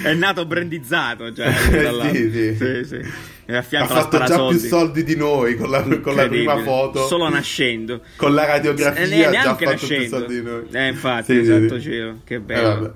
È 0.02 0.14
nato 0.14 0.46
brandizzato, 0.46 1.32
cioè, 1.32 1.46
Eh, 1.48 2.12
sì, 2.12 2.30
sì. 2.30 2.56
sì, 2.56 2.84
sì. 2.84 3.54
Ha 3.54 3.62
fatto 3.86 4.22
già 4.24 4.46
più 4.46 4.58
soldi 4.58 5.04
di 5.04 5.16
noi 5.16 5.56
con 5.56 5.68
la, 5.70 5.82
con 6.00 6.14
la 6.14 6.28
prima 6.28 6.56
foto. 6.62 7.06
Solo 7.06 7.28
nascendo. 7.28 8.00
Con 8.16 8.34
la 8.34 8.44
radiografia 8.46 9.02
Eh, 9.02 9.08
ne- 9.08 9.26
ha 9.26 9.30
già 9.30 9.42
neanche 9.42 9.64
fatto 9.66 9.76
più 9.86 9.88
nascendo. 9.96 10.18
soldi 10.18 10.34
di 10.34 10.42
noi. 10.42 10.62
Eh, 10.70 10.86
infatti, 10.88 11.32
Sì, 11.34 11.38
esatto, 11.40 11.78
sì. 11.78 11.82
cielo. 11.90 12.20
Che 12.24 12.34
Eh, 12.34 12.40
bello. 12.40 12.68
vabbè. 12.68 12.90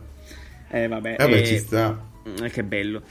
Eh, 0.70 0.88
vabbè. 0.88 1.14
Vabbè, 1.18 1.34
eh, 1.36 1.46
ci 1.46 1.58
sta. 1.58 2.00
eh, 2.42 2.50
che 2.50 2.62
bello. 2.64 3.02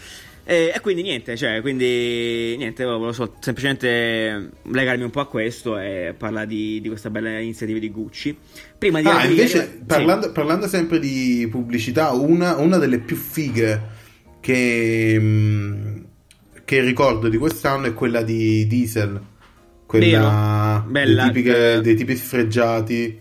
Eh, 0.47 0.71
E, 0.75 0.79
quindi 0.79 1.01
niente, 1.01 1.35
cioè, 1.35 1.59
quindi 1.61 2.55
niente, 2.57 2.83
volevo 2.83 3.11
so- 3.11 3.35
semplicemente 3.39 4.51
legarmi 4.71 5.03
un 5.03 5.09
po' 5.09 5.21
a 5.21 5.27
questo 5.27 5.77
e 5.79 6.13
parlare 6.15 6.45
di, 6.45 6.79
di 6.81 6.87
questa 6.87 7.09
bella 7.09 7.39
iniziativa 7.39 7.79
di 7.79 7.89
Gucci. 7.89 8.37
Prima 8.77 9.01
di 9.01 9.07
Ah, 9.07 9.21
di- 9.25 9.31
invece, 9.33 9.61
sì. 9.79 9.83
parlando, 9.87 10.31
parlando 10.31 10.67
sempre 10.67 10.99
di 10.99 11.47
pubblicità, 11.49 12.11
una, 12.11 12.57
una 12.57 12.77
delle 12.77 12.99
più 12.99 13.15
fighe 13.15 13.81
che, 14.39 15.17
mm, 15.19 15.97
che 16.63 16.79
ricordo 16.81 17.27
di 17.27 17.37
quest'anno 17.37 17.87
è 17.87 17.93
quella 17.95 18.21
di 18.21 18.67
Diesel. 18.67 19.19
Quella 19.87 20.83
Vero. 20.85 20.91
Bella. 20.91 21.23
dei, 21.23 21.31
tipiche- 21.33 21.79
dei 21.81 21.95
tipi 21.95 22.15
sfregiati. 22.15 23.19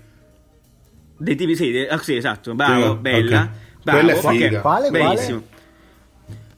Dei 1.17 1.37
tipi, 1.37 1.57
sì, 1.57 1.71
de- 1.71 1.89
ah, 1.89 1.99
sì, 1.99 2.17
esatto, 2.17 2.55
bravo, 2.55 2.95
Sì, 2.95 3.01
bella. 3.01 3.43
ok. 3.43 3.83
Bravo, 3.83 3.99
Quella 3.99 4.13
è 4.13 4.21
figa. 4.33 4.61
Quale, 4.61 4.89
quale? 4.89 5.05
Benissimo. 5.05 5.43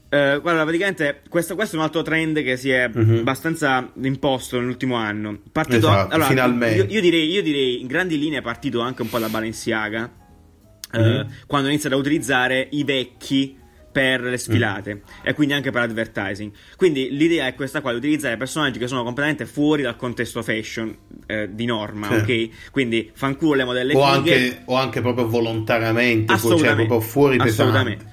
Eh, 0.09 0.39
guarda, 0.41 0.63
praticamente 0.63 1.21
questo, 1.27 1.55
questo 1.55 1.75
è 1.75 1.79
un 1.79 1.83
altro 1.83 2.01
trend 2.01 2.41
che 2.41 2.55
si 2.55 2.69
è 2.69 2.89
Mhm. 2.93 3.17
abbastanza 3.19 3.91
imposto 4.01 4.57
nell'ultimo 4.57 4.95
anno. 4.95 5.39
Partito, 5.51 5.87
Esatto, 5.87 6.13
allora, 6.13 6.29
finalmente. 6.29 6.77
Io, 6.83 6.85
io 6.89 7.01
direi, 7.01 7.29
io 7.29 7.41
direi 7.43 7.81
in 7.81 7.87
grandi 7.87 8.17
linee 8.17 8.39
è 8.39 8.41
partito 8.41 8.79
anche 8.79 9.01
un 9.01 9.09
po' 9.09 9.19
da 9.19 9.27
Balenciaga. 9.29 10.11
eh, 10.93 10.99
Mhm. 10.99 11.27
quando 11.47 11.67
iniziano 11.67 11.97
a 11.97 11.99
utilizzare 11.99 12.65
i 12.71 12.85
vecchi 12.85 13.57
per 13.91 14.21
le 14.21 14.37
sfilate 14.37 14.93
Mm. 14.95 14.99
e 15.23 15.33
quindi 15.33 15.53
anche 15.53 15.69
per 15.69 15.81
advertising. 15.81 16.49
Quindi 16.77 17.09
l'idea 17.11 17.45
è 17.45 17.55
questa 17.55 17.81
qua, 17.81 17.91
di 17.91 17.97
utilizzare 17.97 18.37
personaggi 18.37 18.79
che 18.79 18.87
sono 18.87 19.03
completamente 19.03 19.45
fuori 19.45 19.81
dal 19.81 19.97
contesto 19.97 20.41
fashion 20.41 20.95
eh, 21.25 21.49
di 21.51 21.65
norma, 21.65 22.07
Sì. 22.07 22.13
ok? 22.47 22.71
Quindi 22.71 23.11
fanculo 23.13 23.55
le 23.55 23.65
modelle 23.65 23.93
O 23.95 24.13
fighe. 24.13 24.33
anche, 24.33 24.61
o 24.63 24.75
anche 24.75 25.01
proprio 25.01 25.27
volontariamente, 25.27 26.37
cioè 26.37 26.75
proprio 26.75 27.01
fuori 27.01 27.35
Assolutamente. 27.37 28.05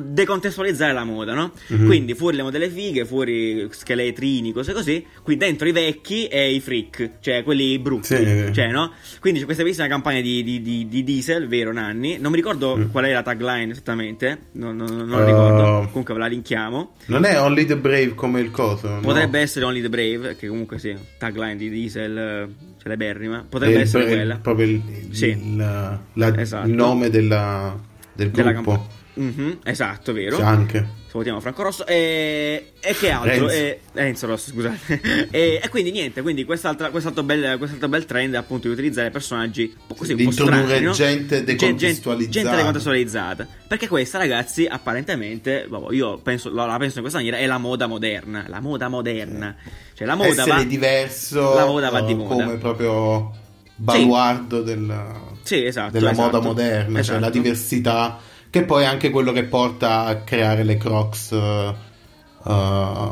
Decontestualizzare 0.00 0.92
la 0.92 1.04
moda, 1.04 1.34
no? 1.34 1.52
Mhm. 1.68 1.86
Quindi 1.86 2.14
fuori 2.14 2.36
le 2.36 2.42
modelle 2.42 2.68
fighe, 2.70 3.04
fuori 3.04 3.66
scheletrini, 3.70 4.52
cose 4.52 4.72
così. 4.72 5.04
Qui 5.22 5.36
dentro 5.36 5.66
i 5.68 5.72
vecchi 5.72 6.26
e 6.26 6.52
i 6.52 6.60
freak, 6.60 7.10
cioè 7.20 7.42
quelli 7.42 7.78
brutti. 7.78 8.06
Sì. 8.16 8.50
Cioè, 8.52 8.68
no? 8.70 8.92
Quindi 9.20 9.38
c'è 9.40 9.44
questa 9.44 9.62
bellissima 9.62 9.86
campagna 9.88 10.20
di, 10.20 10.42
di- 10.42 10.62
di- 10.62 10.88
di 10.88 11.04
diesel, 11.04 11.46
vero 11.48 11.72
Nanni? 11.72 12.18
Non 12.18 12.30
mi 12.30 12.36
ricordo 12.36 12.76
Mm. 12.76 12.90
qual 12.90 13.04
è 13.04 13.12
la 13.12 13.22
tagline 13.22 13.72
esattamente. 13.72 14.38
Non, 14.52 14.76
non- 14.76 14.94
non 14.96 15.08
lo 15.08 15.16
Uh, 15.22 15.24
ricordo. 15.26 15.88
Comunque 15.88 16.14
ve 16.14 16.20
la 16.20 16.26
linkiamo. 16.26 16.94
Non 17.06 17.24
è 17.24 17.40
Only 17.40 17.64
the 17.64 17.76
Brave 17.76 18.14
come 18.14 18.40
il 18.40 18.50
coso? 18.50 18.88
no? 18.88 19.00
Potrebbe 19.00 19.40
essere 19.40 19.64
Only 19.64 19.80
the 19.82 19.88
Brave, 19.88 20.36
che 20.36 20.46
comunque 20.48 20.78
sì, 20.78 20.94
tagline 21.18 21.56
di 21.56 21.68
diesel 21.70 22.16
eh, 22.18 22.48
celeberrima. 22.82 23.44
Potrebbe 23.48 23.76
È 23.76 23.80
essere 23.80 24.04
il- 24.04 24.08
quella. 24.10 24.36
proprio 24.36 24.66
il, 24.66 24.82
Sì. 25.10 25.26
il- 25.26 25.56
la- 25.56 26.40
Esatto. 26.40 26.68
il 26.68 26.74
nome 26.74 27.10
della, 27.10 27.78
del 28.12 28.30
Della 28.30 28.52
gruppo. 28.52 28.94
Mhm, 29.18 29.58
esatto, 29.64 30.12
vero. 30.12 30.36
Sì, 30.36 30.42
anche. 30.42 31.04
Salutiamo 31.08 31.40
Franco 31.40 31.62
Rosso. 31.62 31.86
E, 31.86 32.72
e 32.78 32.94
che 32.94 33.10
altro? 33.10 33.30
Renzo. 33.30 33.48
E, 33.48 33.80
Enzo 33.94 34.26
Rosso, 34.26 34.50
scusate. 34.50 35.28
e, 35.30 35.60
e 35.62 35.68
quindi 35.70 35.90
niente, 35.90 36.20
quindi 36.20 36.44
quest'altra- 36.44 36.90
quest'altro, 36.90 37.22
bel, 37.22 37.56
quest'altro 37.56 37.88
bel 37.88 38.04
trend 38.04 38.34
è 38.34 38.36
appunto 38.36 38.66
di 38.68 38.74
utilizzare 38.74 39.10
personaggi 39.10 39.74
così, 39.96 40.12
un 40.12 40.24
po' 40.24 40.30
strani, 40.32 40.80
no? 40.80 40.92
gente 40.92 41.36
Gen- 41.36 41.44
decontestualizzata. 41.46 42.30
Gente 42.40 42.56
decontestualizzata. 42.56 43.46
Perché 43.66 43.88
questa, 43.88 44.18
ragazzi, 44.18 44.66
apparentemente, 44.66 45.66
io 45.92 46.18
penso, 46.18 46.52
la 46.52 46.76
penso 46.78 46.96
in 46.96 47.00
questa 47.00 47.18
maniera, 47.18 47.38
è 47.38 47.46
la 47.46 47.58
moda 47.58 47.86
moderna. 47.86 48.44
La 48.48 48.60
moda 48.60 48.88
moderna. 48.88 49.56
Cioè 49.94 50.06
la 50.06 50.14
moda 50.14 50.28
Essere 50.28 50.50
va... 50.50 50.62
diverso 50.64 51.54
la 51.54 51.64
moda 51.64 51.88
va 51.88 52.02
di 52.02 52.12
eh, 52.12 52.16
moda. 52.16 52.44
come 52.44 52.56
proprio 52.58 53.32
baluardo 53.76 54.62
del- 54.62 55.14
Sì, 55.42 55.64
esatto. 55.64 55.92
della 55.92 56.10
esatto. 56.10 56.36
moda 56.36 56.46
moderna, 56.46 57.02
cioè 57.02 57.14
la 57.14 57.20
Esatto. 57.28 57.30
diversità, 57.32 58.18
che 58.50 58.64
poi 58.64 58.82
è 58.84 58.86
anche 58.86 59.10
quello 59.10 59.32
che 59.32 59.44
porta 59.44 60.04
a 60.04 60.16
creare 60.22 60.62
le 60.64 60.76
Crocs 60.76 61.32
eh, 61.32 61.74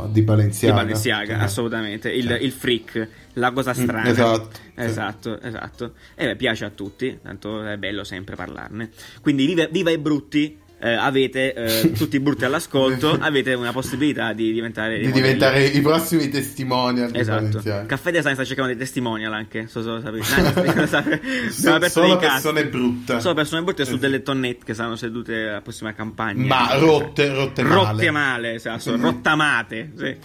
di 0.06 0.12
Di 0.12 0.22
Balenciaga. 0.22 0.74
Balenciaga, 0.74 1.38
Eh. 1.40 1.42
assolutamente. 1.42 2.10
Il, 2.10 2.28
Sì. 2.38 2.44
il 2.44 2.52
freak, 2.52 3.08
la 3.34 3.50
cosa 3.52 3.70
Mm, 3.72 3.82
strana. 3.82 4.08
esatto, 4.08 4.48
sì. 4.52 4.60
Esatto, 4.76 5.40
esatto. 5.40 5.92
E 6.14 6.26
beh, 6.26 6.36
piace 6.36 6.64
a 6.64 6.70
tutti, 6.70 7.18
tanto 7.22 7.64
è 7.66 7.76
bello 7.76 8.04
sempre 8.04 8.36
parlarne. 8.36 8.90
Quindi, 9.20 9.46
viva, 9.46 9.66
viva 9.66 9.90
i 9.90 9.98
brutti. 9.98 10.58
Eh, 10.84 10.92
avete 10.92 11.54
eh, 11.54 11.92
tutti 11.96 12.16
i 12.16 12.20
brutti 12.20 12.44
all'ascolto, 12.44 13.16
avete 13.18 13.54
una 13.54 13.72
possibilità 13.72 14.34
di 14.34 14.52
diventare 14.52 14.98
Di 14.98 15.10
diventare 15.12 15.64
i 15.64 15.80
prossimi 15.80 16.28
testimonial 16.28 17.10
Esatto. 17.14 17.62
Caffè 17.86 18.10
Design 18.10 18.34
sta 18.34 18.44
cercando 18.44 18.70
dei 18.70 18.78
testimonial 18.78 19.32
anche. 19.32 19.66
So, 19.66 19.82
so, 19.82 20.00
sapete. 20.02 20.24
Nanni, 20.62 20.86
sapete. 20.86 21.50
So- 21.50 21.68
Abbiamo 21.68 21.76
aperto 21.76 21.88
solo 21.88 22.06
dei 22.08 22.16
cast. 22.18 22.32
persone 22.42 22.66
brutte. 22.66 23.20
Solo 23.20 23.34
persone 23.34 23.62
brutte 23.62 23.82
Eh 23.82 23.86
su 23.86 23.96
delle 23.96 24.22
tonnette 24.22 24.64
che 24.64 24.74
saranno 24.74 24.96
sedute 24.96 25.48
alla 25.48 25.60
prossima 25.62 25.94
campagna. 25.94 26.44
Ma 26.46 26.74
rotte, 26.76 27.32
rotte 27.32 27.62
male. 27.62 27.74
Rotte 27.74 28.10
male, 28.10 28.54
esatto, 28.54 28.96
rottamate. 28.96 29.92
Sì. 29.96 30.16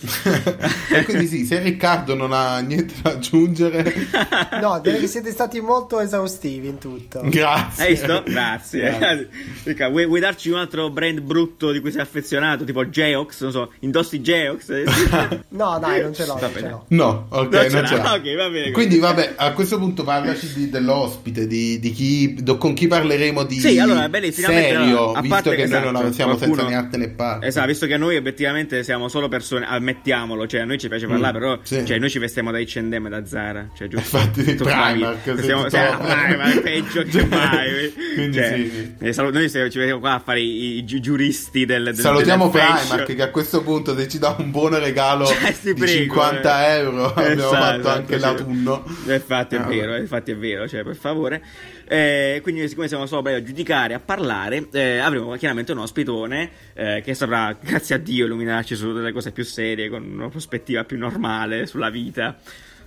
e 0.93 1.03
quindi 1.05 1.27
sì, 1.27 1.45
se 1.45 1.59
Riccardo 1.61 2.15
non 2.15 2.33
ha 2.33 2.59
niente 2.59 2.95
da 3.01 3.11
aggiungere, 3.11 3.93
No, 4.61 4.79
direi 4.81 4.99
che 4.99 5.07
siete 5.07 5.31
stati 5.31 5.61
molto 5.61 5.99
esaustivi 6.01 6.67
in 6.67 6.77
tutto. 6.79 7.21
grazie. 7.23 7.83
Hai 7.83 7.89
visto? 7.91 8.23
Grazie. 8.25 8.97
Grazie. 8.97 9.29
Mica, 9.63 9.87
vuoi, 9.89 10.05
vuoi 10.05 10.19
darci 10.19 10.48
un 10.51 10.57
altro 10.59 10.89
brand 10.89 11.19
brutto 11.21 11.71
di 11.71 11.79
cui 11.79 11.91
sei 11.91 12.01
affezionato? 12.01 12.63
Tipo 12.63 12.89
Geox? 12.89 13.41
Non 13.41 13.51
so, 13.51 13.71
indossi 13.79 14.21
Geox? 14.21 14.83
No, 15.49 15.77
dai, 15.79 16.01
non 16.01 16.13
ce 16.13 16.25
l'ho. 16.25 16.35
Va 16.35 16.39
Non 16.41 16.49
ce 16.53 16.59
bene. 16.59 16.69
l'ho. 16.69 16.85
No, 16.89 17.25
ok, 17.29 17.51
Non 17.53 17.61
ce 17.69 17.69
non 17.75 17.85
ce 17.87 17.95
l'ha. 17.97 18.13
Ok, 18.13 18.35
va 18.35 18.49
bene. 18.49 18.71
Quindi 18.71 18.97
vabbè, 18.99 19.33
a 19.35 19.51
questo 19.53 19.77
punto 19.77 20.03
parlaci 20.03 20.53
di- 20.53 20.69
dell'ospite, 20.69 21.47
di, 21.47 21.79
di 21.79 21.91
chi, 21.91 22.35
do- 22.41 22.57
con 22.57 22.73
chi 22.73 22.87
parleremo 22.87 23.43
di 23.43 23.59
Sì, 23.59 23.79
allora, 23.79 24.07
bene, 24.09 24.31
serio, 24.31 25.11
a 25.13 25.21
visto 25.21 25.49
che 25.51 25.63
esatto, 25.63 25.91
noi 25.91 26.01
non 26.03 26.13
siamo 26.13 26.35
qualcuno- 26.35 26.61
senza 26.61 26.75
né 26.75 26.75
arte 26.83 26.97
né 26.97 27.09
parte. 27.09 27.47
Esatto, 27.47 27.67
visto 27.67 27.85
che 27.87 27.97
noi 27.97 28.15
obiettivamente 28.15 28.83
siamo 28.83 29.07
solo 29.07 29.27
persone, 29.27 29.65
ammettiamolo, 29.67 30.47
cioè 30.47 30.61
a 30.61 30.65
noi 30.65 30.77
ci 30.77 30.87
piace 30.87 31.07
parlare, 31.07 31.37
Mm, 31.37 31.41
però 31.41 31.59
sì. 31.63 31.85
cioè, 31.85 31.97
noi 31.99 32.09
ci 32.09 32.19
vestiamo 32.19 32.51
da 32.51 32.59
H&M 32.59 33.05
e 33.05 33.09
da 33.09 33.25
Zara, 33.25 33.69
cioè 33.75 33.87
giusto? 33.87 34.17
Infatti, 34.17 34.55
Tutta 34.55 34.75
la 34.75 34.91
Primark, 34.91 35.35
sì, 35.37 35.43
siamo, 35.43 35.63
tutto- 35.63 35.75
siamo 35.75 35.97
Primark, 36.05 36.61
peggio 36.61 37.03
che 37.03 37.25
mai. 37.25 37.93
Quindi 38.15 38.37
Cioè, 38.37 38.69
sì. 39.09 39.19
eh, 39.21 39.31
noi 39.31 39.49
se- 39.49 39.69
ci 39.69 39.77
vediamo 39.79 39.99
qua 39.99 40.13
a 40.13 40.19
fare 40.19 40.38
i, 40.39 40.77
i 40.77 40.83
gi- 40.85 40.99
giuristi 40.99 41.65
del, 41.65 41.83
del 41.83 41.95
Salutiamo. 41.95 42.49
Primark 42.49 43.15
che 43.15 43.21
a 43.21 43.29
questo 43.29 43.61
punto 43.61 43.95
se 43.97 44.07
ci 44.07 44.17
dà 44.19 44.35
un 44.37 44.51
buon 44.51 44.77
regalo 44.79 45.25
Cioè, 45.27 45.55
di 45.61 45.73
prego, 45.73 45.85
50 46.13 46.67
eh. 46.67 46.77
euro 46.77 47.05
abbiamo 47.13 47.31
Esatto, 47.33 47.55
fatto 47.55 47.79
esatto, 47.79 47.89
anche 47.89 48.13
sì. 48.15 48.19
l'autunno. 48.19 48.83
Infatti 49.07 49.55
è 49.55 49.59
Ah, 49.59 49.63
vero, 49.67 49.95
infatti 49.97 50.31
è 50.31 50.35
vero, 50.37 50.67
cioè 50.67 50.83
per 50.83 50.95
favore. 50.95 51.41
Eh, 51.87 52.39
quindi 52.43 52.67
siccome 52.69 52.87
siamo 52.87 53.05
solo 53.07 53.21
bravi 53.23 53.37
a 53.39 53.43
giudicare, 53.43 53.93
a 53.95 53.99
parlare, 53.99 54.67
eh, 54.71 54.99
avremo 54.99 55.35
chiaramente 55.37 55.71
un 55.71 55.79
ospitone 55.79 56.49
eh, 56.75 57.01
che 57.03 57.13
saprà, 57.15 57.57
grazie 57.61 57.95
a 57.95 57.97
Dio, 57.97 58.25
illuminarci 58.25 58.75
su 58.75 58.93
delle 58.93 59.11
cose 59.11 59.31
più 59.31 59.43
serie, 59.43 59.89
con 59.89 60.03
una 60.03 60.29
prospettiva 60.29 60.83
più 60.83 60.97
normale 60.97 61.65
sulla 61.65 61.89
vita. 61.89 62.37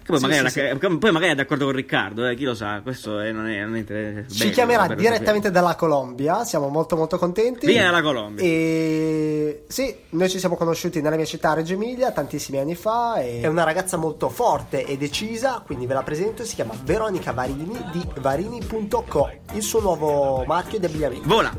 Che 0.02 0.08
poi, 0.08 0.18
Sì, 0.18 0.26
magari, 0.26 0.50
sì, 0.50 0.60
è- 0.60 0.76
che 0.78 0.96
poi 0.98 1.12
magari 1.12 1.32
è 1.32 1.34
d'accordo 1.36 1.66
con 1.66 1.74
Riccardo, 1.74 2.26
eh, 2.26 2.34
chi 2.34 2.42
lo 2.44 2.54
sa, 2.54 2.80
questo 2.82 3.20
è- 3.20 3.30
non 3.30 3.46
è, 3.48 3.64
non 3.64 3.76
è 3.76 4.24
Ci 4.28 4.50
chiamerà 4.50 4.92
direttamente 4.94 5.50
dalla 5.52 5.76
Colombia, 5.76 6.44
siamo 6.44 6.68
molto 6.68 6.96
molto 6.96 7.18
contenti. 7.18 7.66
Vieni 7.66 7.84
dalla 7.84 8.02
Colombia. 8.02 8.42
E 8.44 9.62
sì, 9.68 9.94
noi 10.10 10.28
ci 10.28 10.38
siamo 10.40 10.56
conosciuti 10.56 11.00
nella 11.00 11.14
mia 11.16 11.24
città 11.24 11.54
Reggio 11.54 11.74
Emilia 11.74 12.10
tantissimi 12.10 12.58
anni 12.58 12.74
fa. 12.74 13.20
E... 13.20 13.40
È 13.42 13.46
una 13.46 13.62
ragazza 13.64 13.96
molto 13.96 14.28
forte 14.28 14.84
e 14.84 14.96
decisa, 14.96 15.62
quindi 15.64 15.86
ve 15.86 15.94
la 15.94 16.02
presento. 16.02 16.44
Si 16.44 16.56
chiama 16.56 16.74
Veronica 16.82 17.32
Varini 17.32 17.78
di 17.92 18.04
varini.co, 18.20 19.30
il 19.52 19.62
suo 19.62 19.80
nuovo 19.80 20.44
marchio 20.46 20.78
di 20.80 20.86
abbigliamento. 20.86 21.28
Vola! 21.28 21.52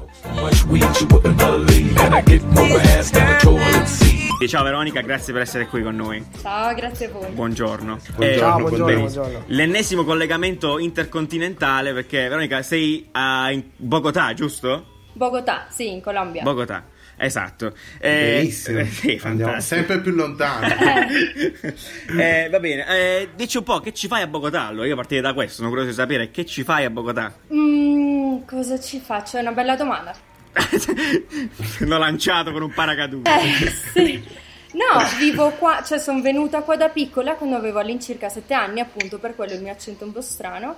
Ciao 4.48 4.64
Veronica, 4.64 5.02
grazie 5.02 5.34
per 5.34 5.42
essere 5.42 5.68
qui 5.68 5.82
con 5.84 5.96
noi. 5.96 6.24
Ciao, 6.42 6.74
grazie 6.74 7.08
a 7.08 7.10
voi. 7.10 7.30
Buongiorno. 7.32 7.98
Buongiorno, 8.16 8.38
Ciao, 8.40 8.60
buongiorno, 8.60 8.98
buongiorno. 9.00 9.44
L'ennesimo 9.48 10.04
collegamento 10.04 10.78
intercontinentale 10.80 11.94
perché 11.94 12.28
Veronica 12.28 12.62
sei 12.62 13.08
a 13.12 13.52
Bogotà, 13.76 14.34
giusto? 14.34 14.86
Bogotà, 15.14 15.68
sì, 15.70 15.92
in 15.92 16.02
Colombia. 16.02 16.42
Bogotà, 16.44 16.84
esatto. 17.18 17.74
Eh, 18.00 18.38
Benissimo. 18.38 18.80
eh, 18.80 18.86
sì, 18.86 19.20
Andiamo 19.24 19.60
sempre 19.60 20.00
più 20.00 20.12
lontano. 20.12 20.68
Eh, 22.16 22.48
va 22.52 22.60
bene, 22.60 22.86
eh, 22.88 23.30
dici 23.36 23.58
un 23.58 23.64
po' 23.64 23.80
che 23.80 23.94
ci 23.94 24.08
fai 24.08 24.22
a 24.22 24.28
Bogotà? 24.28 24.68
Allora, 24.68 24.86
io 24.88 24.96
partirei 24.96 25.24
da 25.24 25.34
questo, 25.34 25.56
sono 25.56 25.70
curioso 25.70 25.90
di 25.90 25.96
sapere 25.96 26.32
che 26.32 26.46
ci 26.46 26.64
fai 26.64 26.86
a 26.86 26.90
Bogotà. 26.90 27.34
Mm, 27.54 28.40
cosa 28.46 28.80
ci 28.80 29.00
faccio? 29.00 29.38
È 29.38 29.42
una 29.42 29.52
bella 29.52 29.76
domanda. 29.76 30.14
L'ho 31.80 31.98
lanciato 31.98 32.52
con 32.52 32.62
un 32.62 32.74
paracadute. 32.74 33.32
Eh, 33.32 33.72
sì. 33.94 34.42
No, 34.74 35.04
vivo 35.20 35.52
qua, 35.52 35.84
cioè 35.84 36.00
sono 36.00 36.22
venuta 36.22 36.62
qua 36.62 36.76
da 36.76 36.90
piccola 36.90 37.36
quando 37.36 37.56
avevo 37.56 37.80
all'incirca 37.80 38.30
sette 38.30 38.54
anni, 38.54 38.80
appunto 38.80 39.20
per 39.20 39.36
quello 39.36 39.54
il 39.54 39.62
mio 39.62 39.72
accento 39.72 40.04
è 40.04 40.08
un 40.08 40.14
po' 40.14 40.22
strano. 40.22 40.76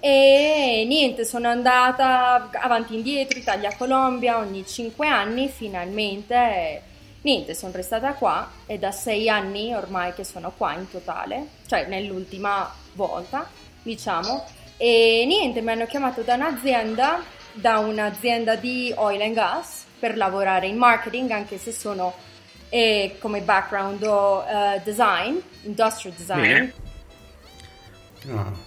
E 0.00 0.84
niente, 0.86 1.24
sono 1.24 1.48
andata 1.48 2.48
avanti 2.52 2.94
e 2.94 2.96
indietro, 2.98 3.38
Italia-Colombia 3.38 4.38
ogni 4.38 4.64
cinque 4.66 5.08
anni, 5.08 5.48
finalmente. 5.48 6.82
Niente, 7.22 7.54
sono 7.54 7.72
restata 7.74 8.12
qua 8.12 8.48
e 8.66 8.78
da 8.78 8.92
sei 8.92 9.28
anni 9.28 9.74
ormai 9.74 10.14
che 10.14 10.22
sono 10.22 10.52
qua 10.56 10.74
in 10.74 10.88
totale, 10.88 11.48
cioè 11.66 11.86
nell'ultima 11.88 12.72
volta, 12.92 13.48
diciamo. 13.82 14.44
E 14.76 15.24
niente, 15.26 15.60
mi 15.60 15.72
hanno 15.72 15.86
chiamato 15.86 16.22
da 16.22 16.34
un'azienda, 16.34 17.20
da 17.52 17.78
un'azienda 17.78 18.56
di 18.56 18.92
oil 18.96 19.20
and 19.22 19.34
gas 19.34 19.84
per 19.98 20.16
lavorare 20.16 20.66
in 20.66 20.76
marketing, 20.76 21.30
anche 21.30 21.58
se 21.58 21.72
sono 21.72 22.14
eh, 22.68 23.16
come 23.18 23.40
background 23.40 24.02
ho, 24.02 24.44
eh, 24.44 24.80
design, 24.84 25.36
industrial 25.62 26.14
design. 26.16 26.70
Ah. 28.30 28.66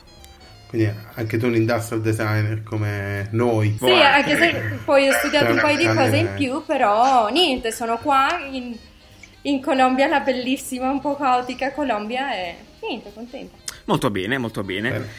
Quindi 0.68 0.94
anche 1.16 1.38
tu 1.38 1.48
un 1.48 1.56
industrial 1.56 2.02
designer 2.02 2.64
come 2.64 3.28
noi. 3.32 3.76
Sì, 3.78 3.92
anche 3.92 4.38
se 4.38 4.80
poi 4.86 5.10
ho 5.10 5.12
studiato 5.12 5.52
un 5.52 5.60
paio 5.60 5.78
di 5.78 5.86
cose 5.86 6.16
in 6.16 6.34
più, 6.36 6.64
però 6.66 7.28
niente, 7.28 7.74
sono 7.74 7.98
qua 7.98 8.40
in, 8.50 8.74
in 9.42 9.62
Colombia, 9.62 10.08
la 10.08 10.22
bellissima, 10.22 10.90
un 10.90 11.02
po' 11.02 11.18
caotica 11.18 11.74
Colombia 11.74 12.34
e 12.34 12.56
niente, 12.82 13.12
contenta. 13.14 13.58
Molto 13.84 14.10
bene, 14.10 14.38
molto 14.38 14.64
bene. 14.64 14.92
Bene. 14.92 15.10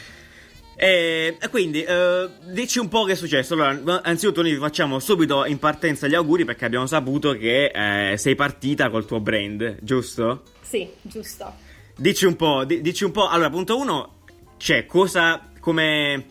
E, 0.75 1.37
quindi, 1.49 1.83
eh, 1.83 2.29
dici 2.51 2.79
un 2.79 2.87
po' 2.87 3.03
che 3.03 3.13
è 3.13 3.15
successo. 3.15 3.53
Allora, 3.53 4.01
anzitutto 4.03 4.41
noi 4.41 4.51
vi 4.51 4.57
facciamo 4.57 4.99
subito 4.99 5.45
in 5.45 5.59
partenza 5.59 6.07
gli 6.07 6.15
auguri 6.15 6.45
perché 6.45 6.65
abbiamo 6.65 6.85
saputo 6.87 7.33
che 7.33 7.71
eh, 8.11 8.17
sei 8.17 8.35
partita 8.35 8.89
col 8.89 9.05
tuo 9.05 9.19
brand, 9.19 9.77
giusto? 9.81 10.43
Sì, 10.61 10.87
giusto. 11.01 11.53
Dici 11.95 12.25
un 12.25 12.35
po', 12.35 12.65
di- 12.65 12.81
dici 12.81 13.03
un 13.03 13.11
po'. 13.11 13.27
Allora, 13.27 13.49
punto 13.49 13.77
uno, 13.77 14.13
c'è 14.57 14.85
cosa, 14.87 15.49
come, 15.59 16.25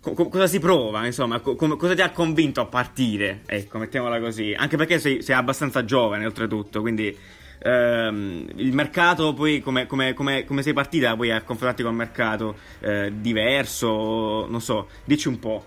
co- 0.00 0.12
co- 0.12 0.28
cosa 0.28 0.46
si 0.46 0.58
prova, 0.58 1.06
insomma, 1.06 1.40
co- 1.40 1.56
cosa 1.56 1.94
ti 1.94 2.02
ha 2.02 2.10
convinto 2.10 2.60
a 2.60 2.66
partire? 2.66 3.40
Ecco, 3.46 3.78
mettiamola 3.78 4.20
così. 4.20 4.52
Anche 4.56 4.76
perché 4.76 4.98
sei, 4.98 5.22
sei 5.22 5.34
abbastanza 5.34 5.84
giovane, 5.86 6.26
oltretutto, 6.26 6.82
quindi 6.82 7.16
ehm, 7.62 8.50
il 8.56 8.72
mercato, 8.72 9.32
poi 9.34 9.60
come, 9.60 9.86
come- 9.86 10.14
come- 10.14 10.44
come 10.44 10.62
sei 10.62 10.72
partita 10.72 11.14
poi 11.16 11.30
a 11.30 11.42
confrontarti 11.42 11.82
con 11.82 11.92
un 11.92 11.98
mercato 11.98 12.56
eh, 12.80 13.12
diverso, 13.14 14.46
non 14.48 14.60
so, 14.60 14.88
dici 15.04 15.28
un 15.28 15.38
po'. 15.38 15.64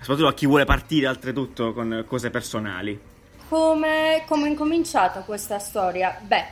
Soprattutto 0.00 0.28
a 0.28 0.34
chi 0.34 0.46
vuole 0.46 0.64
partire, 0.64 1.08
oltretutto, 1.08 1.72
con 1.72 2.04
cose 2.06 2.30
personali. 2.30 2.98
Come, 3.48 4.22
come 4.28 4.46
è 4.46 4.50
incominciata 4.50 5.20
questa 5.20 5.58
storia? 5.58 6.16
Beh, 6.20 6.44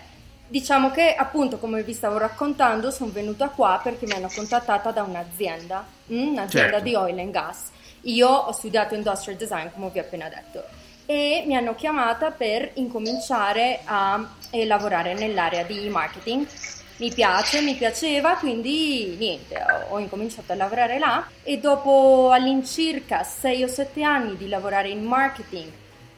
diciamo 0.49 0.91
che 0.91 1.15
appunto 1.15 1.59
come 1.59 1.83
vi 1.83 1.93
stavo 1.93 2.19
raccontando 2.19 2.91
sono 2.91 3.11
venuta 3.11 3.49
qua 3.51 3.81
perché 3.83 4.07
mi 4.07 4.13
hanno 4.13 4.31
contattata 4.35 4.91
da 4.91 5.03
un'azienda, 5.03 5.87
mm, 6.13 6.29
un'azienda 6.29 6.71
Certo. 6.71 6.85
di 6.85 6.95
oil 6.95 7.19
and 7.19 7.31
gas. 7.31 7.71
Io 8.03 8.29
ho 8.29 8.53
studiato 8.53 8.95
industrial 8.95 9.37
design 9.37 9.69
come 9.75 9.91
vi 9.91 9.99
ho 9.99 10.03
appena 10.03 10.29
detto 10.29 10.63
e 11.07 11.45
mi 11.47 11.57
hanno 11.57 11.75
chiamata 11.75 12.33
per 12.33 12.73
incominciare 12.75 13.81
a 13.85 14.29
eh, 14.51 14.67
lavorare 14.67 15.15
nell'area 15.15 15.63
di 15.63 15.89
marketing. 15.89 16.47
Mi 16.99 17.13
piace, 17.13 17.61
mi 17.61 17.75
piaceva, 17.75 18.37
quindi 18.37 19.17
niente, 19.19 19.55
ho, 19.91 19.99
incominciato 19.99 20.53
a 20.53 20.57
lavorare 20.57 20.99
là 20.99 21.27
e 21.43 21.59
dopo 21.59 22.31
all'incirca 22.33 23.23
6 23.23 23.63
o 23.65 23.69
7 23.69 24.03
anni 24.03 24.37
di 24.37 24.49
lavorare 24.49 24.89
in 24.89 25.05
marketing 25.05 25.71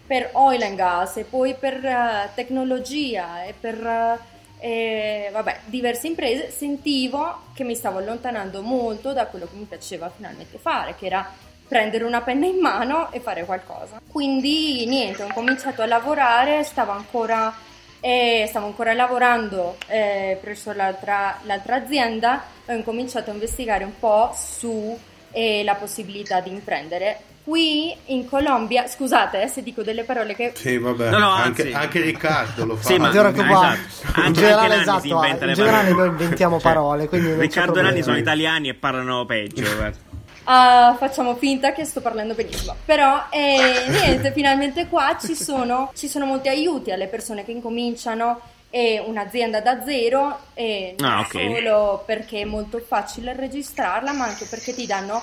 per 0.06 0.30
oil 0.32 0.62
and 0.62 0.76
gas 0.76 1.16
e 1.16 1.24
poi 1.24 1.54
per 1.54 1.84
eh, 1.84 2.30
tecnologia 2.34 3.44
e 3.44 3.54
per 3.58 3.74
eh, 3.84 4.36
eh, 4.60 5.30
vabbè, 5.32 5.60
diverse 5.66 6.06
imprese, 6.06 6.50
sentivo 6.50 7.42
che 7.54 7.64
mi 7.64 7.74
stavo 7.74 7.98
allontanando 7.98 8.62
molto 8.62 9.12
da 9.12 9.26
quello 9.26 9.46
che 9.46 9.56
mi 9.56 9.64
piaceva 9.64 10.10
finalmente 10.10 10.58
fare, 10.58 10.94
che 10.96 11.06
era 11.06 11.28
prendere 11.68 12.04
una 12.04 12.22
penna 12.22 12.46
in 12.46 12.58
mano 12.58 13.12
e 13.12 13.20
fare 13.20 13.44
qualcosa. 13.44 14.00
Quindi 14.10 14.86
niente, 14.86 15.22
ho 15.22 15.28
cominciato 15.32 15.82
a 15.82 15.86
lavorare, 15.86 16.64
stavo 16.64 16.92
ancora, 16.92 17.54
eh, 18.00 18.46
stavo 18.48 18.66
ancora 18.66 18.94
lavorando 18.94 19.76
eh, 19.86 20.38
presso 20.40 20.72
l'altra, 20.72 21.38
l'altra 21.42 21.76
azienda 21.76 22.42
e 22.64 22.72
ho 22.72 22.76
incominciato 22.76 23.30
a 23.30 23.34
investigare 23.34 23.84
un 23.84 23.92
po' 23.98 24.34
su 24.34 24.98
eh, 25.30 25.62
la 25.62 25.74
possibilità 25.74 26.40
di 26.40 26.50
imprendere. 26.50 27.20
Qui 27.44 27.96
in 28.06 28.28
Colombia, 28.28 28.86
scusate 28.86 29.42
eh, 29.42 29.46
se 29.48 29.62
dico 29.62 29.82
delle 29.82 30.04
parole 30.04 30.34
che 30.34 30.52
Sì, 30.54 30.76
vabbè. 30.76 31.08
No, 31.10 31.18
no, 31.18 31.30
anche, 31.30 31.72
anche 31.72 32.00
Riccardo 32.00 32.66
lo 32.66 32.76
fa. 32.80 32.82
Sì, 32.88 32.98
ma- 32.98 33.08
eh, 33.42 33.46
qua, 33.46 33.72
esatto. 33.74 34.18
in 34.18 34.24
Anche- 34.24 34.40
generale, 34.40 34.74
anche 34.74 34.84
Nanni 34.84 35.00
si 35.00 35.06
esatto, 35.06 35.24
in 35.44 35.48
le 35.50 35.54
generale 35.54 35.90
noi 35.92 36.08
inventiamo 36.08 36.60
Cioè, 36.60 36.72
parole, 36.72 37.08
quindi 37.08 37.32
Riccardo 37.34 37.72
e. 37.78 37.82
Nanni 37.82 38.02
sono 38.02 38.16
italiani 38.18 38.68
e 38.68 38.74
parlano 38.74 39.24
peggio. 39.24 39.62
guarda. 39.76 39.96
Ah, 40.50 40.96
facciamo 40.98 41.36
finta 41.36 41.72
che 41.72 41.84
sto 41.84 42.00
parlando 42.00 42.32
benissimo. 42.34 42.74
Però, 42.86 43.26
eh, 43.30 43.84
niente, 43.92 44.32
finalmente 44.32 44.86
qua 44.88 45.18
ci 45.20 45.34
sono, 45.34 45.92
ci 45.94 46.08
sono 46.08 46.24
molti 46.24 46.48
aiuti 46.48 46.90
alle 46.90 47.06
persone 47.06 47.44
che 47.44 47.50
incominciano 47.52 48.40
eh, 48.70 48.98
un'azienda 48.98 49.60
da 49.60 49.84
zero, 49.84 50.38
e 50.54 50.94
non 50.98 51.10
Ah, 51.10 51.20
ok. 51.20 51.30
solo 51.30 52.02
perché 52.06 52.40
è 52.40 52.44
molto 52.44 52.78
facile 52.78 53.34
registrarla, 53.34 54.12
ma 54.12 54.24
anche 54.24 54.46
perché 54.46 54.74
ti 54.74 54.86
danno 54.86 55.22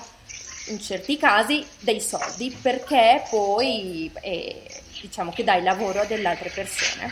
in 0.68 0.80
certi 0.80 1.18
casi 1.18 1.66
dei 1.80 2.02
soldi, 2.02 2.56
perché 2.62 3.24
poi 3.30 4.12
eh, 4.22 4.62
diciamo 5.02 5.32
che 5.32 5.44
dai 5.44 5.64
lavoro 5.64 6.02
a 6.02 6.06
delle 6.06 6.28
altre 6.28 6.50
persone. 6.50 7.12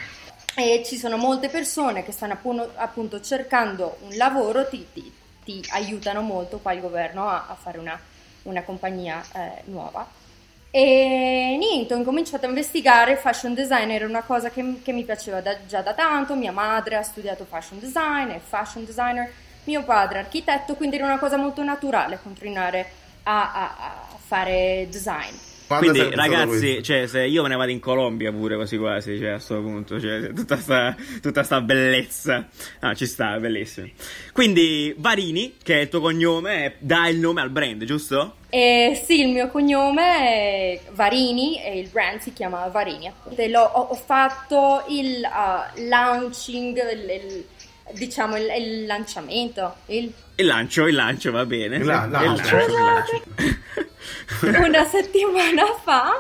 E 0.55 0.83
ci 0.85 0.97
sono 0.97 1.17
molte 1.17 1.49
persone 1.49 2.03
che 2.03 2.11
stanno 2.11 2.33
appunto, 2.33 2.71
appunto 2.75 3.19
cercando 3.21 3.97
un 4.01 4.15
lavoro, 4.17 4.67
ti, 4.67 4.85
ti- 4.93 5.11
ti 5.43 5.63
aiutano 5.71 6.21
molto 6.21 6.59
qua 6.59 6.73
il 6.73 6.81
governo 6.81 7.27
a, 7.27 7.47
a 7.47 7.55
fare 7.55 7.77
una, 7.77 7.99
una 8.43 8.63
compagnia 8.63 9.23
eh, 9.33 9.61
nuova. 9.65 10.05
E 10.71 11.55
niente, 11.59 11.93
ho 11.93 11.97
incominciato 11.97 12.45
a 12.45 12.49
investigare 12.49 13.15
fashion 13.15 13.53
design, 13.53 13.91
era 13.91 14.07
una 14.07 14.23
cosa 14.23 14.49
che, 14.49 14.81
che 14.83 14.91
mi 14.91 15.03
piaceva 15.03 15.39
da- 15.39 15.65
già 15.67 15.81
da 15.81 15.93
tanto, 15.93 16.33
mia 16.35 16.51
madre 16.51 16.95
ha 16.95 17.03
studiato 17.03 17.45
fashion 17.45 17.79
design, 17.79 18.29
è 18.29 18.39
fashion 18.39 18.83
designer, 18.83 19.31
mio 19.65 19.83
padre 19.83 20.19
architetto, 20.19 20.73
quindi 20.75 20.95
era 20.95 21.05
una 21.05 21.19
cosa 21.19 21.37
molto 21.37 21.63
naturale 21.63 22.19
continuare 22.23 22.89
a, 23.23 23.53
a- 23.53 23.75
a 23.77 24.17
fare 24.17 24.87
design. 24.89 25.35
Quando 25.77 25.91
Quindi, 25.99 26.15
ragazzi, 26.15 26.45
questo? 26.59 26.81
cioè, 26.81 27.07
se 27.07 27.25
io 27.25 27.41
me 27.43 27.49
ne 27.49 27.55
vado 27.55 27.71
in 27.71 27.79
Colombia 27.79 28.31
pure 28.31 28.55
quasi 28.55 28.77
quasi, 28.77 29.17
cioè, 29.17 29.29
a 29.29 29.39
sto 29.39 29.61
punto, 29.61 29.99
cioè, 29.99 30.31
tutta 30.33 30.57
sta, 30.57 30.95
tutta 31.21 31.43
sta 31.43 31.61
bellezza. 31.61 32.47
Ah, 32.79 32.93
ci 32.93 33.05
sta, 33.05 33.37
bellissimo. 33.39 33.89
Quindi, 34.31 34.93
Varini, 34.97 35.55
che 35.61 35.77
è 35.79 35.81
il 35.81 35.89
tuo 35.89 35.99
cognome, 36.01 36.75
dà 36.79 37.07
il 37.07 37.17
nome 37.19 37.41
al 37.41 37.49
brand, 37.49 37.83
giusto? 37.85 38.35
Eh, 38.49 39.01
sì, 39.05 39.21
il 39.21 39.29
mio 39.29 39.47
cognome 39.49 40.01
è 40.19 40.79
Varini 40.91 41.59
e 41.63 41.79
il 41.79 41.89
brand 41.89 42.19
si 42.19 42.33
chiama 42.33 42.67
Varini. 42.67 43.07
appunto. 43.07 43.41
L'ho- 43.47 43.61
ho, 43.63 43.81
ho 43.89 43.95
fatto 43.95 44.83
il 44.89 45.21
uh, 45.23 45.87
launching, 45.87 46.77
il- 46.91 47.09
il- 47.09 47.45
diciamo 47.91 48.37
il, 48.37 48.47
il 48.57 48.85
lanciamento, 48.85 49.75
il- 49.87 50.11
Il 50.35 50.45
lancio, 50.45 50.87
il 50.87 50.95
lancio, 50.95 51.31
va 51.31 51.45
bene. 51.45 51.83
La- 51.83 52.05
Il 52.05 52.11
lancio. 52.11 52.55
lancio, 52.55 52.65
il 52.65 52.73
lancio. 54.51 54.59
una 54.67 54.85
settimana 54.85 55.63
fa. 55.83 56.19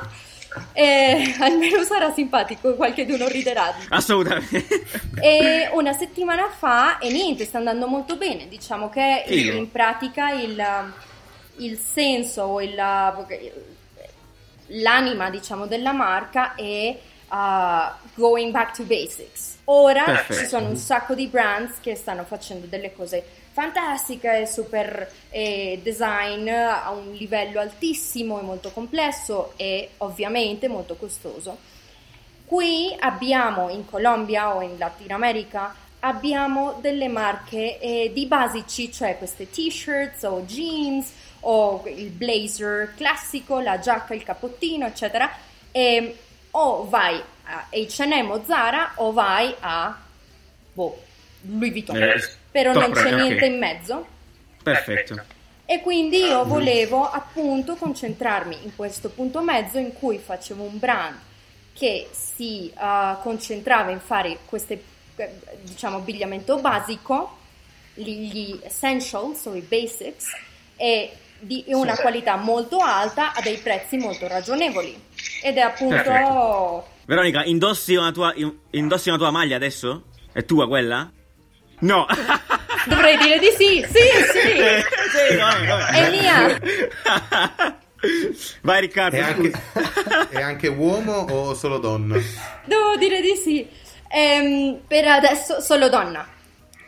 E 0.71 1.33
almeno 1.39 1.81
sarà 1.83 2.13
simpatico, 2.13 2.75
qualcheduno 2.75 3.27
riderà. 3.27 3.73
Assolutamente. 3.89 4.85
E 5.19 5.67
una 5.73 5.93
settimana 5.93 6.47
fa, 6.49 6.99
e 6.99 7.09
niente, 7.11 7.43
sta 7.45 7.57
andando 7.57 7.87
molto 7.87 8.17
bene. 8.17 8.47
Diciamo 8.47 8.87
che 8.89 9.23
in, 9.25 9.33
Figo. 9.35 9.57
in 9.57 9.71
pratica 9.71 10.29
il, 10.29 10.63
il 11.57 11.79
senso 11.79 12.43
o 12.43 12.61
il, 12.61 12.75
l'anima, 14.67 15.29
diciamo, 15.29 15.65
della 15.65 15.91
marca 15.91 16.55
è 16.55 16.97
uh, 17.33 17.91
going 18.15 18.51
back 18.51 18.75
to 18.75 18.83
basics. 18.83 19.57
Ora 19.65 20.03
Perfetto. 20.03 20.39
ci 20.39 20.45
sono 20.45 20.67
un 20.67 20.77
sacco 20.77 21.15
di 21.15 21.27
brands 21.27 21.79
che 21.81 21.95
stanno 21.95 22.23
facendo 22.23 22.67
delle 22.67 22.93
cose 22.93 23.23
fantastiche, 23.51 24.45
super 24.45 25.11
eh, 25.29 25.79
design 25.81 26.47
a 26.49 26.91
un 26.91 27.11
livello 27.13 27.59
altissimo 27.59 28.39
e 28.39 28.43
molto 28.43 28.71
complesso 28.71 29.53
e 29.57 29.89
ovviamente 29.97 30.67
molto 30.67 30.95
costoso. 30.95 31.57
Qui 32.45 32.95
abbiamo 32.99 33.69
in 33.69 33.85
Colombia 33.85 34.55
o 34.55 34.61
in 34.61 34.77
Latino 34.77 35.15
America 35.15 35.73
abbiamo 36.01 36.77
delle 36.81 37.07
marche 37.07 37.79
eh, 37.79 38.11
di 38.13 38.25
basici, 38.25 38.91
cioè 38.91 39.17
queste 39.17 39.49
t-shirts 39.49 40.23
o 40.23 40.41
jeans 40.41 41.11
o 41.41 41.83
il 41.85 42.09
blazer 42.09 42.93
classico, 42.95 43.59
la 43.59 43.79
giacca, 43.79 44.13
il 44.13 44.23
cappottino, 44.23 44.85
eccetera. 44.85 45.31
E 45.71 46.17
o 46.55 46.87
vai 46.87 47.21
a 47.45 47.67
H&M 47.69 48.31
o 48.31 48.43
Zara 48.45 48.93
o 48.95 49.11
vai 49.11 49.55
a 49.59 49.97
boh, 50.73 51.01
Louis 51.41 51.71
Vuitton. 51.71 52.01
Eh, 52.01 52.29
Però 52.51 52.73
non 52.73 52.91
c'è 52.91 53.01
brand, 53.01 53.13
ok. 53.13 53.21
niente 53.21 53.45
in 53.45 53.57
mezzo. 53.57 54.05
Perfetto. 54.61 55.23
E 55.65 55.81
quindi 55.81 56.17
io 56.17 56.43
volevo 56.45 57.09
appunto 57.09 57.75
concentrarmi 57.75 58.63
in 58.63 58.75
questo 58.75 59.09
punto 59.09 59.41
mezzo 59.41 59.77
in 59.77 59.93
cui 59.93 60.17
facevo 60.17 60.63
un 60.63 60.77
brand 60.77 61.17
che 61.73 62.09
si 62.11 62.69
eh, 62.69 63.15
concentrava 63.21 63.89
in 63.91 63.99
fare 63.99 64.39
queste 64.45 64.83
eh, 65.15 65.31
diciamo 65.61 65.97
abbigliamento 65.97 66.59
basico, 66.59 67.37
gli, 67.93 68.31
gli 68.31 68.59
essentials 68.63 69.45
o 69.45 69.55
i 69.55 69.61
basics 69.61 70.27
e 70.75 71.11
di 71.43 71.63
una 71.67 71.95
qualità 71.95 72.35
molto 72.35 72.77
alta 72.77 73.33
a 73.33 73.41
dei 73.41 73.57
prezzi 73.57 73.97
molto 73.97 74.27
ragionevoli. 74.27 74.99
Ed 75.41 75.57
è 75.57 75.61
appunto 75.61 75.95
Perfetto. 75.95 76.87
Veronica, 77.05 77.43
indossi 77.43 77.95
una 77.95 78.11
tua, 78.11 78.33
indossi 78.71 79.09
una 79.09 79.17
tua 79.17 79.31
maglia 79.31 79.55
adesso? 79.55 80.03
È 80.31 80.43
tua 80.45 80.67
quella? 80.67 81.11
No. 81.79 82.05
dovrei 82.87 83.17
dire 83.17 83.39
di 83.39 83.49
sì, 83.57 83.85
sì, 83.87 83.99
sì. 84.31 84.49
sì, 85.11 85.37
come, 85.37 85.67
come? 85.67 85.87
È 85.87 86.09
mia. 86.09 86.59
Vai 88.61 88.81
Riccardo. 88.81 89.15
È 89.15 89.21
anche, 89.21 89.51
è 90.29 90.41
anche 90.41 90.67
uomo 90.67 91.25
o 91.29 91.53
solo 91.53 91.77
donna? 91.77 92.17
Devo 92.65 92.95
dire 92.97 93.21
di 93.21 93.35
sì. 93.35 93.67
Ehm, 94.09 94.81
per 94.87 95.07
adesso 95.07 95.59
solo 95.61 95.89
donna. 95.89 96.27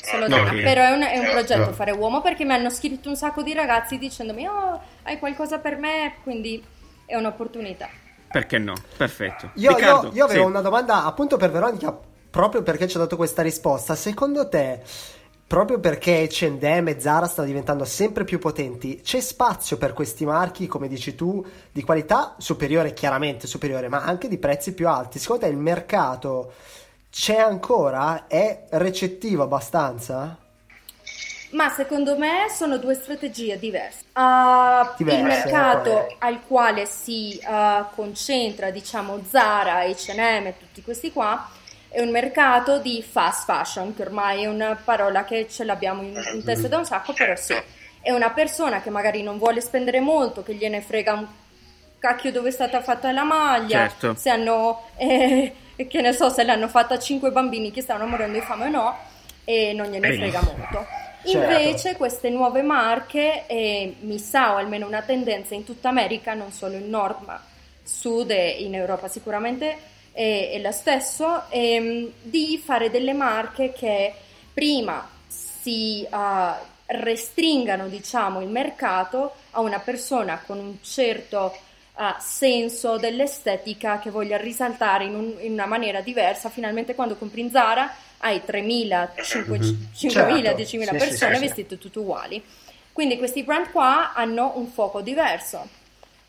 Solo 0.06 0.28
donna. 0.28 0.52
Ok. 0.52 0.62
Però 0.62 0.84
è 0.84 0.92
un, 0.92 1.02
è 1.02 1.18
un 1.18 1.30
progetto 1.32 1.66
No. 1.66 1.74
fare 1.74 1.92
uomo 1.92 2.22
perché 2.22 2.46
mi 2.46 2.54
hanno 2.54 2.70
scritto 2.70 3.10
un 3.10 3.16
sacco 3.16 3.42
di 3.42 3.54
ragazzi 3.54 3.98
dicendomi 3.98 4.48
oh, 4.48 4.82
hai 5.04 5.20
qualcosa 5.20 5.60
per 5.60 5.78
me, 5.78 6.16
quindi 6.24 6.64
è 7.06 7.16
un'opportunità. 7.16 7.90
Perché 8.32 8.58
no? 8.58 8.74
Perfetto. 8.98 9.52
Io, 9.56 9.70
io- 9.72 9.76
Riccardo, 9.76 10.12
io 10.14 10.26
avevo 10.26 10.44
sì. 10.44 10.50
una 10.50 10.62
domanda 10.62 11.06
appunto 11.06 11.38
per 11.38 11.52
Veronica, 11.52 11.98
proprio 12.30 12.64
perché 12.64 12.88
ci 12.88 12.98
ha 12.98 13.00
dato 13.00 13.16
questa 13.16 13.42
risposta. 13.42 13.96
Secondo 13.96 14.50
te, 14.50 14.82
proprio 15.48 15.80
perché 15.80 16.28
H&M 16.30 16.88
e 16.88 17.00
Zara 17.00 17.28
stanno 17.28 17.48
diventando 17.48 17.86
sempre 17.86 18.24
più 18.26 18.40
potenti, 18.40 19.00
c'è 19.02 19.22
spazio 19.22 19.78
per 19.78 19.94
questi 19.94 20.26
marchi, 20.26 20.68
come 20.68 20.88
dici 20.88 21.16
tu, 21.16 21.46
di 21.72 21.84
qualità 21.84 22.36
superiore, 22.38 22.94
chiaramente 22.94 23.48
superiore, 23.48 23.88
ma 23.88 24.04
anche 24.04 24.28
di 24.28 24.38
prezzi 24.38 24.74
più 24.74 24.90
alti? 24.90 25.20
Secondo 25.20 25.46
te 25.46 25.52
il 25.52 25.58
mercato 25.58 26.54
c'è 27.18 27.38
ancora? 27.38 28.28
È 28.28 28.66
recettivo 28.72 29.44
abbastanza? 29.44 30.38
Ma 31.52 31.70
secondo 31.70 32.18
me 32.18 32.48
sono 32.54 32.78
due 32.78 32.94
strategie 32.94 33.58
diverse. 33.58 34.04
Ah, 34.12 34.94
Diverse, 34.98 35.20
il 35.20 35.24
mercato 35.24 36.14
al 36.20 36.42
quale 36.46 36.86
si 36.86 37.40
ah, 37.46 37.90
concentra, 37.96 38.70
diciamo, 38.70 39.24
Zara, 39.30 39.86
H&M 39.86 40.48
e 40.48 40.56
tutti 40.60 40.82
questi 40.82 41.14
qua, 41.14 41.50
è 41.88 42.02
un 42.02 42.10
mercato 42.10 42.80
di 42.80 43.02
fast 43.02 43.46
fashion, 43.46 43.96
che 43.96 44.02
ormai 44.02 44.44
è 44.44 44.48
una 44.48 44.78
parola 44.84 45.24
che 45.24 45.48
ce 45.48 45.64
l'abbiamo 45.64 46.02
in, 46.02 46.22
in 46.34 46.44
testa 46.44 46.68
da 46.68 46.80
un 46.80 46.86
sacco, 46.86 47.14
però 47.14 47.34
sì. 47.38 47.56
È 48.02 48.12
una 48.12 48.32
persona 48.32 48.82
che 48.82 48.90
magari 48.90 49.24
non 49.24 49.38
vuole 49.38 49.62
spendere 49.62 50.02
molto, 50.02 50.44
che 50.44 50.54
gliene 50.54 50.82
frega 50.82 51.14
un 51.14 51.26
cacchio 52.06 52.32
dove 52.32 52.50
è 52.50 52.52
stata 52.52 52.82
fatta 52.84 53.12
la 53.12 53.24
maglia, 53.24 53.88
Certo. 53.90 54.16
se 54.16 54.30
hanno, 54.30 54.82
eh, 54.98 55.54
che 55.88 56.02
ne 56.02 56.14
so, 56.14 56.30
se 56.30 56.44
l'hanno 56.44 56.68
fatta 56.68 57.00
cinque 57.00 57.32
bambini 57.32 57.72
che 57.72 57.82
stavano 57.82 58.06
morendo 58.06 58.38
di 58.38 58.46
fame 58.46 58.66
o 58.66 58.70
no, 58.70 58.98
e 59.44 59.74
non 59.74 59.88
gliene 59.88 60.08
Benissimo. 60.08 60.30
frega 60.30 60.42
molto. 60.44 60.86
Certo. 61.26 61.60
Invece 61.60 61.96
queste 61.96 62.30
nuove 62.30 62.62
marche, 62.62 63.46
eh, 63.48 63.96
mi 64.02 64.20
sa, 64.20 64.54
o 64.54 64.58
almeno 64.58 64.86
una 64.86 65.02
tendenza 65.02 65.56
in 65.56 65.64
tutta 65.64 65.90
America, 65.90 66.36
non 66.36 66.52
solo 66.52 66.76
in 66.76 66.88
nord 66.90 67.24
ma 67.26 67.42
sud 67.84 68.30
e 68.32 68.50
in 68.64 68.76
Europa 68.76 69.08
sicuramente 69.08 69.78
è, 70.12 70.52
è 70.54 70.60
lo 70.60 70.72
stesso, 70.72 71.44
ehm, 71.50 72.12
di 72.22 72.62
fare 72.64 72.92
delle 72.92 73.14
marche 73.14 73.72
che 73.74 74.14
prima 74.54 75.08
si 75.28 76.06
ah, 76.12 76.60
restringano 76.88 77.88
diciamo 77.88 78.42
il 78.42 78.50
mercato 78.50 79.34
a 79.52 79.62
una 79.62 79.80
persona 79.80 80.40
con 80.46 80.60
un 80.60 80.76
certo 80.82 81.56
ah, 81.96 82.18
senso 82.20 82.98
dell'estetica 82.98 84.00
che 84.00 84.10
voglia 84.10 84.38
risaltare 84.38 85.06
in, 85.06 85.16
un- 85.16 85.36
in 85.40 85.54
una 85.54 85.66
maniera 85.66 86.02
diversa 86.02 86.50
finalmente 86.50 86.96
quando 86.96 87.16
compri 87.16 87.42
in 87.42 87.52
Zara 87.52 87.94
hai 88.20 88.42
3.000, 88.46 89.12
5.000, 89.22 89.76
5.000, 89.94 90.56
Certo. 90.56 90.62
10.000 90.62 90.94
Sì, 90.94 91.00
sì, 91.00 91.08
persone 91.08 91.36
sì, 91.36 91.40
sì. 91.42 91.46
vestite 91.48 91.78
tutte 91.78 92.00
uguali 92.00 92.44
quindi 92.92 93.18
questi 93.18 93.44
brand 93.44 93.72
qua 93.72 94.14
hanno 94.14 94.54
un 94.56 94.68
fuoco 94.68 95.02
diverso 95.02 95.68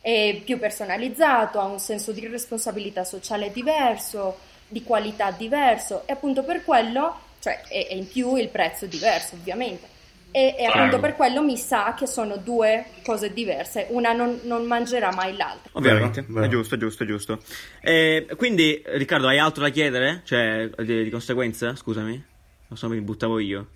è 0.00 0.40
più 0.44 0.58
personalizzato, 0.58 1.58
ha 1.58 1.64
un 1.64 1.80
senso 1.80 2.12
di 2.12 2.26
responsabilità 2.28 3.02
sociale 3.04 3.50
diverso, 3.50 4.38
di 4.68 4.82
qualità 4.84 5.32
diverso 5.32 6.02
e 6.06 6.12
appunto 6.12 6.44
per 6.44 6.64
quello, 6.64 7.18
cioè 7.40 7.60
e, 7.68 7.88
e 7.90 7.96
in 7.96 8.06
più 8.06 8.36
il 8.36 8.48
prezzo 8.48 8.84
è 8.84 8.88
diverso 8.88 9.34
ovviamente. 9.34 9.94
E, 10.30 10.54
e 10.58 10.64
appunto 10.66 11.00
per 11.00 11.14
quello 11.16 11.42
mi 11.42 11.56
sa 11.56 11.94
che 11.96 12.06
sono 12.06 12.36
due 12.36 12.86
cose 13.02 13.32
diverse, 13.32 13.86
una 13.90 14.12
non, 14.12 14.40
non 14.42 14.66
mangerà 14.66 15.10
mai 15.12 15.34
l'altra. 15.34 15.70
Ovviamente, 15.72 16.20
Vero, 16.22 16.32
vero. 16.34 16.46
è 16.46 16.48
giusto, 16.48 16.74
è 16.74 16.78
giusto, 16.78 17.02
è 17.04 17.06
giusto. 17.06 17.38
Eh, 17.80 18.26
quindi, 18.36 18.82
Riccardo, 18.84 19.28
hai 19.28 19.38
altro 19.38 19.62
da 19.62 19.70
chiedere? 19.70 20.20
Cioè, 20.24 20.68
di, 20.78 21.04
di 21.04 21.10
conseguenza? 21.10 21.74
Scusami. 21.74 22.22
Non 22.68 22.78
so, 22.78 22.88
mi 22.88 23.00
buttavo 23.00 23.38
io. 23.38 23.66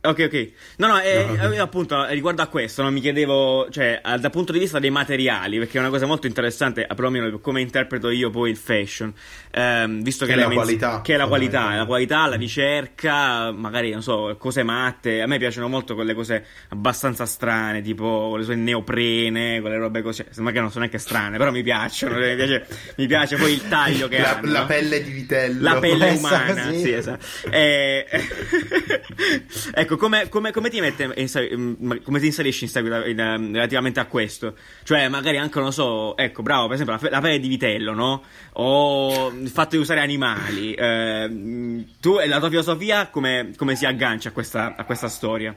Ok, 0.00 0.20
ok. 0.26 0.50
No, 0.76 0.86
no, 0.86 1.00
eh, 1.00 1.24
No. 1.36 1.52
eh, 1.52 1.58
appunto, 1.58 2.06
eh, 2.06 2.14
riguardo 2.14 2.40
a 2.40 2.46
questo, 2.46 2.82
no, 2.82 2.90
mi 2.92 3.00
chiedevo, 3.00 3.66
cioè, 3.68 4.00
eh, 4.04 4.18
dal 4.18 4.30
punto 4.30 4.52
di 4.52 4.60
vista 4.60 4.78
dei 4.78 4.90
materiali, 4.90 5.58
perché 5.58 5.76
è 5.76 5.80
una 5.80 5.90
cosa 5.90 6.06
molto 6.06 6.28
interessante, 6.28 6.86
perlomeno 6.86 7.28
per 7.28 7.40
come 7.40 7.60
interpreto 7.60 8.08
io 8.08 8.30
poi 8.30 8.50
il 8.50 8.56
fashion, 8.56 9.12
ehm, 9.50 10.00
visto 10.02 10.24
che, 10.24 10.34
Che 10.34 10.38
è 10.38 10.42
la 10.44 10.50
qualità, 10.50 11.00
che 11.02 11.14
è 11.14 11.16
la 11.16 11.26
qualità, 11.26 11.74
la 11.74 11.84
qualità, 11.84 12.26
la 12.26 12.36
ricerca, 12.36 13.50
magari, 13.50 13.90
non 13.90 14.02
so, 14.02 14.36
cose 14.38 14.62
matte, 14.62 15.20
a 15.20 15.26
me 15.26 15.36
piacciono 15.38 15.66
molto 15.68 15.96
quelle 15.96 16.14
cose 16.14 16.46
abbastanza 16.68 17.26
strane, 17.26 17.82
tipo 17.82 18.36
le 18.36 18.44
sue 18.44 18.54
neoprene, 18.54 19.60
quelle 19.60 19.78
robe 19.78 20.00
così, 20.02 20.24
sembra 20.30 20.52
che 20.52 20.60
non 20.60 20.68
sono 20.70 20.82
neanche 20.84 20.98
strane, 20.98 21.38
però 21.38 21.50
mi 21.50 21.64
piacciono, 21.64 22.18
mi 22.18 22.36
piace, 22.36 22.66
mi 22.98 23.06
piace 23.08 23.36
poi 23.36 23.52
il 23.52 23.66
taglio 23.68 24.06
che 24.06 24.20
La, 24.20 24.36
hanno. 24.36 24.52
la 24.52 24.64
pelle 24.64 25.02
di 25.02 25.10
vitello. 25.10 25.60
La 25.60 25.78
pelle 25.80 26.10
umana, 26.16 26.70
sì, 26.72 26.92
esatto. 26.92 27.24
Eh, 27.50 28.06
ecco, 29.88 29.96
come, 29.96 30.28
come- 30.28 30.52
come 30.52 30.68
ti 30.68 30.80
mette 30.80 31.04
in 31.16 32.00
come 32.04 32.20
ti 32.20 32.26
inserisci 32.26 32.64
in 32.64 32.70
seguito 32.70 33.06
in, 33.06 33.18
ehm, 33.18 33.52
relativamente 33.54 33.98
a 34.00 34.04
questo? 34.06 34.54
Cioè, 34.82 35.08
magari 35.08 35.38
anche, 35.38 35.56
non 35.56 35.66
lo 35.66 35.70
so, 35.72 36.16
ecco, 36.16 36.42
bravo, 36.42 36.66
per 36.66 36.74
esempio, 36.74 36.98
la, 37.00 37.10
la 37.10 37.20
pelle 37.20 37.40
di 37.40 37.48
vitello, 37.48 37.94
no? 37.94 38.22
O 38.52 39.28
il 39.30 39.48
fatto 39.48 39.76
di 39.76 39.82
usare 39.82 40.00
animali. 40.00 40.74
ehm, 40.74 41.86
tu 42.00 42.18
e 42.18 42.26
la 42.26 42.38
tua 42.38 42.48
filosofia 42.50 43.08
come, 43.08 43.52
come 43.56 43.74
si 43.74 43.86
aggancia 43.86 44.28
a 44.28 44.32
questa, 44.32 44.74
a 44.76 44.84
questa 44.84 45.08
storia? 45.08 45.54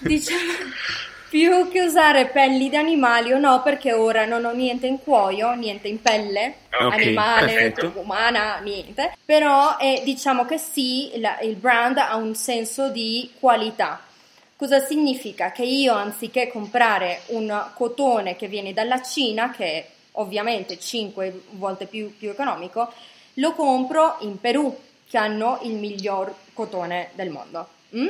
Diciamo, 0.00 0.40
più 1.34 1.68
che 1.68 1.80
usare 1.80 2.26
pelli 2.26 2.68
di 2.68 2.76
animali 2.76 3.32
o 3.32 3.38
no, 3.40 3.60
perché 3.60 3.92
ora 3.92 4.24
non 4.24 4.44
ho 4.44 4.52
niente 4.52 4.86
in 4.86 5.00
cuoio, 5.00 5.52
niente 5.54 5.88
in 5.88 6.00
pelle, 6.00 6.58
Ok, 6.70 6.92
animale, 6.92 7.52
perfetto. 7.52 7.92
umana, 7.96 8.58
niente. 8.60 9.16
Però 9.24 9.76
eh, 9.80 10.02
diciamo 10.04 10.44
che 10.44 10.58
sì, 10.58 11.10
la- 11.18 11.40
il 11.40 11.56
brand 11.56 11.96
ha 11.98 12.14
un 12.14 12.36
senso 12.36 12.88
di 12.88 13.32
qualità. 13.40 14.00
Cosa 14.54 14.78
significa? 14.78 15.50
Che 15.50 15.64
io 15.64 15.92
anziché 15.94 16.46
comprare 16.46 17.22
un 17.30 17.64
cotone 17.74 18.36
che 18.36 18.46
viene 18.46 18.72
dalla 18.72 19.02
Cina, 19.02 19.50
che 19.50 19.64
è 19.64 19.86
ovviamente 20.12 20.78
5 20.78 21.46
volte 21.50 21.86
più, 21.86 22.16
più 22.16 22.30
economico, 22.30 22.92
lo 23.34 23.50
compro 23.54 24.18
in 24.20 24.38
Perù, 24.38 24.72
che 25.10 25.18
hanno 25.18 25.58
il 25.62 25.72
miglior 25.72 26.32
cotone 26.52 27.08
del 27.14 27.30
mondo. 27.30 27.66
mm? 27.96 28.06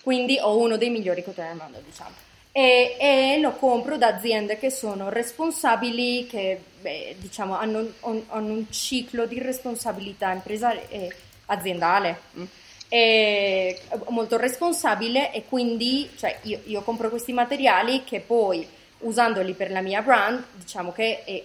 Quindi 0.00 0.38
ho 0.40 0.56
uno 0.56 0.76
dei 0.76 0.90
migliori 0.90 1.24
cotoni 1.24 1.48
del 1.48 1.56
mondo, 1.56 1.82
diciamo. 1.84 2.26
E, 2.50 2.96
e 2.98 3.38
lo 3.40 3.52
compro 3.52 3.96
da 3.96 4.08
aziende 4.08 4.58
che 4.58 4.70
sono 4.70 5.10
responsabili, 5.10 6.26
che 6.26 6.60
beh, 6.80 7.16
diciamo 7.18 7.56
hanno, 7.56 7.92
un- 8.00 8.22
hanno 8.28 8.52
un 8.52 8.70
ciclo 8.70 9.26
di 9.26 9.38
responsabilità 9.38 10.32
impresari- 10.32 10.80
eh, 10.88 11.14
aziendale. 11.46 12.20
mm 12.36 12.44
molto 14.08 14.38
responsabile 14.38 15.30
e 15.32 15.44
quindi 15.46 16.08
cioè, 16.16 16.38
io, 16.44 16.60
io 16.64 16.80
compro 16.80 17.10
questi 17.10 17.34
materiali 17.34 18.02
che 18.02 18.20
poi 18.20 18.66
usandoli 19.00 19.52
per 19.52 19.70
la 19.70 19.82
mia 19.82 20.00
brand 20.00 20.42
diciamo 20.54 20.90
che 20.92 21.22
è, 21.24 21.44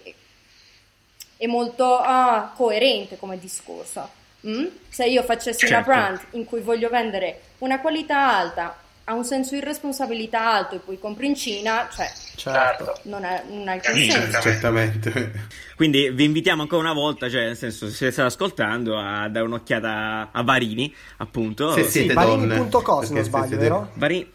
è 1.36 1.46
molto 1.46 1.98
ah, 1.98 2.52
coerente 2.56 3.18
come 3.18 3.38
discorso 3.38 4.22
Mm? 4.46 4.66
se 4.90 5.06
io 5.06 5.22
facessi 5.22 5.64
una 5.64 5.76
Certo. 5.82 5.90
brand 5.90 6.20
in 6.32 6.44
cui 6.44 6.60
voglio 6.60 6.90
vendere 6.90 7.40
una 7.60 7.80
qualità 7.80 8.36
alta 8.36 8.76
ha 9.04 9.14
un 9.14 9.24
senso 9.24 9.54
di 9.54 9.60
responsabilità 9.60 10.52
alto 10.54 10.76
e 10.76 10.78
poi 10.78 10.98
compri 10.98 11.26
in 11.26 11.34
Cina 11.34 11.88
cioè 11.94 12.10
Certo. 12.36 12.98
non 13.04 13.22
ha, 13.24 13.42
non 13.48 13.68
ha 13.68 13.72
alcun 13.72 13.94
Sì, 13.94 14.10
senso 14.10 14.40
Certamente. 14.40 15.32
Quindi 15.76 16.10
vi 16.10 16.24
invitiamo 16.24 16.62
ancora 16.62 16.82
una 16.82 16.92
volta, 16.92 17.28
cioè 17.30 17.44
nel 17.46 17.56
senso, 17.56 17.88
se 17.88 18.10
state 18.10 18.26
ascoltando, 18.28 18.98
a 18.98 19.28
dare 19.28 19.44
un'occhiata 19.46 20.30
a 20.32 20.42
Varini, 20.42 20.92
appunto. 21.18 21.72
Se 21.72 21.84
Sì, 21.84 21.90
siete 21.90 22.14
donne. 22.14 22.46
varini.co 22.56 23.02
se 23.04 23.14
non 23.14 23.22
sbaglio, 23.22 23.56
vero? 23.58 23.90
Varini. 23.94 24.30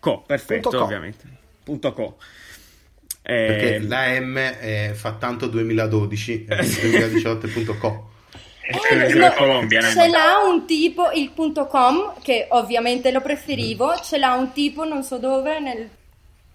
Co, 0.00 0.22
perfetto, 0.26 0.62
Punto 0.62 0.78
co. 0.78 0.84
ovviamente. 0.84 1.24
Punto 1.62 1.92
co. 1.92 2.16
Eh, 3.22 3.46
Perché 3.46 3.78
la 3.80 4.18
M 4.20 4.36
eh, 4.38 4.92
fa 4.94 5.12
tanto 5.12 5.46
2012, 5.46 6.46
eh, 6.48 6.56
2018.co. 6.56 8.09
Eh, 8.90 9.14
la 9.14 9.28
no, 9.28 9.34
Colombia, 9.34 9.80
no? 9.80 9.88
ce 9.88 10.08
l'ha 10.08 10.38
un 10.46 10.64
tipo 10.66 11.10
il 11.12 11.30
punto 11.30 11.66
com 11.66 12.12
che 12.22 12.46
ovviamente 12.50 13.10
lo 13.10 13.20
preferivo 13.20 13.96
ce 14.02 14.18
l'ha 14.18 14.32
un 14.34 14.52
tipo 14.52 14.84
non 14.84 15.02
so 15.02 15.18
dove 15.18 15.58
nel 15.58 15.88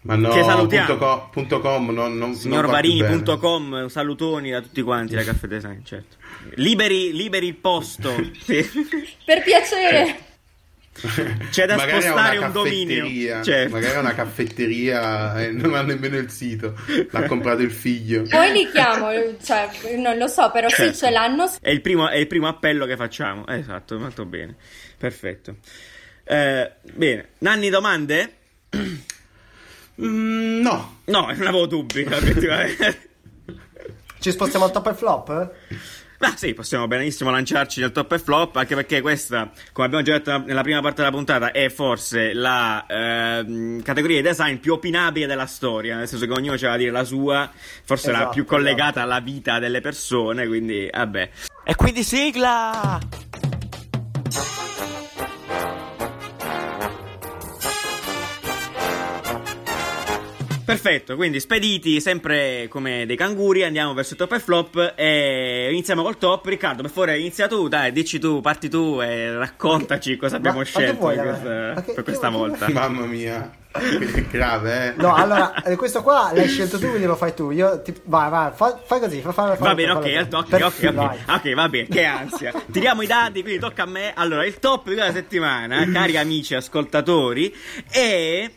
Ma 0.02 0.16
no, 0.16 0.30
Che 0.30 0.44
salutiamo. 0.44 0.86
punto 0.86 1.04
co- 1.04 1.30
punto 1.32 1.60
com, 1.62 1.90
non, 1.90 2.16
non, 2.16 2.36
Signor. 2.36 2.68
Varini.com, 2.68 3.88
salutoni 3.88 4.52
da 4.52 4.62
tutti 4.62 4.84
quanti 4.84 5.16
da 5.16 5.24
Caffè 5.24 5.48
Design, 5.48 5.80
certo. 5.84 6.18
Liberi, 6.58 7.12
liberi 7.12 7.48
il 7.48 7.56
posto. 7.56 8.14
Sì. 8.40 8.64
per 9.26 9.42
piacere 9.42 10.16
C'è 11.52 11.66
da 11.66 11.76
Magari 11.76 11.98
è 11.98 12.02
spostare 12.08 12.38
una 12.38 12.48
un 12.48 12.52
dominio. 12.54 12.96
caffetteria, 13.02 13.42
Certo. 13.42 13.74
Magari 13.74 13.94
è 13.94 14.00
una 14.00 14.14
caffetteria 14.16 15.42
e 15.44 15.52
non 15.52 15.76
ha 15.76 15.82
nemmeno 15.82 16.18
il 16.18 16.30
sito. 16.30 16.74
L'ha 17.12 17.24
comprato 17.28 17.62
il 17.62 17.72
figlio. 17.72 18.24
poi 18.30 18.52
li 18.54 18.70
chiamo 18.72 19.10
cioè 19.44 19.70
non 19.98 20.18
lo 20.18 20.28
so 20.28 20.50
però 20.52 20.70
Certo. 20.70 20.94
sì 20.94 20.98
ce 21.00 21.10
l'hanno 21.12 21.52
È 21.60 21.70
il, 21.70 21.82
primo, 21.82 22.08
è 22.10 22.16
il 22.18 22.28
primo 22.28 22.48
appello 22.48 22.86
che 22.86 22.96
facciamo. 22.96 23.46
Eh, 23.48 23.58
Esatto, 23.58 24.00
molto 24.00 24.26
bene. 24.26 24.56
Perfetto. 24.98 25.58
Eh, 26.24 26.72
bene, 26.94 27.28
Nanni, 27.40 27.70
domande? 27.70 28.34
Mm, 30.02 30.62
no, 30.62 31.00
No, 31.06 31.22
non 31.36 31.42
avevo 31.48 31.66
dubbi. 31.68 32.06
Ci 34.20 34.32
spostiamo 34.32 34.66
al 34.66 34.72
top 34.72 34.88
e 34.88 34.94
flop? 34.94 35.52
Ma 36.20 36.34
sì, 36.36 36.54
possiamo 36.54 36.88
benissimo 36.88 37.30
lanciarci 37.30 37.82
nel 37.82 37.92
top 37.92 38.14
e 38.14 38.20
flop, 38.20 38.56
anche 38.56 38.76
perché 38.76 39.02
questa, 39.02 39.52
come 39.74 39.88
abbiamo 39.88 40.04
già 40.04 40.14
detto 40.14 40.38
nella 40.46 40.62
prima 40.62 40.82
parte 40.82 41.02
della 41.02 41.14
puntata, 41.14 41.52
è 41.52 41.70
forse 41.70 42.34
la 42.34 42.86
ehm, 42.88 43.82
categoria 43.82 44.22
di 44.22 44.28
design 44.28 44.56
più 44.58 44.74
opinabile 44.74 45.28
della 45.28 45.46
storia, 45.46 45.98
nel 45.98 46.08
senso 46.08 46.26
che 46.26 46.32
ognuno 46.32 46.56
c'ha 46.58 46.70
da 46.70 46.78
dire 46.78 46.92
la 46.92 47.04
sua, 47.04 47.50
forse 47.84 48.12
la 48.12 48.20
Esatto, 48.20 48.34
più 48.34 48.46
collegata 48.46 48.90
esatto. 48.92 49.00
alla 49.00 49.20
vita 49.20 49.60
delle 49.60 49.82
persone, 49.82 50.48
quindi 50.48 50.90
vabbè. 50.92 51.30
E 51.66 51.76
quindi 51.76 52.04
sigla! 52.04 53.00
Perfetto, 60.66 61.16
quindi 61.16 61.40
spediti 61.40 62.02
sempre 62.02 62.68
come 62.70 63.06
dei 63.06 63.16
canguri, 63.16 63.64
andiamo 63.64 63.94
verso 63.94 64.14
il 64.14 64.20
top 64.20 64.32
e 64.34 64.40
flop 64.40 64.94
e 64.96 65.68
iniziamo 65.72 66.02
col 66.02 66.18
top. 66.18 66.46
Riccardo, 66.48 66.82
per 66.82 66.90
favore, 66.92 67.20
inizia 67.20 67.48
tu, 67.48 67.68
dai, 67.68 67.92
dici 67.92 68.18
tu, 68.20 68.42
parti 68.42 68.68
tu 68.70 69.00
e 69.02 69.32
raccontaci 69.38 70.18
cosa 70.18 70.38
abbiamo 70.38 70.58
Ma- 70.58 70.64
ma 70.64 70.70
che 70.70 70.80
scelto 70.80 71.00
vuoi, 71.00 71.16
per 71.16 71.26
eh? 71.26 71.30
questa, 71.30 71.50
Ma 71.50 71.74
che- 71.74 71.82
per 71.82 71.96
che- 71.96 72.04
questa 72.04 72.28
che- 72.30 72.36
volta. 72.36 72.70
mamma 72.74 73.06
mia, 73.06 73.52
che 73.72 74.26
grave, 74.32 74.88
eh. 74.88 75.02
No, 75.02 75.14
allora, 75.14 75.62
eh, 75.64 75.76
questo 75.76 76.02
qua 76.02 76.32
l'hai 76.34 76.48
scelto 76.48 76.80
tu, 76.80 76.88
quindi 76.88 77.06
lo 77.06 77.16
fai 77.16 77.34
tu. 77.36 77.52
Io 77.52 77.82
ti... 77.82 77.94
Vai, 78.06 78.30
vai, 78.32 78.52
fa- 78.56 78.80
fai 78.84 79.00
così. 79.00 79.22
Fa, 79.22 79.32
fa, 79.34 79.56
fa- 79.56 79.64
Va 79.66 79.76
bene, 79.76 79.92
ok, 79.92 80.28
fa- 80.30 80.38
ok, 80.40 80.54
ok, 80.54 80.62
ok, 80.64 80.94
vai. 80.94 81.18
ok, 81.28 81.54
va 81.54 81.70
bene, 81.70 81.88
che 81.88 82.04
ansia. 82.06 82.52
Tiriamo 82.72 83.02
i 83.04 83.08
dati, 83.08 83.42
quindi 83.42 83.60
tocca 83.60 83.84
a 83.84 83.88
me. 83.88 84.14
Allora, 84.16 84.46
il 84.46 84.58
top 84.60 84.88
di 84.88 84.96
quella 84.96 85.12
settimana, 85.12 85.88
cari 85.92 86.18
amici 86.18 86.56
ascoltatori, 86.56 87.54
è... 87.92 88.50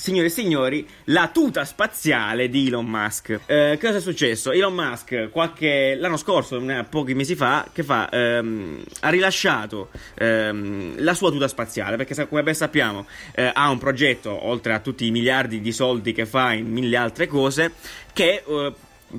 Signore 0.00 0.28
e 0.28 0.30
signori, 0.30 0.88
la 1.04 1.28
tuta 1.28 1.66
spaziale 1.66 2.48
di 2.48 2.68
Elon 2.68 2.86
Musk. 2.86 3.40
Eh, 3.44 3.76
cosa 3.78 3.98
è 3.98 4.00
successo? 4.00 4.50
Elon 4.50 4.72
Musk, 4.72 5.28
qualche, 5.30 5.94
l'anno 5.94 6.16
scorso, 6.16 6.58
pochi 6.88 7.12
mesi 7.12 7.34
fa, 7.34 7.68
fa? 7.70 8.08
Ehm, 8.08 8.82
ha 9.00 9.10
rilasciato 9.10 9.90
ehm, 10.14 10.94
la 11.02 11.12
sua 11.12 11.30
tuta 11.30 11.48
spaziale, 11.48 11.96
perché 11.96 12.26
come 12.28 12.42
ben 12.42 12.54
sappiamo 12.54 13.06
eh, 13.34 13.50
ha 13.52 13.68
un 13.68 13.76
progetto, 13.76 14.46
oltre 14.46 14.72
a 14.72 14.78
tutti 14.78 15.04
i 15.04 15.10
miliardi 15.10 15.60
di 15.60 15.70
soldi 15.70 16.14
che 16.14 16.24
fa 16.24 16.54
in 16.54 16.72
mille 16.72 16.96
altre 16.96 17.26
cose, 17.26 17.74
che 18.14 18.42
eh, 18.46 18.72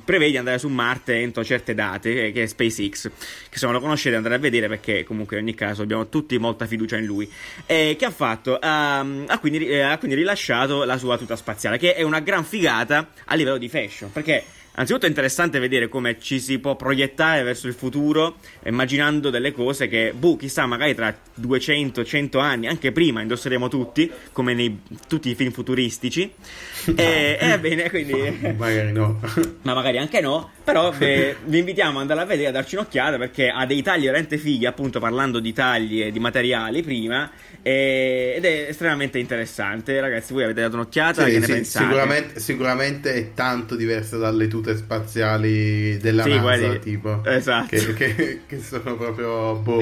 prevede 0.03 0.31
di 0.31 0.37
andare 0.37 0.57
su 0.57 0.67
Marte 0.67 1.19
entro 1.19 1.43
certe 1.43 1.73
date, 1.73 2.27
eh, 2.27 2.31
che 2.31 2.43
è 2.43 2.45
SpaceX, 2.45 3.09
che 3.49 3.57
se 3.57 3.65
non 3.65 3.73
lo 3.73 3.81
conoscete 3.81 4.15
andate 4.15 4.35
a 4.35 4.39
vedere 4.39 4.67
perché 4.67 5.03
comunque 5.03 5.37
in 5.37 5.43
ogni 5.43 5.55
caso 5.55 5.81
abbiamo 5.81 6.07
tutti 6.09 6.37
molta 6.37 6.65
fiducia 6.65 6.97
in 6.97 7.05
lui. 7.05 7.29
E 7.65 7.95
che 7.97 8.05
ha 8.05 8.11
fatto? 8.11 8.57
Ha, 8.57 8.99
ha 8.99 9.39
quindi, 9.39 9.67
eh, 9.67 9.81
ha 9.81 9.97
quindi 9.97 10.15
rilasciato 10.15 10.83
la 10.83 10.97
sua 10.97 11.17
tuta 11.17 11.35
spaziale, 11.35 11.77
che 11.77 11.93
è 11.93 12.03
una 12.03 12.19
gran 12.19 12.43
figata 12.43 13.09
a 13.25 13.35
livello 13.35 13.57
di 13.57 13.69
fashion, 13.69 14.11
perché 14.11 14.43
Anzitutto 14.74 15.05
è 15.05 15.09
interessante 15.09 15.59
vedere 15.59 15.89
come 15.89 16.17
ci 16.19 16.39
si 16.39 16.57
può 16.59 16.76
proiettare 16.78 17.43
verso 17.43 17.67
il 17.67 17.74
futuro, 17.74 18.38
immaginando 18.63 19.30
delle 19.30 19.51
cose 19.51 19.89
che, 19.89 20.13
boh, 20.15 20.38
chissà, 20.38 20.65
magari 20.65 20.95
tra 20.95 21.13
200, 21.34 22.05
100 22.05 22.39
anni, 22.39 22.67
anche 22.67 22.93
prima, 22.93 23.22
indosseremo 23.22 23.67
tutti, 23.67 24.09
come 24.32 24.53
nei 24.53 24.80
tutti 25.09 25.30
i 25.30 25.36
film 25.36 25.51
futuristici. 25.51 26.32
e, 26.95 27.38
e 27.39 27.47
va 27.49 27.57
bene, 27.57 27.89
quindi... 27.89 28.53
Magari 28.57 28.93
no. 28.93 29.19
Ma 29.63 29.74
magari 29.74 29.97
anche 29.97 30.22
no, 30.22 30.51
però 30.63 30.91
beh, 30.91 31.36
vi 31.45 31.59
invitiamo 31.59 31.97
ad 31.97 32.01
andare 32.09 32.22
a 32.22 32.26
vedere, 32.26 32.47
a 32.49 32.51
darci 32.51 32.76
un'occhiata 32.76 33.17
perché 33.17 33.49
ha 33.49 33.65
dei 33.65 33.82
tagli 33.82 34.05
veramente 34.05 34.38
fighi, 34.38 34.65
appunto 34.65 34.99
parlando 34.99 35.39
di 35.39 35.51
tagli 35.51 36.01
e 36.01 36.11
di 36.11 36.19
materiali 36.19 36.82
prima, 36.82 37.30
e- 37.64 38.34
ed 38.38 38.45
è 38.45 38.66
estremamente 38.70 39.20
interessante. 39.20 39.99
Ragazzi, 39.99 40.34
voi 40.34 40.43
avete 40.43 40.62
dato 40.62 40.76
un'occhiata? 40.76 41.26
Sì, 41.26 41.32
che 41.32 41.39
ne 41.39 41.45
sì, 41.45 41.51
pensate? 41.51 41.86
sicuramente, 41.86 42.39
sicuramente 42.39 43.14
è 43.14 43.34
tanto 43.34 43.76
diversa 43.76 44.18
dalle 44.18 44.47
tute 44.47 44.76
spaziali 44.78 45.97
della 45.97 46.24
Sì, 46.24 46.30
NASA, 46.30 46.41
guardi, 46.41 46.80
tipo. 46.80 47.22
esatto. 47.26 47.68
Che, 47.76 47.93
che- 47.93 48.39
che 48.47 48.59
sono 48.59 48.95
proprio. 48.95 49.55
Boh, 49.55 49.82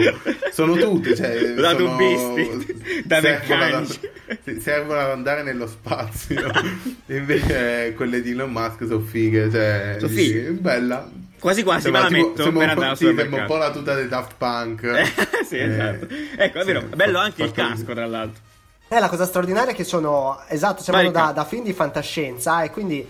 sono 0.51 0.75
tute, 0.75 1.15
cioè. 1.15 1.53
Da 1.59 1.75
sono- 1.75 1.95
tubbisti, 1.97 3.03
da 3.05 3.19
servono 3.21 3.59
meccanici. 3.59 3.99
sì, 4.43 4.59
servono 4.59 4.99
ad 4.99 5.09
andare 5.11 5.43
nello 5.43 5.67
spazio. 5.67 6.51
Invece 7.07 7.93
quelle 7.95 8.21
di 8.21 8.31
Elon 8.31 8.51
Musk 8.51 8.85
sono 8.87 8.99
fighe, 9.01 9.49
cioè. 9.51 9.95
Sono 9.99 10.11
fighe. 10.11 10.51
Bella. 10.51 11.09
Quasi 11.39 11.63
quasi 11.63 11.89
me 11.89 11.99
Sembra 11.99 12.01
la 12.01 12.07
tipo- 12.07 12.27
metto 12.29 12.43
sembra 12.43 12.65
per 12.65 12.69
un 12.69 12.75
po'- 12.75 12.81
andare 12.81 12.89
al 12.91 12.97
sì, 12.97 13.05
sembra 13.05 13.39
un 13.41 13.45
po' 13.47 13.55
la 13.57 13.71
tuta 13.71 13.93
dei 13.95 14.07
Daft 14.07 14.33
Punk. 14.37 14.83
Eh, 14.83 15.05
sì, 15.45 15.55
Eh, 15.57 15.63
esatto. 15.63 16.07
Ecco, 16.37 16.59
è 16.59 16.65
vero, 16.65 16.79
sì, 16.81 16.95
bello 16.95 17.19
anche 17.19 17.43
il 17.43 17.51
casco, 17.51 17.93
tra 17.93 18.05
l'altro. 18.05 18.41
Eh, 18.89 18.99
la 18.99 19.07
cosa 19.09 19.25
straordinaria 19.25 19.71
è 19.71 19.75
che 19.75 19.83
sono, 19.83 20.39
esatto, 20.47 20.81
sembrano 20.81 21.11
da, 21.11 21.31
da 21.33 21.45
film 21.45 21.63
di 21.63 21.73
fantascienza 21.73 22.63
e 22.63 22.71
quindi, 22.71 23.07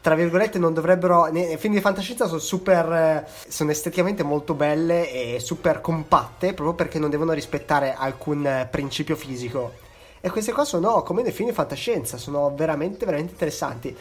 tra 0.00 0.16
virgolette, 0.16 0.58
non 0.58 0.74
dovrebbero... 0.74 1.26
Nei 1.26 1.56
film 1.58 1.74
di 1.74 1.80
fantascienza 1.80 2.26
sono 2.26 2.40
super... 2.40 2.92
eh, 2.92 3.24
sono 3.48 3.70
esteticamente 3.70 4.24
molto 4.24 4.54
belle 4.54 5.10
e 5.10 5.38
super 5.40 5.80
compatte, 5.80 6.54
proprio 6.54 6.74
perché 6.74 6.98
non 6.98 7.08
devono 7.08 7.32
rispettare 7.32 7.94
alcun 7.96 8.66
principio 8.70 9.14
fisico. 9.14 9.74
E 10.20 10.28
queste 10.30 10.52
qua 10.52 10.64
sono 10.64 11.02
come 11.02 11.22
nei 11.22 11.32
film 11.32 11.48
di 11.48 11.54
fantascienza, 11.54 12.16
sono 12.16 12.52
veramente, 12.54 13.04
veramente 13.04 13.32
interessanti. 13.32 13.96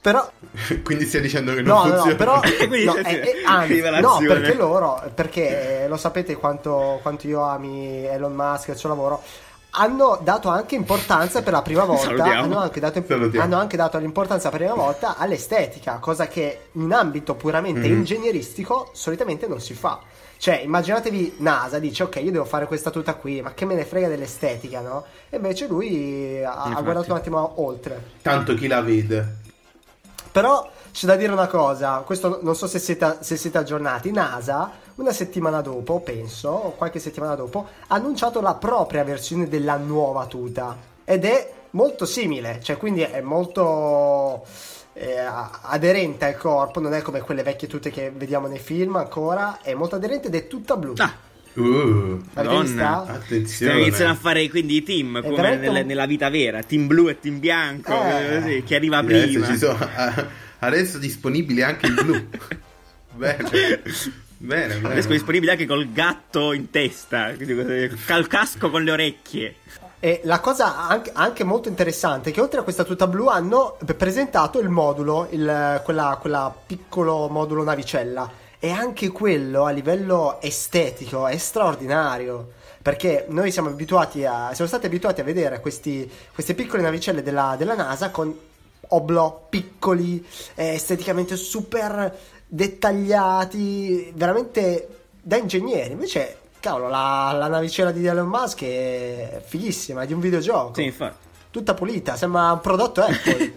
Però 0.00 0.30
Quindi 0.84 1.06
stai 1.06 1.20
dicendo 1.20 1.54
che 1.54 1.62
non 1.62 1.74
No, 1.76 1.82
funziona. 1.82 2.10
no, 2.10 2.16
però 2.16 2.34
no, 2.34 2.40
sì, 2.42 3.00
eh, 3.02 3.42
anzi, 3.44 3.80
no, 4.00 4.18
perché 4.26 4.54
loro, 4.54 5.02
perché 5.14 5.82
eh, 5.84 5.88
lo 5.88 5.96
sapete 5.96 6.36
quanto, 6.36 6.98
quanto 7.02 7.26
io 7.26 7.42
ami 7.42 8.04
Elon 8.06 8.32
Musk 8.34 8.68
e 8.68 8.72
il 8.72 8.78
suo 8.78 8.88
lavoro, 8.88 9.22
hanno 9.70 10.18
dato 10.22 10.48
anche 10.48 10.76
importanza 10.76 11.42
per 11.42 11.52
la 11.52 11.60
prima 11.62 11.84
volta 11.84 12.24
hanno 12.24 12.58
anche, 12.58 12.80
dato, 12.80 13.04
hanno 13.36 13.56
anche 13.58 13.76
dato 13.76 13.98
l'importanza 13.98 14.48
per 14.48 14.60
la 14.60 14.66
prima 14.68 14.82
volta 14.82 15.16
all'estetica 15.18 15.98
cosa 16.00 16.26
che 16.26 16.68
in 16.72 16.92
ambito 16.92 17.34
puramente 17.34 17.80
Mhm. 17.86 17.98
ingegneristico 17.98 18.90
solitamente 18.94 19.46
non 19.46 19.60
si 19.60 19.74
fa 19.74 20.00
cioè 20.38 20.60
immaginatevi 20.64 21.34
NASA 21.40 21.78
dice 21.78 22.04
ok 22.04 22.16
io 22.22 22.30
devo 22.30 22.46
fare 22.46 22.66
questa 22.66 22.90
tuta 22.90 23.14
qui 23.14 23.42
ma 23.42 23.52
che 23.52 23.66
me 23.66 23.74
ne 23.74 23.84
frega 23.84 24.08
dell'estetica 24.08 24.80
no? 24.80 25.04
e 25.28 25.36
invece 25.36 25.66
lui 25.66 26.42
ha, 26.42 26.62
ha 26.62 26.80
guardato 26.80 27.10
un 27.12 27.18
attimo 27.18 27.52
oltre 27.56 28.02
Tanto 28.22 28.54
chi 28.54 28.68
la 28.68 28.80
vede. 28.80 29.36
Però 30.38 30.70
c'è 30.92 31.08
da 31.08 31.16
dire 31.16 31.32
una 31.32 31.48
cosa, 31.48 32.04
questo 32.06 32.38
non 32.42 32.54
so 32.54 32.68
se 32.68 32.78
siete, 32.78 33.16
se 33.22 33.36
siete 33.36 33.58
aggiornati, 33.58 34.12
NASA 34.12 34.70
una 34.94 35.10
settimana 35.10 35.60
dopo, 35.62 35.98
penso, 35.98 36.50
o 36.50 36.70
qualche 36.76 37.00
settimana 37.00 37.34
dopo, 37.34 37.66
ha 37.88 37.96
annunciato 37.96 38.40
la 38.40 38.54
propria 38.54 39.02
versione 39.02 39.48
della 39.48 39.74
nuova 39.74 40.26
tuta 40.26 40.76
ed 41.04 41.24
è 41.24 41.52
molto 41.70 42.06
simile, 42.06 42.60
cioè 42.62 42.76
quindi 42.76 43.00
è 43.00 43.20
molto 43.20 44.44
eh, 44.92 45.18
aderente 45.62 46.26
al 46.26 46.36
corpo, 46.36 46.78
non 46.78 46.94
è 46.94 47.02
come 47.02 47.20
quelle 47.20 47.42
vecchie 47.42 47.66
tute 47.66 47.90
che 47.90 48.12
vediamo 48.14 48.46
nei 48.46 48.60
film 48.60 48.94
ancora, 48.94 49.58
è 49.60 49.74
molto 49.74 49.96
aderente 49.96 50.28
ed 50.28 50.36
è 50.36 50.46
tutta 50.46 50.76
blu. 50.76 50.92
Ah, 50.98 51.14
Uh? 51.60 52.22
Madonna. 52.34 52.98
attenzione. 53.06 53.46
Stiamo 53.46 53.78
iniziando 53.80 54.12
a 54.12 54.16
fare 54.16 54.48
quindi 54.48 54.76
i 54.76 54.82
team 54.82 55.20
come 55.22 55.56
nelle- 55.56 55.80
un- 55.80 55.86
nella 55.86 56.06
vita 56.06 56.28
vera, 56.30 56.62
team 56.62 56.86
blu 56.86 57.08
e 57.08 57.18
team 57.18 57.38
bianco, 57.38 57.92
Eh. 57.92 58.40
così, 58.40 58.62
chi 58.64 58.74
arriva 58.74 58.98
Adesso 58.98 59.26
prima. 59.40 59.46
ci 59.46 59.56
sono 59.58 59.88
adesso 60.60 60.98
disponibile 60.98 61.62
anche 61.64 61.86
il 61.86 61.94
blu. 61.94 62.26
bene. 63.16 63.82
Bene, 64.40 64.74
bene. 64.76 64.92
Adesso 64.92 65.08
è 65.08 65.12
disponibile 65.12 65.52
anche 65.52 65.66
col 65.66 65.90
gatto 65.92 66.52
in 66.52 66.70
testa, 66.70 67.32
col 68.06 68.26
casco 68.28 68.70
con 68.70 68.84
le 68.84 68.90
orecchie. 68.92 69.54
E 70.00 70.20
la 70.24 70.38
cosa 70.38 70.86
anche, 70.86 71.10
anche 71.12 71.42
molto 71.42 71.68
interessante 71.68 72.30
è 72.30 72.32
che 72.32 72.40
oltre 72.40 72.60
a 72.60 72.62
questa 72.62 72.84
tuta 72.84 73.08
blu 73.08 73.26
hanno 73.26 73.76
presentato 73.96 74.60
il 74.60 74.68
modulo, 74.68 75.26
il, 75.32 75.80
quella, 75.82 76.16
quella 76.20 76.54
piccolo 76.66 77.26
modulo 77.28 77.64
navicella. 77.64 78.30
E 78.60 78.70
anche 78.70 79.08
quello 79.08 79.64
a 79.64 79.70
livello 79.70 80.40
estetico 80.40 81.26
è 81.26 81.36
straordinario. 81.36 82.52
Perché 82.82 83.26
noi 83.28 83.50
siamo 83.50 83.68
abituati 83.68 84.24
a. 84.24 84.50
siamo 84.52 84.68
stati 84.68 84.86
abituati 84.86 85.20
a 85.20 85.24
vedere 85.24 85.60
questi, 85.60 86.10
queste 86.32 86.54
piccole 86.54 86.82
navicelle 86.82 87.22
della, 87.22 87.54
della 87.58 87.74
NASA 87.74 88.10
con 88.10 88.34
oblò 88.88 89.46
piccoli, 89.48 90.24
eh, 90.54 90.74
esteticamente 90.74 91.36
super 91.36 92.16
dettagliati, 92.46 94.12
veramente 94.14 94.88
da 95.20 95.36
ingegneri. 95.36 95.92
Invece, 95.92 96.38
cavolo, 96.60 96.88
la, 96.88 97.32
la 97.36 97.48
navicella 97.48 97.90
di 97.90 98.06
Elon 98.06 98.28
Musk 98.28 98.62
è 98.62 99.42
fighissima, 99.44 100.02
è 100.02 100.06
di 100.06 100.14
un 100.14 100.20
videogioco. 100.20 100.74
Sì, 100.74 100.84
infatti. 100.84 101.26
Tutta 101.50 101.74
pulita, 101.74 102.16
sembra 102.16 102.52
un 102.52 102.60
prodotto 102.60 103.02
Apple. 103.02 103.54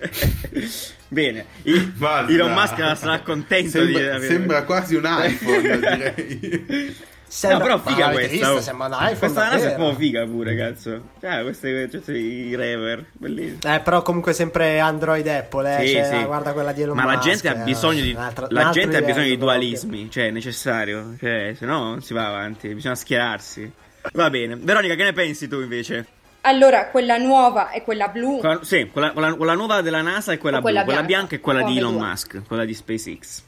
Bene, 1.13 1.45
I-. 1.63 1.91
Elon 2.29 2.53
Musk 2.53 2.95
sarà 2.95 3.19
contento 3.19 3.83
di 3.83 3.93
Sembra, 3.93 4.15
avere- 4.15 4.27
sembra 4.27 4.63
quasi 4.63 4.95
un 4.95 5.03
iPhone, 5.21 5.79
direi. 5.79 6.95
Sembra, 7.27 7.57
no, 7.59 7.81
però 7.81 7.91
figa 7.93 8.09
questa. 8.11 8.53
oh. 8.53 8.59
Sembra 8.61 8.87
un 8.87 8.93
iPhone. 8.93 9.17
Questa 9.17 9.41
NASA 9.43 9.55
è 9.55 9.57
davvero. 9.59 9.75
proprio 9.75 9.97
figa 9.99 10.25
pure, 10.25 10.55
cazzo. 10.57 11.01
Cioè, 11.21 11.41
questi 11.43 11.87
questi- 11.89 12.11
i 12.11 12.55
rever, 12.55 13.05
bellissimi. 13.13 13.57
Eh, 13.73 13.79
però 13.81 14.01
comunque 14.01 14.33
sempre 14.33 14.79
Android 14.79 15.25
Apple, 15.27 15.81
eh. 15.81 15.85
Sì, 15.87 15.93
cioè, 15.93 16.17
sì. 16.19 16.23
guarda 16.25 16.51
quella 16.53 16.71
di 16.73 16.81
Elon 16.81 16.95
Ma 16.95 17.05
la 17.05 17.13
Musk, 17.15 17.23
gente 17.27 17.47
ha 17.49 17.61
eh, 17.61 17.63
bisogno 17.63 18.01
di 18.01 18.11
un 18.11 18.17
altro- 18.21 18.47
un 18.49 18.53
la 18.53 18.69
gente 18.71 18.97
ha 18.97 18.99
bisogno 19.01 19.23
di 19.23 19.29
livello 19.31 19.45
proprio. 19.45 19.59
dualismi, 19.69 20.09
cioè 20.11 20.27
è 20.27 20.31
necessario, 20.31 21.15
cioè 21.19 21.53
se 21.57 21.65
no 21.65 21.79
non 21.83 22.01
si 22.01 22.13
va 22.13 22.27
avanti, 22.27 22.73
bisogna 22.73 22.95
schierarsi. 22.95 23.71
Va 24.13 24.29
bene. 24.29 24.57
Veronica, 24.59 24.95
che 24.95 25.03
ne 25.03 25.13
pensi 25.13 25.47
tu 25.47 25.59
invece? 25.61 26.05
Allora, 26.41 26.87
quella 26.87 27.17
nuova 27.17 27.69
e 27.69 27.83
quella 27.83 28.07
blu. 28.07 28.39
Quella- 28.39 28.63
sì, 28.63 28.89
quella, 28.91 29.11
quella- 29.11 29.33
quella 29.35 29.53
nuova 29.53 29.81
della 29.81 30.01
NASA 30.01 30.31
e 30.31 30.37
quella, 30.37 30.57
blu, 30.57 30.63
quella 30.71 30.83
bianca, 30.83 31.05
bianca 31.05 31.35
e 31.35 31.39
quella 31.39 31.63
o 31.63 31.67
di 31.67 31.77
Elon 31.77 31.89
ambedue. 31.93 32.09
Musk, 32.09 32.41
quella 32.47 32.65
di 32.65 32.73
SpaceX. 32.73 33.43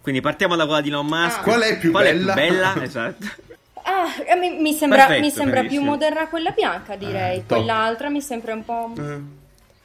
Quindi 0.00 0.20
partiamo 0.20 0.56
da 0.56 0.64
quella 0.64 0.80
di 0.80 0.88
Elon 0.88 1.06
Musk. 1.06 1.38
Ah. 1.38 1.42
Qual 1.42 1.60
è 1.60 1.78
più 1.78 1.90
Qual 1.90 2.04
bella? 2.04 2.34
È 2.34 2.46
più 2.46 2.54
bella? 2.54 2.74
esatto. 2.82 3.26
Ah, 3.82 4.36
mi, 4.36 4.50
mi 4.60 4.72
sembra, 4.72 4.98
Perfetto, 5.06 5.20
mi 5.22 5.30
sembra 5.30 5.62
più 5.64 5.80
moderna 5.82 6.28
quella 6.28 6.50
bianca, 6.50 6.94
direi. 6.96 7.38
Eh. 7.38 7.44
Quell'altra 7.46 8.08
mi 8.10 8.20
sembra 8.20 8.54
un 8.54 8.64
po'. 8.64 8.92
Eh, 8.96 9.18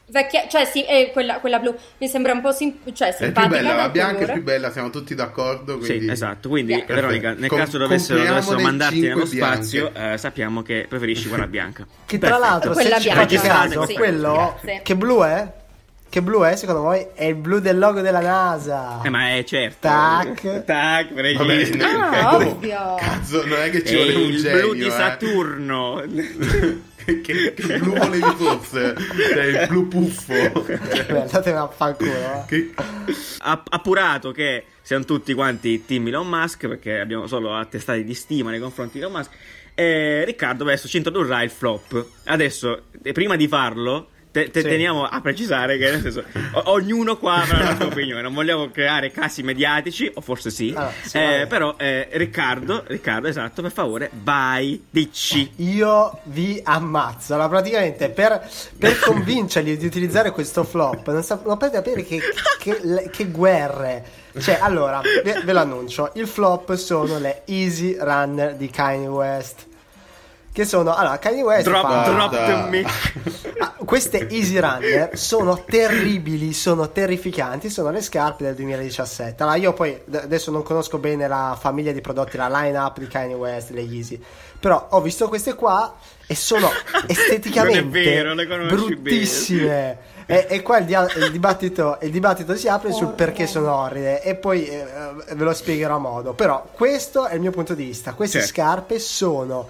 Vecchia, 0.07 0.47
cioè 0.47 0.65
sì, 0.65 0.85
eh, 0.85 1.09
quella, 1.11 1.39
quella 1.39 1.57
blu 1.57 1.75
mi 1.97 2.07
sembra 2.07 2.31
un 2.33 2.41
po' 2.41 2.51
sim- 2.51 2.77
cioè, 2.93 3.07
È 3.09 3.15
più 3.15 3.25
simpatica. 3.25 3.55
bella, 3.57 3.75
la 3.75 3.89
bianca 3.89 4.11
è 4.11 4.15
colore. 4.19 4.33
più 4.33 4.43
bella, 4.43 4.71
siamo 4.71 4.89
tutti 4.91 5.15
d'accordo. 5.15 5.77
Quindi... 5.79 6.05
Sì, 6.05 6.11
esatto. 6.11 6.47
Quindi, 6.49 6.75
Bianca. 6.75 6.93
Veronica, 6.93 7.33
nel 7.33 7.49
Com- 7.49 7.57
caso 7.57 7.77
dovessero, 7.79 8.23
dovessero 8.23 8.59
mandarti 8.59 8.99
nello 9.01 9.25
bianche. 9.25 9.35
spazio, 9.63 9.91
eh, 9.95 10.17
sappiamo 10.17 10.61
che 10.61 10.85
preferisci 10.87 11.27
quella 11.27 11.47
bianca. 11.47 11.85
Che 12.05 12.17
tra 12.19 12.37
l'altro, 12.37 12.73
Quella 12.73 12.97
se 12.97 13.01
ci 13.01 13.09
bianca. 13.09 13.21
fate 13.37 13.47
caso, 13.47 13.85
Sì. 13.87 13.93
quello 13.95 14.33
Grazie. 14.61 14.81
che 14.83 14.95
blu 14.95 15.23
è? 15.23 15.51
Che 16.07 16.21
blu 16.21 16.43
è 16.43 16.55
secondo 16.55 16.81
voi? 16.81 17.07
È 17.13 17.25
il 17.25 17.35
blu 17.35 17.59
del 17.59 17.77
logo 17.77 17.99
della 17.99 18.21
NASA. 18.21 19.01
Eh, 19.03 19.09
ma 19.09 19.35
è 19.35 19.43
certo. 19.43 19.79
Tac. 19.87 20.63
Tac, 20.63 21.07
Vabbè, 21.13 21.35
precisi. 21.35 21.79
Ah, 21.81 22.35
oh, 22.35 22.45
ovvio. 22.45 22.95
Cazzo, 22.99 23.45
non 23.45 23.57
è 23.59 23.69
che 23.71 23.79
È 23.81 23.83
ci 23.83 23.95
vuole 23.95 24.13
un 24.13 24.21
il 24.21 24.41
genio. 24.41 24.61
blu 24.61 24.73
di 24.75 24.85
eh. 24.85 24.91
Saturno. 24.91 26.03
che, 27.05 27.21
che- 27.21 27.53
che 27.53 27.77
blu 27.79 27.93
volevi 27.95 28.33
fosse? 28.35 28.95
Cioè, 29.33 29.43
il 29.43 29.67
blu 29.67 29.87
puffo. 29.87 30.33
Beh, 30.33 31.21
Andatevene 31.21 31.57
a 31.57 31.67
fanculo. 31.67 32.11
eh. 32.11 32.43
Che- 32.47 32.73
Ha 33.39 33.63
appurato 33.69 34.31
che 34.31 34.65
siamo 34.81 35.05
tutti 35.05 35.33
quanti 35.33 35.85
team 35.85 36.07
Elon 36.07 36.27
Musk 36.27 36.67
perché 36.67 36.99
abbiamo 36.99 37.27
solo 37.27 37.55
attestati 37.55 38.03
di 38.03 38.13
stima 38.13 38.49
nei 38.51 38.59
confronti 38.59 38.93
di 38.97 38.99
Elon 39.03 39.13
Musk. 39.17 39.31
E 39.73 40.23
Riccardo 40.25 40.63
adesso 40.63 40.87
ci 40.87 40.97
introdurrà 40.97 41.41
il 41.43 41.49
flop. 41.49 42.05
Adesso, 42.25 42.83
prima 43.13 43.35
di 43.35 43.47
farlo, 43.47 44.09
te- 44.35 44.51
te- 44.51 44.61
Sì. 44.61 44.67
teniamo 44.67 45.05
a 45.05 45.21
precisare 45.21 45.77
che 45.77 45.97
senso, 46.01 46.23
o- 46.53 46.63
ognuno 46.71 47.15
qua 47.15 47.35
avrà 47.43 47.63
la 47.63 47.75
sua 47.77 47.85
opinione. 47.85 48.21
Non 48.21 48.33
vogliamo 48.33 48.69
creare 48.69 49.09
casi 49.09 49.43
mediatici, 49.43 50.11
o 50.13 50.19
forse 50.19 50.49
sì. 50.49 50.73
Ah, 50.75 50.91
sì, 51.01 51.17
Eh, 51.17 51.45
però, 51.47 51.75
eh, 51.77 52.09
Riccardo, 52.11 52.83
Riccardo, 52.85 53.29
esatto, 53.29 53.61
per 53.61 53.71
favore, 53.71 54.09
vai, 54.11 54.85
dici. 54.89 55.49
Io 55.57 56.19
vi 56.23 56.59
ammazzo. 56.61 57.33
Allora, 57.35 57.47
praticamente 57.47 58.09
per, 58.09 58.45
per 58.77 58.99
convincerli 58.99 59.77
di 59.77 59.85
utilizzare 59.85 60.31
questo 60.31 60.65
flop, 60.65 61.09
non, 61.11 61.23
sap- 61.23 61.45
non 61.45 61.57
potete 61.57 61.77
capire 61.81 62.03
che, 62.03 62.19
che- 62.59 63.09
che 63.09 63.25
guerre. 63.27 64.03
Cioè, 64.37 64.57
allora, 64.61 64.99
ve, 65.23 65.41
ve 65.45 65.53
lo 65.53 65.59
annuncio: 65.61 66.11
il 66.15 66.27
flop 66.27 66.73
sono 66.75 67.19
le 67.19 67.43
Easy 67.45 67.95
Runner 67.97 68.55
di 68.55 68.69
Kanye 68.69 69.07
West. 69.07 69.65
Che 70.55 70.63
sono, 70.63 70.95
allora, 70.95 71.19
Kanye 71.19 71.41
West 71.41 71.67
Drop, 71.67 71.81
fa- 71.85 72.09
drop 72.09 72.31
to 72.31 72.69
me. 72.69 72.85
Ah, 73.57 73.73
queste 73.85 74.27
Easy 74.29 74.57
Runner 74.59 75.17
sono 75.17 75.63
terribili, 75.65 76.51
sono 76.53 76.89
terrificanti, 76.91 77.69
sono 77.69 77.89
le 77.89 78.01
scarpe 78.01 78.43
del 78.45 78.55
2017. 78.55 79.43
Allora, 79.43 79.57
io 79.57 79.73
poi 79.73 80.01
d- 80.05 80.15
adesso 80.15 80.51
non 80.51 80.63
conosco 80.63 80.97
bene 80.97 81.27
la 81.27 81.57
famiglia 81.59 81.91
di 81.91 81.99
prodotti, 82.01 82.37
la 82.37 82.47
line-up 82.49 82.99
di 82.99 83.07
Kanye 83.07 83.33
West, 83.35 83.71
le 83.71 83.81
Yeezy, 83.81 84.21
però 84.59 84.87
ho 84.91 85.01
visto 85.01 85.27
queste 85.27 85.55
qua 85.55 85.93
e 86.25 86.35
sono 86.35 86.69
esteticamente 87.07 88.23
Non 88.23 88.39
è 88.39 88.45
vero, 88.47 88.65
bruttissime. 88.65 89.97
E, 90.25 90.47
e 90.49 90.61
qua 90.61 90.77
il, 90.79 90.85
dia- 90.85 91.07
il 91.17 91.31
dibattito, 91.31 91.97
il 92.01 92.11
dibattito 92.11 92.55
si 92.55 92.67
apre 92.67 92.91
sul 92.93 93.09
perché 93.13 93.45
sono 93.45 93.73
orride 93.75 94.21
e 94.23 94.35
poi 94.35 94.65
eh, 94.67 94.85
ve 95.33 95.43
lo 95.43 95.53
spiegherò 95.53 95.95
a 95.95 95.99
modo. 95.99 96.33
Però 96.33 96.65
questo 96.71 97.25
è 97.27 97.35
il 97.35 97.41
mio 97.41 97.51
punto 97.51 97.73
di 97.73 97.83
vista. 97.85 98.13
Queste 98.13 98.39
Certo. 98.39 98.53
scarpe 98.53 98.99
sono 98.99 99.67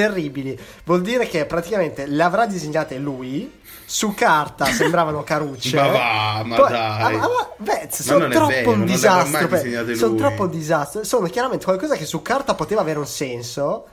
terribili. 0.00 0.58
Vuol 0.84 1.00
dire 1.00 1.26
che 1.26 1.46
praticamente 1.46 2.06
le 2.06 2.22
avrà 2.22 2.44
disegnate 2.46 2.98
lui. 2.98 3.60
Su 3.88 4.14
carta 4.14 4.64
sembravano 4.74 5.22
carucce. 5.22 5.76
Ma 5.76 5.86
va, 5.88 6.42
ma 6.44 6.56
Poi- 6.56 6.70
dai. 6.70 7.14
ah, 7.14 7.18
ma- 7.18 7.18
ma- 7.18 7.50
beh, 7.56 7.88
sono 7.90 8.28
troppo 8.28 8.46
vero, 8.48 8.70
un 8.72 8.84
disastro. 8.84 9.46
beh, 9.48 9.94
sono 9.94 10.14
troppo 10.16 10.42
un 10.42 10.50
disastro. 10.50 11.04
Sono 11.04 11.26
chiaramente 11.28 11.64
qualcosa 11.64 11.94
che 11.94 12.04
su 12.04 12.20
carta 12.20 12.54
poteva 12.54 12.80
avere 12.80 12.98
un 12.98 13.06
senso. 13.06 13.86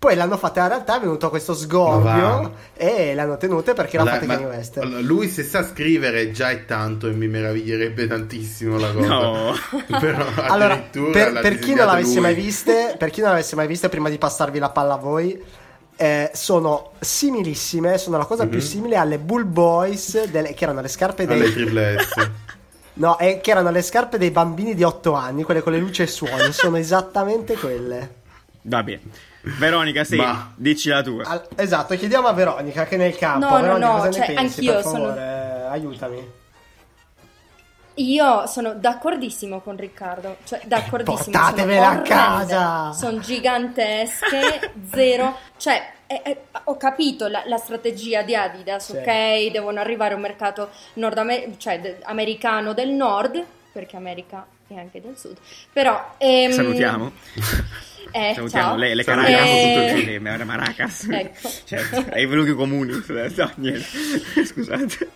Poi 0.00 0.14
l'hanno 0.14 0.38
fatta 0.38 0.62
in 0.62 0.68
realtà, 0.68 0.96
è 0.96 1.00
venuto 1.00 1.28
questo 1.28 1.52
sgorbio 1.54 2.54
e 2.74 3.12
le 3.14 3.20
hanno 3.20 3.36
tenute 3.36 3.74
perché 3.74 3.98
l'ha 3.98 4.06
fatta 4.06 4.24
Kanye 4.24 4.46
West. 4.46 4.78
allora, 4.78 5.00
lui 5.00 5.28
se 5.28 5.42
sa 5.42 5.62
scrivere 5.62 6.30
già 6.30 6.48
è 6.48 6.64
tanto 6.64 7.06
e 7.06 7.10
mi 7.10 7.28
meraviglierebbe 7.28 8.06
tantissimo 8.06 8.78
la 8.78 8.92
cosa. 8.92 9.06
No. 9.06 9.52
Però 10.00 10.24
Allora, 10.48 10.72
addirittura 10.72 11.10
per, 11.12 11.40
per 11.42 11.58
chi 11.58 11.74
non 11.74 11.84
l'avesse 11.84 12.12
lui. 12.14 12.20
mai 12.22 12.34
viste, 12.34 12.94
per 12.98 13.10
chi 13.10 13.20
non 13.20 13.28
l'avesse 13.28 13.56
mai 13.56 13.66
viste, 13.66 13.90
prima 13.90 14.08
di 14.08 14.16
passarvi 14.16 14.58
la 14.58 14.70
palla 14.70 14.94
a 14.94 14.96
voi, 14.96 15.38
eh, 15.96 16.30
sono 16.32 16.92
similissime. 16.98 17.98
Sono 17.98 18.16
la 18.16 18.24
cosa 18.24 18.46
più 18.46 18.60
simile 18.60 18.96
alle 18.96 19.18
Bull 19.18 19.46
Boys, 19.46 20.24
delle- 20.30 20.54
che 20.54 20.64
erano 20.64 20.80
le 20.80 20.88
scarpe 20.88 21.24
Mhm. 21.26 21.30
Alle 21.32 21.40
dei. 21.42 21.52
triple 21.52 21.98
S. 22.00 22.30
No, 22.94 23.18
eh, 23.18 23.40
che 23.42 23.50
erano 23.50 23.70
le 23.70 23.82
scarpe 23.82 24.16
dei 24.16 24.30
bambini 24.30 24.74
di 24.74 24.82
8 24.82 25.12
anni, 25.12 25.42
quelle 25.42 25.60
con 25.62 25.72
le 25.72 25.78
luci 25.78 26.00
e 26.02 26.06
suoni. 26.06 26.52
sono 26.52 26.76
esattamente 26.78 27.54
quelle. 27.54 28.14
Va 28.62 28.82
bene. 28.82 29.00
Veronica, 29.42 30.04
sì, 30.04 30.16
Ma- 30.16 30.52
dici 30.56 30.88
la 30.88 31.02
tua. 31.02 31.24
Al- 31.24 31.48
esatto, 31.56 31.94
chiediamo 31.96 32.26
a 32.28 32.32
Veronica 32.32 32.84
che 32.84 32.96
nel 32.96 33.16
campo. 33.16 33.46
No, 33.46 33.56
no, 33.56 33.62
Veronica, 33.62 33.86
no, 33.86 33.96
cosa 33.98 34.10
cioè, 34.10 34.34
pensi? 34.34 34.68
anch'io 34.68 34.82
sono- 34.82 35.08
aiutami. 35.70 36.38
io 37.94 38.46
sono 38.46 38.74
d'accordissimo 38.74 39.60
con 39.60 39.76
Riccardo, 39.76 40.36
cioè 40.44 40.60
d'accordissimo. 40.64 41.16
Portatevela 41.38 41.88
a 41.90 42.00
casa! 42.02 42.92
Sono 42.92 43.18
gigantesche, 43.18 44.72
zero, 44.92 45.36
cioè 45.58 45.92
eh, 46.06 46.20
eh, 46.24 46.40
ho 46.64 46.76
capito 46.76 47.28
la, 47.28 47.42
la 47.46 47.56
strategia 47.58 48.22
di 48.22 48.34
Adidas, 48.34 48.86
Sì. 48.86 48.96
ok? 48.96 49.50
Devono 49.52 49.80
arrivare 49.80 50.12
a 50.12 50.16
un 50.16 50.22
mercato 50.22 50.70
nord 50.94 51.56
cioè 51.58 51.80
de- 51.80 51.98
americano 52.02 52.72
del 52.72 52.88
nord, 52.90 53.44
perché 53.72 53.96
America 53.96 54.46
è 54.66 54.76
anche 54.76 55.00
del 55.00 55.16
sud, 55.18 55.36
però... 55.72 56.14
ehm, 56.18 56.50
Salutiamo. 56.52 57.12
Eh, 58.12 58.32
Salutiamo 58.34 58.68
ciao. 58.68 58.76
le, 58.76 58.94
le 58.94 59.04
Caracas 59.04 59.48
Eh, 59.48 59.72
tutto 59.72 59.84
il 59.84 59.98
insieme, 59.98 60.44
Maracas. 60.44 61.06
Ecco. 61.10 61.50
Certo, 61.64 62.04
ai 62.12 62.26
luoghi 62.26 62.52
comuni. 62.54 62.92
No, 63.36 63.50
niente. 63.56 63.84
Scusate. 64.44 65.10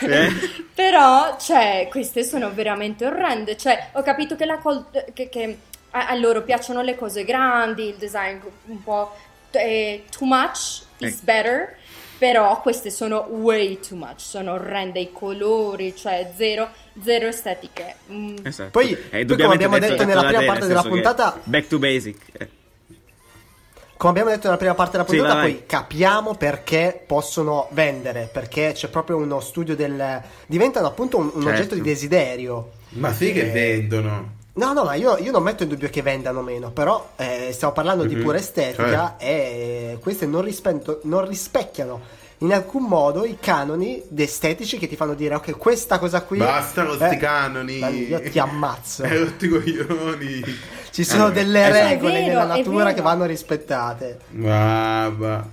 Eh? 0.00 0.28
Però, 0.74 1.36
cioè, 1.38 1.86
queste 1.90 2.24
sono 2.24 2.52
veramente 2.52 3.06
orrende. 3.06 3.56
Cioè, 3.56 3.90
ho 3.92 4.02
capito 4.02 4.36
che, 4.36 4.44
la 4.44 4.58
col- 4.58 4.86
che, 5.12 5.28
che 5.28 5.58
a, 5.90 6.08
a 6.08 6.14
loro 6.16 6.42
piacciono 6.42 6.82
le 6.82 6.96
cose 6.96 7.24
grandi, 7.24 7.88
il 7.88 7.96
design 7.96 8.38
un 8.66 8.82
po' 8.82 9.14
eh, 9.52 10.04
too 10.10 10.26
much 10.26 10.82
is 10.98 11.20
better. 11.20 11.76
Però 12.18 12.60
queste 12.60 12.90
sono 12.90 13.26
way 13.30 13.78
too 13.78 13.96
much, 13.96 14.20
sono 14.20 14.52
orrende 14.54 14.98
i 14.98 15.12
colori, 15.12 15.94
cioè 15.96 16.32
zero, 16.36 16.68
zero 17.02 17.28
estetiche. 17.28 17.94
Mm. 18.10 18.36
Esatto. 18.42 18.70
Poi- 18.70 18.90
Eh, 19.10 19.24
poi 19.24 19.36
come 19.36 19.54
abbiamo 19.54 19.78
detto- 19.78 19.92
detto 19.92 20.04
nella 20.04 20.24
prima 20.24 20.40
te, 20.40 20.46
parte 20.46 20.66
della 20.66 20.82
puntata- 20.82 21.40
Back 21.44 21.66
to 21.68 21.78
basic. 21.78 22.16
Eh. 22.32 22.48
Come 23.96 24.10
abbiamo 24.12 24.30
detto 24.30 24.44
nella 24.46 24.56
prima 24.58 24.74
parte 24.74 24.92
della 24.96 25.08
Sì, 25.08 25.16
puntata, 25.16 25.34
vai, 25.34 25.42
vai. 25.42 25.52
poi 25.54 25.66
capiamo 25.66 26.34
perché 26.36 27.02
possono 27.06 27.66
vendere, 27.72 28.28
perché 28.32 28.70
c'è 28.72 28.88
proprio 28.88 29.16
uno 29.16 29.40
studio 29.40 29.74
del... 29.74 30.22
diventano 30.46 30.86
appunto 30.86 31.16
un, 31.18 31.30
un 31.34 31.42
Certo. 31.42 31.48
oggetto 31.48 31.74
di 31.74 31.80
desiderio. 31.80 32.70
Ma 32.90 33.12
sì 33.12 33.32
che 33.32 33.48
Eh, 33.48 33.50
vendono. 33.52 34.36
No, 34.58 34.72
no, 34.72 34.82
ma 34.84 34.94
io, 34.94 35.16
io 35.18 35.30
non 35.30 35.42
metto 35.44 35.62
in 35.62 35.68
dubbio 35.68 35.88
che 35.88 36.02
vendano 36.02 36.42
meno, 36.42 36.70
però 36.72 37.10
eh, 37.16 37.50
stiamo 37.52 37.72
parlando 37.72 38.04
di 38.04 38.16
Mhm, 38.16 38.22
pura 38.22 38.38
estetica 38.38 39.14
cioè. 39.18 39.28
e 39.28 39.98
queste 40.00 40.26
non, 40.26 40.42
rispetto- 40.42 40.98
non 41.04 41.26
rispecchiano 41.26 42.00
in 42.38 42.52
alcun 42.52 42.82
modo 42.84 43.24
i 43.24 43.36
canoni 43.40 44.02
estetici 44.16 44.76
che 44.78 44.88
ti 44.88 44.96
fanno 44.96 45.14
dire 45.14 45.36
ok, 45.36 45.56
questa 45.56 45.98
cosa 46.00 46.22
qui... 46.22 46.38
Basta 46.38 46.84
con 46.84 46.96
sti 46.96 47.14
eh, 47.14 47.16
canoni. 47.18 47.78
Io 48.08 48.20
ti 48.20 48.38
ammazzo. 48.38 49.02
Eh, 49.06 49.18
rotti 49.18 49.46
i 49.46 49.48
coglioni. 49.48 50.42
Ci 50.90 51.04
sono 51.04 51.24
Allora, 51.26 51.40
delle 51.40 51.68
esatto. 51.68 51.88
regole 51.88 52.12
vero, 52.14 52.26
nella 52.26 52.44
natura 52.44 52.92
che 52.94 53.00
vanno 53.00 53.24
rispettate. 53.26 54.18
Va, 54.30 55.12
va. 55.16 55.44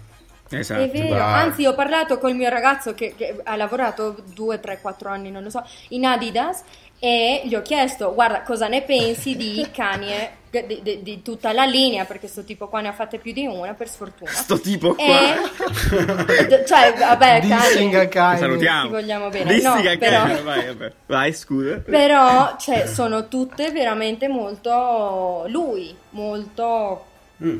Esatto. 0.49 0.81
È 0.81 0.89
vero, 0.89 1.15
vai. 1.15 1.41
anzi 1.47 1.65
ho 1.65 1.73
parlato 1.73 2.17
col 2.19 2.35
mio 2.35 2.49
ragazzo 2.49 2.93
che, 2.93 3.15
che 3.17 3.35
ha 3.43 3.55
lavorato 3.55 4.15
2, 4.33 4.59
3, 4.59 4.79
4 4.81 5.09
anni, 5.09 5.31
non 5.31 5.43
lo 5.43 5.49
so, 5.49 5.63
in 5.89 6.05
Adidas 6.05 6.63
e 6.99 7.41
gli 7.45 7.55
ho 7.55 7.61
chiesto, 7.61 8.13
guarda, 8.13 8.41
cosa 8.43 8.67
ne 8.67 8.81
pensi 8.83 9.35
di 9.35 9.67
Kanye, 9.73 10.43
di, 10.49 10.79
di- 10.81 11.03
di 11.03 11.21
tutta 11.21 11.51
la 11.51 11.65
linea, 11.65 12.05
perché 12.05 12.27
sto 12.27 12.43
tipo 12.45 12.67
qua 12.69 12.79
ne 12.79 12.87
ha 12.87 12.93
fatte 12.93 13.17
più 13.17 13.33
di 13.33 13.45
una, 13.45 13.73
per 13.73 13.89
sfortuna. 13.89 14.29
Sto 14.31 14.59
tipo 14.59 14.93
qua. 14.95 15.03
E, 16.27 16.63
cioè, 16.65 16.93
vabbè, 16.97 17.41
Kanye, 17.47 18.07
Kanye. 18.07 18.35
Ti 18.35 18.39
salutiamo. 18.41 18.85
Ti 18.87 18.91
vogliamo 18.93 19.29
bene. 19.29 19.53
Dissi 19.53 19.65
No, 19.65 19.81
però- 19.97 20.21
Kanye, 20.23 20.41
vai, 20.41 20.65
vabbè. 20.67 20.91
vai, 21.07 21.33
scusa. 21.33 21.75
però, 21.83 22.55
cioè, 22.57 22.85
sono 22.87 23.27
tutte 23.27 23.71
veramente 23.71 24.27
molto 24.27 25.45
lui, 25.47 25.93
molto 26.11 27.05
Mm. 27.43 27.59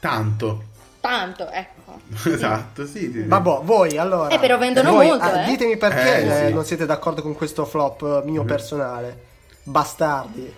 Tanto. 0.00 0.64
tanto, 1.00 1.48
ecco. 1.50 1.77
Esatto, 2.24 2.86
sì, 2.86 2.98
sì. 2.98 3.12
sì. 3.12 3.22
Vabbè, 3.24 3.60
voi 3.62 3.96
allora. 3.96 4.28
Eh, 4.34 4.38
però 4.38 4.58
vendono 4.58 4.90
voi, 4.90 5.08
molto, 5.08 5.24
ah, 5.24 5.42
eh. 5.42 5.46
Ditemi 5.46 5.76
perché 5.76 6.22
Eh, 6.22 6.26
eh, 6.26 6.46
sì. 6.46 6.52
non 6.52 6.64
siete 6.64 6.86
d'accordo 6.86 7.22
con 7.22 7.34
questo 7.34 7.64
flop 7.64 8.22
eh, 8.24 8.28
mio 8.28 8.44
personale. 8.44 9.26
Bastardi. 9.62 10.52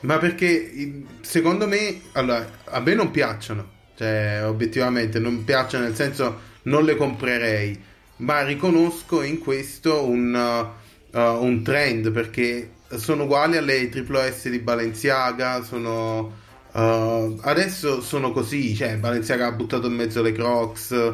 Ma 0.00 0.18
perché 0.18 1.02
secondo 1.22 1.66
me, 1.66 2.00
allora, 2.12 2.46
a 2.64 2.80
me 2.80 2.94
non 2.94 3.10
piacciono, 3.10 3.66
cioè 3.96 4.42
obiettivamente 4.44 5.18
non 5.18 5.44
piacciono 5.44 5.84
nel 5.84 5.94
senso 5.94 6.52
non 6.62 6.84
le 6.84 6.94
comprerei, 6.94 7.82
ma 8.16 8.42
riconosco 8.42 9.22
in 9.22 9.38
questo 9.38 10.04
un, 10.04 10.34
uh, 10.34 11.18
uh, 11.18 11.42
un 11.42 11.62
trend 11.62 12.10
perché 12.12 12.70
sono 12.96 13.24
uguali 13.24 13.56
alle 13.56 13.88
triple 13.88 14.30
S 14.30 14.48
di 14.48 14.58
Balenciaga, 14.58 15.62
sono... 15.62 16.42
uh, 16.74 17.38
adesso 17.42 18.00
sono 18.00 18.32
così, 18.32 18.74
cioè 18.74 18.96
Balenciaga 18.96 19.46
ha 19.46 19.52
buttato 19.52 19.86
in 19.86 19.94
mezzo 19.94 20.22
le 20.22 20.32
Crocs, 20.32 21.12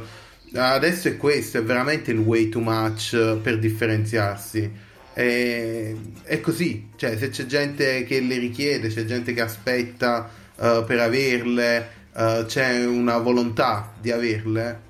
adesso 0.54 1.08
è 1.08 1.16
questo, 1.16 1.58
è 1.58 1.62
veramente 1.62 2.10
il 2.10 2.18
way 2.18 2.48
too 2.48 2.62
much 2.62 3.36
per 3.36 3.58
differenziarsi. 3.58 4.88
E- 5.12 5.96
è 6.22 6.40
così, 6.40 6.90
cioè 6.96 7.16
se 7.18 7.28
c'è 7.28 7.46
gente 7.46 8.04
che 8.04 8.20
le 8.20 8.38
richiede, 8.38 8.88
c'è 8.88 9.04
gente 9.04 9.32
che 9.32 9.40
aspetta 9.40 10.30
uh, 10.56 10.84
per 10.84 11.00
averle, 11.00 11.88
uh, 12.14 12.44
c'è 12.46 12.84
una 12.84 13.18
volontà 13.18 13.92
di 14.00 14.10
averle, 14.10 14.80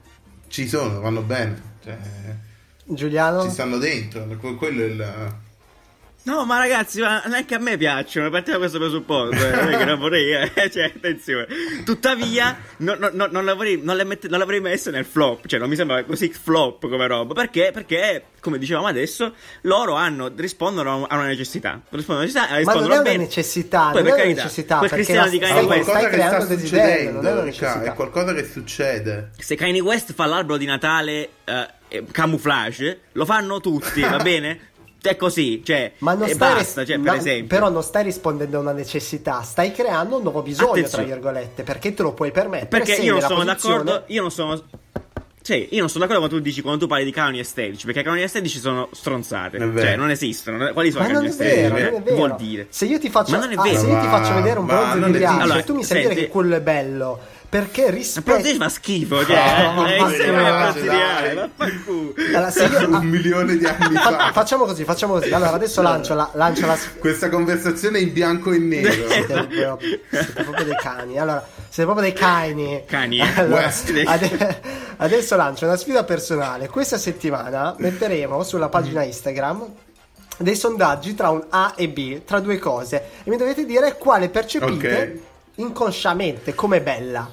ci 0.49 0.69
sono, 0.69 1.01
vanno 1.01 1.23
bene, 1.23 1.63
cioè, 1.83 1.99
Giuliano? 2.85 3.43
ci 3.43 3.51
stanno 3.51 3.79
dentro, 3.79 4.27
que- 4.39 4.55
quello 4.55 4.83
è 4.83 4.87
il... 4.87 5.49
No, 6.23 6.45
ma 6.45 6.59
ragazzi, 6.59 7.01
ma 7.01 7.23
neanche 7.27 7.55
a 7.55 7.59
me 7.59 7.77
piacciono. 7.79 8.29
Partiamo 8.29 8.59
da 8.61 8.67
questo 8.69 8.79
presupposto. 8.79 9.37
Eh, 9.37 9.77
che 9.79 9.85
non 9.85 9.99
vorrei, 9.99 10.33
eh, 10.33 10.53
cioè, 10.71 10.93
attenzione. 10.95 11.47
Tuttavia, 11.85 12.57
no- 12.79 12.95
no- 12.99 13.09
no- 13.13 13.29
non, 13.31 13.45
l'avrei, 13.45 13.81
non, 13.83 13.97
le 13.97 14.05
mette- 14.05 14.29
non 14.29 14.39
l'avrei 14.39 14.61
messo 14.61 14.91
nel 14.91 15.07
flop. 15.07 15.47
Cioè, 15.47 15.59
non 15.59 15.69
mi 15.69 15.77
sembra 15.77 16.05
così 16.05 16.31
flop 16.31 16.89
come 16.89 17.07
roba. 17.07 17.33
Perché? 17.33 17.71
Perché, 17.73 18.25
come 18.41 18.59
dicevamo 18.59 18.87
adesso, 18.87 19.35
loro 19.63 19.95
hanno, 19.95 20.31
rispondono 20.37 21.07
a 21.07 21.17
una 21.17 21.27
necessità. 21.27 21.81
Rispondono 21.89 22.29
a 22.29 22.31
una 22.31 22.33
necessità, 22.33 22.43
Ma 22.43 22.49
non 22.51 22.59
rispondono 22.59 22.95
è 22.95 23.15
una 23.15 23.23
necessità, 23.25 23.91
Poi, 23.91 23.93
non 23.95 24.03
per 24.03 24.03
è 24.03 24.15
una 24.15 24.17
carità, 24.23 24.43
necessità, 24.43 24.77
quel 24.79 24.91
perché 24.91 25.05
cristiano 25.05 25.25
la- 25.25 25.31
di 25.31 25.37
stai- 25.39 25.49
Kanye 25.51 25.63
È 25.63 25.69
West. 25.71 25.85
qualcosa 25.91 26.09
che 26.09 26.17
sta 26.17 26.27
creando 26.29 26.55
desiderio, 26.55 26.87
succedendo, 26.91 27.21
non 27.31 27.39
è 27.39 27.43
necessità. 27.45 27.83
è 27.83 27.95
qualcosa 27.95 28.35
che 28.35 28.45
succede. 28.45 29.31
Se 29.39 29.55
Kanye 29.57 29.81
West 29.81 30.13
fa 30.13 30.27
l'albero 30.27 30.59
di 30.59 30.67
Natale 30.67 31.29
eh, 31.45 32.05
camouflage, 32.13 33.01
lo 33.13 33.25
fanno 33.25 33.59
tutti, 33.61 34.01
va 34.03 34.19
bene? 34.23 34.69
È 35.03 35.17
così, 35.17 35.63
cioè, 35.65 35.93
Ma 35.99 36.13
non 36.15 36.29
e 36.29 36.35
stai 36.35 36.55
basta, 36.55 36.81
ris- 36.83 36.91
cioè, 36.91 37.01
per 37.01 37.13
no, 37.13 37.19
esempio. 37.19 37.47
Però 37.57 37.71
non 37.71 37.83
stai 37.83 38.03
rispondendo 38.05 38.59
a 38.59 38.61
una 38.61 38.73
necessità, 38.73 39.41
stai 39.43 39.73
creando 39.73 40.17
un 40.17 40.23
nuovo 40.23 40.43
bisogno, 40.43 40.71
Attenzione. 40.73 41.05
tra 41.05 41.15
virgolette, 41.15 41.63
perché 41.63 41.95
te 41.95 42.03
lo 42.03 42.13
puoi 42.13 42.31
permettere. 42.33 42.69
Perché 42.83 43.01
io 43.03 43.13
non 43.13 43.23
sono 43.23 43.43
posizione- 43.45 43.77
d'accordo, 43.85 44.05
io 44.13 44.21
non 44.21 44.31
sono... 44.31 44.63
Sì, 45.43 45.69
io 45.71 45.81
non 45.81 45.89
sono 45.89 46.05
d'accordo 46.05 46.27
quando 46.27 46.37
tu 46.37 46.43
dici 46.43 46.61
quando 46.61 46.81
tu 46.81 46.87
parli 46.87 47.05
di 47.07 47.11
canoni 47.13 47.39
estetici, 47.39 47.87
perché 47.87 48.03
canoni 48.03 48.23
estetici 48.23 48.59
sono 48.59 48.91
stronzate, 48.93 49.59
cioè 49.59 49.97
non 49.97 50.11
esistono. 50.11 50.71
Quali 50.75 50.91
sono 50.91 51.05
Ma 51.05 51.09
i 51.11 51.13
non 51.15 51.23
canoni 51.23 51.27
è 51.27 51.31
estetici? 51.31 51.73
vero, 51.73 51.91
non 51.91 52.01
è 52.01 52.03
vero. 52.03 52.17
Vuol 52.17 52.35
dire. 52.37 52.67
Se 52.69 52.85
io 52.85 52.99
ti 52.99 53.09
faccio, 53.09 53.31
Ma 53.33 53.39
non 53.39 53.51
è 53.51 53.55
ah, 53.57 53.63
vero. 53.63 53.79
se 53.79 53.87
io 53.87 54.01
ti 54.01 54.07
Ma- 54.07 54.11
faccio 54.19 54.35
vedere 54.35 54.59
un 54.59 54.67
ma 54.67 54.75
bronzo 54.75 54.99
non 54.99 55.13
di. 55.13 55.19
Riace, 55.19 55.41
Allora, 55.43 55.63
tu 55.63 55.75
mi 55.75 55.83
sai 55.85 56.03
dire 56.03 56.15
che 56.15 56.29
quello 56.29 56.55
è 56.57 56.61
bello. 56.61 57.19
Perché 57.51 57.91
rispetto. 57.91 58.49
fa 58.59 58.69
schifo, 58.69 59.25
cioè, 59.27 59.73
Oh, 59.77 59.85
eh, 59.85 59.99
ma 60.01 60.13
eh, 60.15 60.17
che. 60.17 60.31
Riace, 60.31 61.35
vaffanculo. 61.35 62.15
Allora, 62.29 62.51
se 62.51 62.65
io- 62.65 62.89
un 62.89 63.07
milione 63.07 63.57
di 63.57 63.65
anni 63.67 63.97
Fa- 63.97 64.17
fa. 64.19 64.33
facciamo 64.33 64.65
così, 64.67 64.85
facciamo 64.85 65.15
così. 65.15 65.33
Allora, 65.33 65.53
adesso 65.55 65.83
lancio 65.83 66.15
la, 66.15 66.31
lancio 66.35 66.67
la 66.67 66.77
sfida. 66.77 67.01
Questa 67.01 67.29
conversazione 67.29 67.99
è 67.99 68.03
in 68.03 68.13
bianco 68.13 68.53
e 68.53 68.59
nero. 68.59 68.93
Siete 68.93 69.25
proprio, 69.35 69.79
siete 70.11 70.43
proprio 70.45 70.65
dei 70.65 70.77
cani. 70.77 71.19
Allora, 71.19 71.45
siete 71.69 71.91
proprio 71.91 72.03
dei 72.09 72.13
cani. 72.13 72.85
Cani. 72.87 73.21
Allora, 73.21 73.73
ade- 74.05 74.61
adesso 74.99 75.35
lancio 75.35 75.65
una 75.65 75.77
sfida 75.77 76.05
personale. 76.05 76.69
Questa 76.69 76.99
settimana 76.99 77.75
metteremo 77.77 78.45
sulla 78.45 78.69
pagina 78.69 79.03
Instagram 79.03 79.67
dei 80.39 80.55
sondaggi 80.55 81.17
tra 81.17 81.31
un 81.31 81.45
A 81.49 81.75
e 81.77 81.89
B, 81.89 82.21
tra 82.25 82.39
due 82.39 82.61
cose. 82.61 83.03
E 83.25 83.29
mi 83.31 83.37
dovete 83.37 83.65
dire 83.67 83.97
quale 83.99 84.29
percepite 84.29 85.21
inconsciamente 85.57 86.55
come 86.55 86.81
bella. 86.81 87.29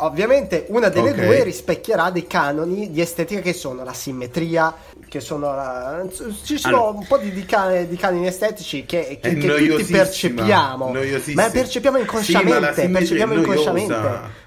Ovviamente 0.00 0.66
una 0.68 0.88
delle 0.88 1.10
Ok. 1.10 1.16
due 1.16 1.42
rispecchierà 1.42 2.10
dei 2.10 2.26
canoni 2.26 2.90
di 2.92 3.00
estetica 3.00 3.40
che 3.40 3.52
sono 3.52 3.82
la 3.82 3.92
simmetria, 3.92 4.72
che 5.08 5.18
sono 5.20 5.52
la... 5.54 6.06
ci 6.44 6.56
sono 6.56 6.76
Allora. 6.76 6.98
un 6.98 7.06
po' 7.06 7.16
di, 7.18 7.32
di, 7.32 7.44
can- 7.44 7.88
di 7.88 7.96
canoni 7.96 8.26
estetici 8.28 8.84
che, 8.86 9.18
che- 9.20 9.34
che 9.34 9.66
tutti 9.66 9.84
percepiamo, 9.84 10.92
ma 11.34 11.50
percepiamo 11.50 11.96
Sì, 11.96 12.02
inconsciamente, 12.02 12.52
ma 12.52 12.60
la 12.60 12.72
simmetria 12.74 12.88
percepiamo 12.98 13.32
inconsciamente 13.34 13.96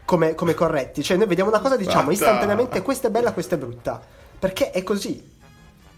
come, 0.05 0.35
come 0.35 0.53
corretti. 0.53 1.03
Cioè 1.03 1.17
noi 1.17 1.27
vediamo 1.27 1.49
una 1.49 1.59
cosa 1.59 1.75
e 1.75 1.79
diciamo 1.79 2.07
Basta. 2.07 2.11
istantaneamente 2.25 2.81
questa 2.81 3.07
è 3.09 3.11
bella, 3.11 3.33
questa 3.33 3.55
è 3.55 3.57
brutta, 3.57 4.01
perché 4.39 4.71
è 4.71 4.83
così. 4.83 5.21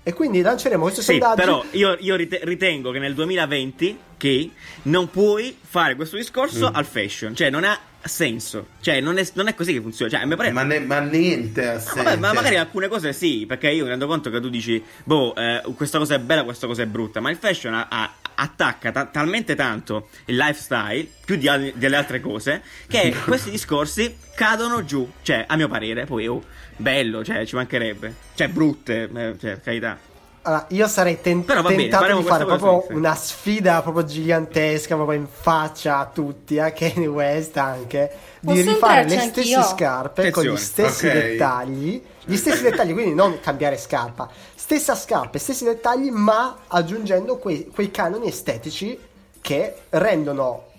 E 0.05 0.13
quindi 0.13 0.41
lanceremo 0.41 0.81
questo 0.81 1.01
Sì, 1.01 1.11
sondaggio. 1.11 1.35
però 1.35 1.63
io, 1.71 1.95
io 1.99 2.15
rite- 2.15 2.39
ritengo 2.43 2.91
che 2.91 2.99
nel 2.99 3.13
2020 3.13 3.99
che 4.17 4.49
non 4.83 5.09
puoi 5.09 5.57
fare 5.61 5.95
questo 5.95 6.17
discorso 6.17 6.69
Mm. 6.69 6.75
al 6.75 6.85
fashion, 6.85 7.35
cioè 7.35 7.49
non 7.49 7.63
ha 7.63 7.77
senso, 8.03 8.67
cioè 8.81 8.99
non 8.99 9.17
è, 9.17 9.27
non 9.33 9.47
è 9.47 9.55
così 9.55 9.73
che 9.73 9.81
funziona, 9.81 10.11
cioè 10.11 10.21
a 10.21 10.25
me 10.25 10.35
pare... 10.35 10.51
Ma, 10.51 10.63
ne- 10.63 10.79
ma 10.79 10.99
niente 10.99 11.67
ha 11.67 11.79
senso. 11.79 12.03
vabbè, 12.03 12.17
ma 12.17 12.33
magari 12.33 12.57
alcune 12.57 12.87
cose 12.87 13.13
sì, 13.13 13.45
perché 13.47 13.69
io 13.69 13.83
mi 13.83 13.89
rendo 13.89 14.07
conto 14.07 14.29
che 14.29 14.39
tu 14.41 14.49
dici, 14.49 14.83
boh, 15.03 15.35
eh, 15.35 15.61
questa 15.75 15.97
cosa 15.97 16.15
è 16.15 16.19
bella, 16.19 16.43
questa 16.43 16.67
cosa 16.67 16.81
è 16.83 16.85
brutta, 16.85 17.19
ma 17.19 17.29
il 17.29 17.37
fashion 17.37 17.73
ha- 17.73 17.87
ha- 17.89 18.13
attacca 18.35 18.91
ta- 18.91 19.05
talmente 19.05 19.55
tanto 19.55 20.09
il 20.25 20.35
lifestyle, 20.35 21.07
più 21.25 21.35
di 21.37 21.47
al- 21.47 21.71
delle 21.75 21.95
altre 21.95 22.19
cose, 22.19 22.61
che 22.87 23.13
questi 23.25 23.49
discorsi 23.49 24.15
cadono 24.35 24.83
giù, 24.83 25.09
cioè, 25.21 25.45
a 25.47 25.55
mio 25.55 25.67
parere, 25.67 26.05
poi, 26.05 26.27
oh, 26.27 26.43
bello, 26.77 27.23
cioè, 27.23 27.45
ci 27.45 27.55
mancherebbe, 27.55 28.13
cioè, 28.35 28.47
brutte, 28.49 29.09
eh, 29.13 29.35
cioè, 29.39 29.59
carità. 29.61 29.97
Allora, 30.45 30.65
io 30.69 30.87
sarei 30.87 31.21
ten- 31.21 31.45
Però 31.45 31.61
va 31.61 31.69
bene, 31.69 31.83
tentato 31.83 32.17
di 32.17 32.23
fare 32.23 32.43
proprio 32.45 32.71
cosa, 32.79 32.87
sì. 32.87 32.93
una 32.93 33.15
sfida 33.15 33.81
proprio 33.81 34.03
gigantesca, 34.03 34.95
proprio 34.95 35.17
in 35.17 35.27
faccia 35.29 35.99
a 35.99 36.05
tutti, 36.05 36.59
a 36.59 36.71
Kanye 36.73 37.07
West 37.07 37.55
anche, 37.55 38.11
di 38.41 38.47
Posso 38.53 38.61
rifare 38.71 39.03
le 39.03 39.19
stesse 39.19 39.55
anch'io? 39.55 39.61
scarpe 39.63 40.31
con 40.31 40.43
gli 40.43 40.47
Attenzione. 40.47 40.89
stessi 40.89 41.07
Ok. 41.07 41.13
dettagli, 41.13 42.03
gli 42.25 42.35
stessi 42.35 42.61
dettagli, 42.61 42.91
quindi 42.91 43.13
non 43.13 43.39
cambiare 43.39 43.77
scarpa, 43.77 44.29
stessa 44.53 44.95
scarpa, 44.95 45.37
stessi 45.37 45.63
dettagli, 45.63 46.09
ma 46.09 46.57
aggiungendo 46.67 47.37
quei, 47.37 47.67
quei 47.73 47.89
canoni 47.89 48.27
estetici 48.27 48.99
che 49.39 49.75
rendono 49.89 50.71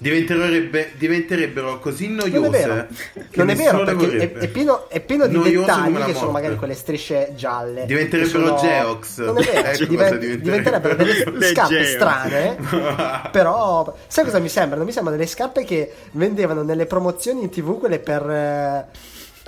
Diventerebbe- 0.00 0.92
diventerebbero 0.96 1.80
così 1.80 2.08
noiose. 2.08 2.38
non 2.38 2.44
è 2.46 2.50
vero, 2.50 2.86
non 3.34 3.50
è 3.50 3.54
vero 3.56 3.82
perché 3.82 4.16
è, 4.16 4.32
è 4.32 4.48
pieno, 4.48 4.88
è 4.88 5.00
pieno 5.00 5.26
di 5.26 5.36
dettagli 5.40 5.96
che 6.04 6.14
sono 6.14 6.30
magari 6.30 6.54
quelle 6.54 6.74
strisce 6.74 7.32
gialle. 7.34 7.84
Diventerebbero 7.84 8.56
sono- 8.56 8.60
Geox. 8.60 9.18
Non 9.24 9.38
è 9.38 9.42
vero, 9.44 9.66
Ecco 9.68 9.84
diven- 9.86 10.18
diventerebbero. 10.18 10.36
diventerebbero 10.42 10.94
delle 10.94 11.24
Le 11.38 11.46
scarpe 11.48 11.84
strane. 11.84 12.56
però, 13.32 13.92
sai 14.06 14.24
cosa 14.24 14.38
mi 14.38 14.48
sembrano? 14.48 14.84
Mi 14.84 14.92
sembrano 14.92 15.16
delle 15.16 15.28
scarpe 15.28 15.64
che 15.64 15.92
vendevano 16.12 16.62
nelle 16.62 16.86
promozioni 16.86 17.42
in 17.42 17.50
tv, 17.50 17.78
quelle 17.80 17.98
per. 17.98 18.30
Eh, 18.30 18.86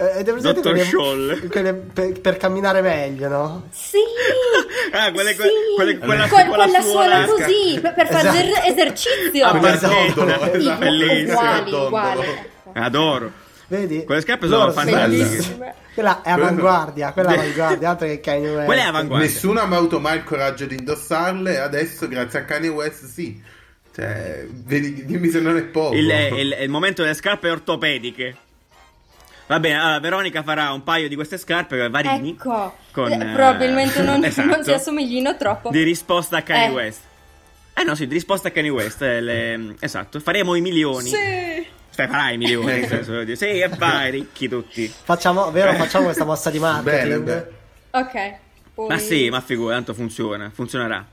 eh, 0.00 0.10
avete 0.12 0.32
presente 0.32 0.60
Dottor 0.60 0.72
quelle- 0.72 0.84
Scholl. 0.88 1.48
quelle 1.48 1.72
per, 1.74 2.20
per 2.20 2.36
camminare 2.36 2.80
meglio, 2.80 3.28
no? 3.28 3.68
Sì! 3.70 3.98
Ah, 4.92 5.12
quelle- 5.12 5.34
sì. 5.34 5.38
quelle- 5.76 5.98
quella- 5.98 6.26
Con- 6.28 6.46
quella 6.48 6.64
con 6.64 6.72
la 6.72 6.80
suola- 6.80 7.24
così, 7.26 7.78
per, 7.80 7.94
per 7.94 8.06
fare 8.08 8.28
Esatto. 8.28 8.36
eser- 8.38 8.64
esercizio. 8.66 9.46
Ah, 9.46 9.50
Come 9.50 9.72
Esatto. 9.72 10.26
esatto. 10.56 10.78
bellissimo. 10.78 11.38
uguali, 11.38 11.72
uguali. 11.72 12.26
Adoro. 12.72 13.32
Vedi? 13.68 14.04
Quelle 14.04 14.20
scarpe 14.20 14.48
sono 14.48 14.72
fantastiche. 14.72 15.74
Quella 15.94 16.22
è 16.22 16.30
avanguardia, 16.30 17.12
quella 17.12 17.30
è 17.30 17.38
avanguardia, 17.38 17.90
altro 17.90 18.06
che 18.08 18.20
Kanye 18.20 18.50
West. 18.50 18.64
Quella 18.64 18.82
è 18.82 18.86
avanguardia. 18.86 19.28
Nessuno 19.28 19.60
ha 19.60 19.66
mai 19.66 19.78
avuto 19.78 20.00
mai 20.00 20.16
il 20.16 20.24
coraggio 20.24 20.64
di 20.66 20.74
indossarle. 20.76 21.58
Adesso, 21.60 22.08
grazie 22.08 22.38
a 22.40 22.44
Kanye 22.44 22.68
West, 22.68 23.04
sì. 23.04 23.40
Cioè, 23.94 24.46
vedi, 24.64 25.04
dimmi 25.04 25.28
se 25.30 25.40
non 25.40 25.56
è 25.56 25.62
poco. 25.62 25.94
Il, 25.94 26.08
il- 26.08 26.56
il 26.60 26.68
momento 26.68 27.02
delle 27.02 27.14
scarpe 27.14 27.48
ortopediche. 27.48 28.36
Va 29.50 29.58
bene, 29.58 29.80
allora 29.80 29.98
Veronica 29.98 30.44
farà 30.44 30.70
un 30.70 30.84
paio 30.84 31.08
di 31.08 31.16
queste 31.16 31.36
scarpe 31.36 31.88
varini. 31.88 32.30
Ecco, 32.30 32.76
Con, 32.92 33.10
Eh, 33.10 33.14
eh, 33.16 33.34
probabilmente 33.34 34.00
non, 34.00 34.22
esatto. 34.24 34.46
non 34.54 34.62
si 34.62 34.70
assomiglino 34.72 35.36
troppo. 35.36 35.70
Di 35.70 35.82
risposta 35.82 36.36
a 36.36 36.42
Kanye 36.42 36.66
Eh. 36.66 36.70
West. 36.70 37.00
Eh 37.74 37.82
no, 37.82 37.96
sì, 37.96 38.06
di 38.06 38.14
risposta 38.14 38.46
a 38.46 38.50
Kanye 38.52 38.68
West. 38.68 39.02
eh, 39.02 39.20
le- 39.20 39.74
Esatto, 39.80 40.20
faremo 40.20 40.54
i 40.54 40.60
milioni. 40.60 41.08
Sì. 41.08 41.66
Cioè, 41.92 42.06
farai 42.06 42.34
i 42.34 42.38
milioni. 42.38 42.66
nel 42.66 42.86
senso, 42.86 43.10
voglio 43.10 43.24
dire, 43.24 43.36
sì, 43.36 43.46
e 43.58 43.66
vai, 43.76 44.12
ricchi 44.12 44.48
tutti. 44.48 44.86
Facciamo, 44.86 45.50
vero, 45.50 45.72
facciamo 45.74 46.04
questa 46.04 46.24
mossa 46.24 46.48
di 46.50 46.60
marketing. 46.60 47.02
Bene, 47.02 47.18
bene. 47.18 47.46
Ok. 47.90 48.34
Poi... 48.72 48.86
Ma 48.86 48.98
sì, 48.98 49.30
ma 49.30 49.40
figura, 49.40 49.74
tanto 49.74 49.94
funziona. 49.94 50.48
Funzionerà. 50.54 51.04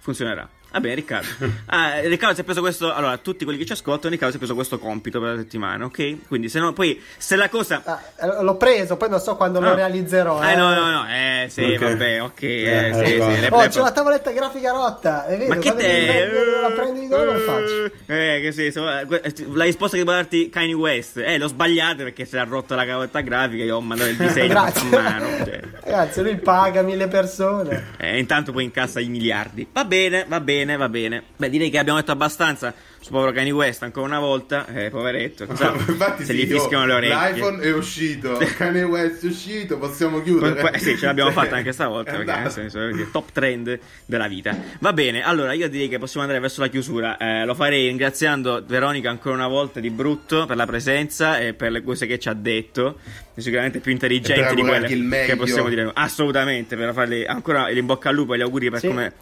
Funzionerà. 0.00 0.46
Va 0.72 0.80
bene, 0.80 0.94
Riccardo. 0.96 1.28
Ah, 1.68 2.00
Riccardo 2.00 2.34
si 2.34 2.40
è 2.42 2.44
preso 2.44 2.60
questo. 2.60 2.92
Allora, 2.92 3.16
tutti 3.18 3.44
quelli 3.44 3.58
che 3.58 3.64
ci 3.66 3.72
ascoltano, 3.72 4.10
Riccardo 4.10 4.30
si 4.32 4.36
è 4.36 4.38
preso 4.38 4.54
questo 4.54 4.78
compito 4.78 5.20
per 5.20 5.30
la 5.30 5.36
settimana, 5.38 5.84
ok? 5.86 6.26
Quindi, 6.28 6.48
se 6.48 6.58
no, 6.60 6.72
poi, 6.72 7.00
se 7.16 7.34
la 7.36 7.48
cosa. 7.48 7.82
Ah, 7.84 8.00
eh, 8.20 8.42
l'ho 8.42 8.56
preso, 8.56 8.96
poi 8.96 9.08
non 9.08 9.20
so 9.20 9.36
quando 9.36 9.60
lo 9.60 9.70
Ah. 9.70 9.74
realizzerò. 9.74 10.42
Eh, 10.42 10.52
eh. 10.52 10.56
no, 10.56 10.74
no, 10.74 10.90
no. 10.90 11.06
Eh, 11.08 11.46
sì, 11.48 11.62
Ok. 11.64 11.78
vabbè, 11.78 12.22
ok. 12.22 12.42
Eh, 12.42 12.88
Eh, 12.88 12.92
sì, 12.94 13.12
sì. 13.12 13.16
va. 13.16 13.26
le- 13.28 13.48
Oh, 13.50 13.60
le- 13.62 13.68
c'è 13.68 13.80
la 13.80 13.92
tavoletta 13.92 14.30
grafica 14.32 14.70
rotta. 14.72 15.26
È 15.26 15.36
vero, 15.38 15.48
Ma 15.54 15.56
che 15.60 15.74
te? 15.74 16.28
prendo- 16.28 16.60
la 16.60 16.70
prendi 16.70 17.00
di 17.00 17.08
dove 17.08 17.24
lo 17.24 17.38
faccio? 17.38 17.84
Eh, 18.06 18.40
che 18.42 18.52
sì, 18.52 18.72
la 18.74 19.64
risposta 19.64 19.96
che 19.96 20.02
può 20.04 20.12
darti 20.12 20.48
Kanye 20.50 20.74
West. 20.74 21.16
Eh, 21.18 21.38
l'ho 21.38 21.48
sbagliato 21.48 21.96
perché 22.04 22.24
si 22.26 22.36
è 22.36 22.44
rotta 22.44 22.74
la 22.74 22.84
cavetta 22.84 23.20
grafica. 23.20 23.64
Io 23.64 23.76
ho 23.76 23.80
mandato 23.80 24.10
il 24.10 24.16
disegno 24.16 24.58
a 24.58 24.62
Grazie. 24.70 24.88
mano. 24.90 25.26
cioè. 25.44 25.60
Ragazzi, 25.82 26.22
lui 26.22 26.36
paga 26.36 26.82
mille 26.82 27.08
persone. 27.08 27.94
Eh, 27.98 28.18
intanto 28.18 28.52
poi 28.52 28.64
incassa 28.64 29.00
i 29.00 29.08
miliardi. 29.08 29.66
Va 29.72 29.84
bene, 29.84 30.24
va 30.28 30.40
bene, 30.40 30.55
va 30.64 30.88
bene. 30.88 31.22
Beh, 31.36 31.50
direi 31.50 31.70
che 31.70 31.78
abbiamo 31.78 31.98
detto 31.98 32.12
abbastanza 32.12 32.72
su 33.06 33.12
povero 33.12 33.30
Kanye 33.30 33.52
West 33.52 33.84
ancora 33.84 34.04
una 34.06 34.18
volta. 34.18 34.66
Eh, 34.66 34.90
poveretto. 34.90 35.46
Chissà 35.46 35.70
Infatti, 35.86 36.24
se 36.24 36.32
sì, 36.32 36.38
gli 36.40 36.50
fischiano 36.50 36.82
oh, 36.82 36.86
le 36.86 36.92
orecchie. 36.94 37.32
L'iPhone 37.34 37.62
è 37.62 37.72
uscito, 37.72 38.36
Kanye 38.58 38.82
West 38.82 39.24
è 39.24 39.28
uscito, 39.28 39.78
possiamo 39.78 40.20
chiudere. 40.22 40.60
que- 40.60 40.78
sì, 40.80 40.98
ce 40.98 41.06
l'abbiamo 41.06 41.30
fatta 41.30 41.54
anche 41.56 41.70
stavolta. 41.70 42.10
È 42.10 42.16
Perché, 42.24 42.40
nel 42.40 42.50
senso, 42.50 42.78
perché 42.78 43.08
top 43.12 43.30
trend 43.30 43.78
della 44.06 44.26
vita. 44.26 44.56
Va 44.80 44.92
bene, 44.92 45.22
allora 45.22 45.52
io 45.52 45.68
direi 45.68 45.88
che 45.88 45.98
possiamo 46.00 46.22
andare 46.22 46.40
verso 46.40 46.60
la 46.60 46.66
chiusura. 46.66 47.16
Eh, 47.16 47.44
lo 47.44 47.54
farei 47.54 47.86
ringraziando 47.86 48.64
Veronica 48.66 49.08
ancora 49.08 49.36
una 49.36 49.46
volta 49.48 49.78
di 49.78 49.90
brutto 49.90 50.44
per 50.46 50.56
la 50.56 50.66
presenza 50.66 51.38
e 51.38 51.54
per 51.54 51.70
le 51.70 51.84
cose 51.84 52.06
che 52.06 52.18
ci 52.18 52.28
ha 52.28 52.34
detto. 52.34 52.98
Sicuramente 53.38 53.80
più 53.80 53.90
E 53.90 53.94
intelligenti 53.94 54.40
per 54.40 54.54
di 54.54 54.62
quelle 54.62 54.86
il 54.88 55.24
che 55.26 55.36
possiamo 55.36 55.68
dire. 55.68 55.90
Assolutamente, 55.92 56.74
per 56.74 56.94
farle 56.94 57.26
ancora 57.26 57.68
in 57.68 57.84
bocca 57.84 58.08
al 58.08 58.14
lupo 58.14 58.32
e 58.32 58.38
gli 58.38 58.40
auguri 58.40 58.70
per, 58.70 58.80
Sì. 58.80 58.86
come- 58.86 59.12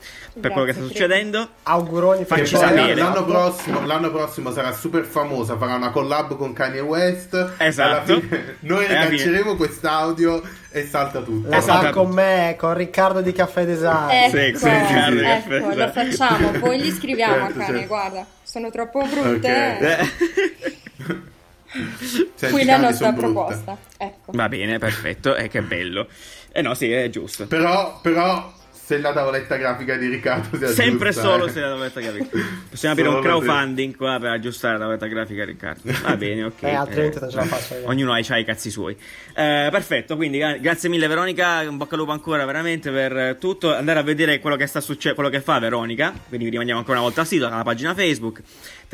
per 0.40 0.52
quello 0.52 0.66
che 0.68 0.72
sta 0.72 0.84
succedendo. 0.84 1.48
Auguroni, 1.64 2.24
Facci 2.24 2.54
sapere. 2.54 2.94
L'anno 2.94 3.24
prossimo, 3.24 3.73
l'anno 3.84 4.10
prossimo 4.10 4.52
sarà 4.52 4.72
super 4.72 5.04
famosa, 5.04 5.56
farà 5.56 5.74
una 5.74 5.90
collab 5.90 6.36
con 6.36 6.52
Kanye 6.52 6.80
West. 6.80 7.54
Esatto. 7.58 8.20
Fine- 8.20 8.56
noi 8.60 8.86
ricacceremo 8.86 9.56
quest'audio 9.56 10.42
e 10.70 10.86
salta 10.86 11.20
tutto. 11.22 11.48
La 11.48 11.56
Esatto. 11.58 11.82
fa 11.86 11.90
con 11.92 12.10
me, 12.10 12.54
con 12.58 12.74
Riccardo 12.74 13.20
di 13.20 13.32
Caffè 13.32 13.64
Design. 13.64 14.08
Ecco, 14.10 14.36
Sì, 14.58 14.58
sì, 14.58 14.68
Riccardo, 14.68 15.20
ecco, 15.20 15.48
caffè. 15.48 15.74
lo 15.76 15.88
facciamo, 15.90 16.50
poi 16.58 16.80
gli 16.80 16.90
scriviamo 16.90 17.34
Certo, 17.34 17.46
a 17.46 17.62
Kanye, 17.64 17.72
certo. 17.80 17.86
guarda, 17.88 18.26
sono 18.42 18.70
troppo 18.70 19.04
brutte. 19.04 19.78
Ok. 19.80 21.22
Senti, 22.34 22.54
Qui 22.54 22.64
la 22.64 22.76
nostra 22.76 23.12
proposta. 23.12 23.76
Ecco. 23.96 24.30
Va 24.32 24.48
bene, 24.48 24.78
perfetto. 24.78 25.34
E 25.34 25.48
che 25.48 25.60
bello. 25.62 26.06
Eh 26.52 26.62
no, 26.62 26.74
sì, 26.74 26.90
è 26.92 27.08
giusto. 27.10 27.46
Però, 27.48 27.98
però, 28.00 28.52
se 28.84 28.98
la 28.98 29.14
tavoletta 29.14 29.56
grafica 29.56 29.96
di 29.96 30.08
Riccardo 30.08 30.58
si 30.58 30.64
aggiusta, 30.64 30.82
Sempre 30.82 31.12
solo 31.12 31.46
eh. 31.46 31.50
se 31.50 31.60
la 31.60 31.68
tavoletta 31.68 32.00
grafica. 32.00 32.38
Possiamo 32.68 32.94
aprire 32.94 33.14
un 33.14 33.22
crowdfunding 33.22 33.96
qua 33.96 34.18
per 34.20 34.30
aggiustare 34.30 34.74
la 34.74 34.80
tavoletta 34.80 35.06
grafica 35.06 35.44
Riccardo. 35.46 35.90
Va 36.02 36.16
bene, 36.18 36.44
ok. 36.44 36.62
Eh, 36.62 36.74
altrimenti 36.74 37.18
non 37.18 37.30
ce 37.30 37.36
la 37.36 37.44
faccio 37.44 37.74
io. 37.76 37.88
Ognuno 37.88 38.12
ha 38.12 38.18
i, 38.18 38.44
cazzi 38.44 38.70
suoi. 38.70 38.94
Eh, 38.94 39.68
perfetto, 39.70 40.16
quindi 40.16 40.36
gra- 40.36 40.58
grazie 40.58 40.90
mille 40.90 41.06
Veronica, 41.06 41.62
in 41.62 41.78
bocca 41.78 41.94
al 41.94 42.00
lupo 42.00 42.12
ancora 42.12 42.44
veramente 42.44 42.90
per 42.90 43.16
eh, 43.16 43.36
tutto. 43.38 43.74
Andare 43.74 44.00
a 44.00 44.02
vedere 44.02 44.38
quello 44.38 44.56
che 44.56 44.66
sta 44.66 44.80
succedendo, 44.80 45.14
quello 45.14 45.30
che 45.30 45.40
fa 45.40 45.58
Veronica, 45.58 46.12
quindi 46.28 46.44
vi 46.44 46.50
rimandiamo 46.50 46.80
ancora 46.80 46.98
una 46.98 47.06
volta 47.06 47.22
al 47.22 47.26
sito, 47.26 47.46
alla 47.46 47.62
pagina 47.62 47.94
Facebook. 47.94 48.42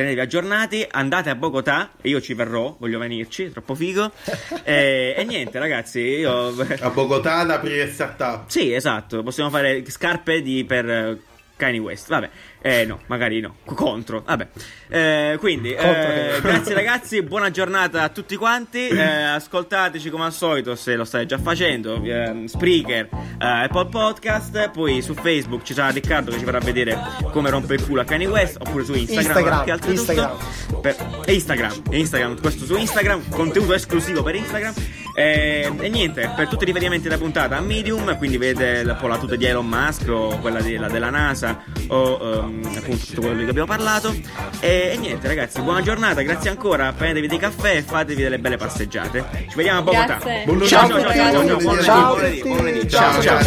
Tenetevi 0.01 0.21
aggiornati, 0.23 0.87
andate 0.91 1.29
a 1.29 1.35
Bogotà, 1.35 1.91
e 2.01 2.09
io 2.09 2.23
ci 2.23 2.33
verrò, 2.33 2.75
voglio 2.79 2.99
venirci, 2.99 3.51
troppo 3.51 3.75
figo. 3.75 4.11
Eh, 4.63 5.15
e 5.17 5.25
niente 5.25 5.59
ragazzi, 5.59 6.01
io... 6.01 6.55
A 6.81 6.91
Bogotà 6.91 7.37
ad 7.39 7.51
aprire 7.51 7.91
startup. 7.91 8.49
Sì, 8.49 8.73
esatto, 8.73 9.23
possiamo 9.23 9.51
fare 9.51 9.83
scarpe 9.91 10.43
di, 10.43 10.65
per 10.65 11.19
Kanye 11.57 11.79
West. 11.79 12.09
Vabbè, 12.09 12.31
eh, 12.63 12.85
no, 12.85 13.01
magari 13.07 13.41
no, 13.41 13.57
Co- 13.65 13.75
contro. 13.75 14.23
Vabbè, 14.27 14.49
Eh, 14.89 15.37
quindi, 15.39 15.73
eh, 15.73 16.39
grazie 16.43 16.75
ragazzi, 16.75 17.23
buona 17.23 17.51
giornata 17.51 18.03
a 18.03 18.09
tutti 18.09 18.37
quanti. 18.37 18.89
Eh, 18.89 19.01
ascoltateci 19.01 20.11
come 20.11 20.25
al 20.25 20.33
solito 20.33 20.75
se 20.75 20.95
lo 20.97 21.05
state 21.05 21.27
già 21.27 21.39
facendo. 21.39 22.03
eh, 22.03 22.45
Spreaker, 22.47 23.09
eh, 23.13 23.47
Apple 23.47 23.87
Podcast. 23.87 24.71
Poi 24.71 25.01
su 25.03 25.15
Facebook 25.15 25.63
ci 25.63 25.75
sarà 25.75 25.91
Riccardo 25.91 26.31
che 26.33 26.39
ci 26.39 26.45
farà 26.45 26.59
vedere 26.59 26.99
come 27.33 27.51
rompe 27.51 27.75
il 27.75 27.85
culo 27.85 28.01
a 28.01 28.05
Kanye 28.05 28.27
West. 28.27 28.57
Oppure 28.61 28.85
su 28.85 28.95
Instagram. 28.95 29.37
Instagram, 29.37 29.59
anche. 29.71 29.91
Instagram. 29.91 30.37
Per- 30.81 30.97
e 31.27 31.33
Instagram, 31.35 31.73
e 31.91 31.99
Instagram, 31.99 32.41
questo 32.41 32.65
su 32.65 32.77
Instagram, 32.77 33.29
contenuto 33.29 33.75
esclusivo 33.75 34.23
per 34.23 34.35
Instagram. 34.35 34.75
Eh, 35.15 35.71
e 35.81 35.89
niente, 35.89 36.33
per 36.35 36.49
tutti 36.49 36.63
i 36.63 36.67
riferimenti 36.67 37.03
della 37.09 37.19
puntata 37.19 37.57
a 37.57 37.61
Medium, 37.61 38.17
quindi 38.17 38.39
vedete 38.39 38.83
la, 38.85 38.97
la 39.01 39.19
tuta 39.19 39.35
di 39.37 39.45
Elon 39.45 39.67
Musk 39.67 40.09
o 40.09 40.39
quella 40.39 40.61
di- 40.63 40.77
la 40.77 40.89
della 40.89 41.11
NASA 41.11 41.63
o 41.89 42.19
ehm, 42.23 42.50
appunto 42.77 43.07
tutto 43.07 43.21
quello 43.21 43.37
di 43.37 43.43
cui 43.43 43.51
abbiamo 43.51 43.69
parlato. 43.69 44.15
E, 44.61 44.91
e 44.93 44.97
niente, 44.99 45.27
ragazzi, 45.27 45.61
buona 45.61 45.83
giornata, 45.83 46.23
grazie 46.23 46.51
ancora. 46.51 46.93
Prendetevi 46.93 47.29
dei 47.29 47.39
caffè 47.39 47.77
e 47.77 47.83
fatevi 47.83 48.23
delle 48.23 48.39
belle 48.39 48.57
passeggiate. 48.57 49.25
Ci 49.49 49.57
vediamo 49.57 49.79
a 49.79 49.83
Bogotà. 49.83 50.19
Ciao, 50.67 50.67
ciao, 50.67 51.01
ciao, 51.01 51.13
ciao, 51.13 51.83
ciao, 51.83 52.17
buon 52.43 52.57
lunedì, 52.57 52.89
Ciao. 52.89 53.23
Ciao, 53.23 53.43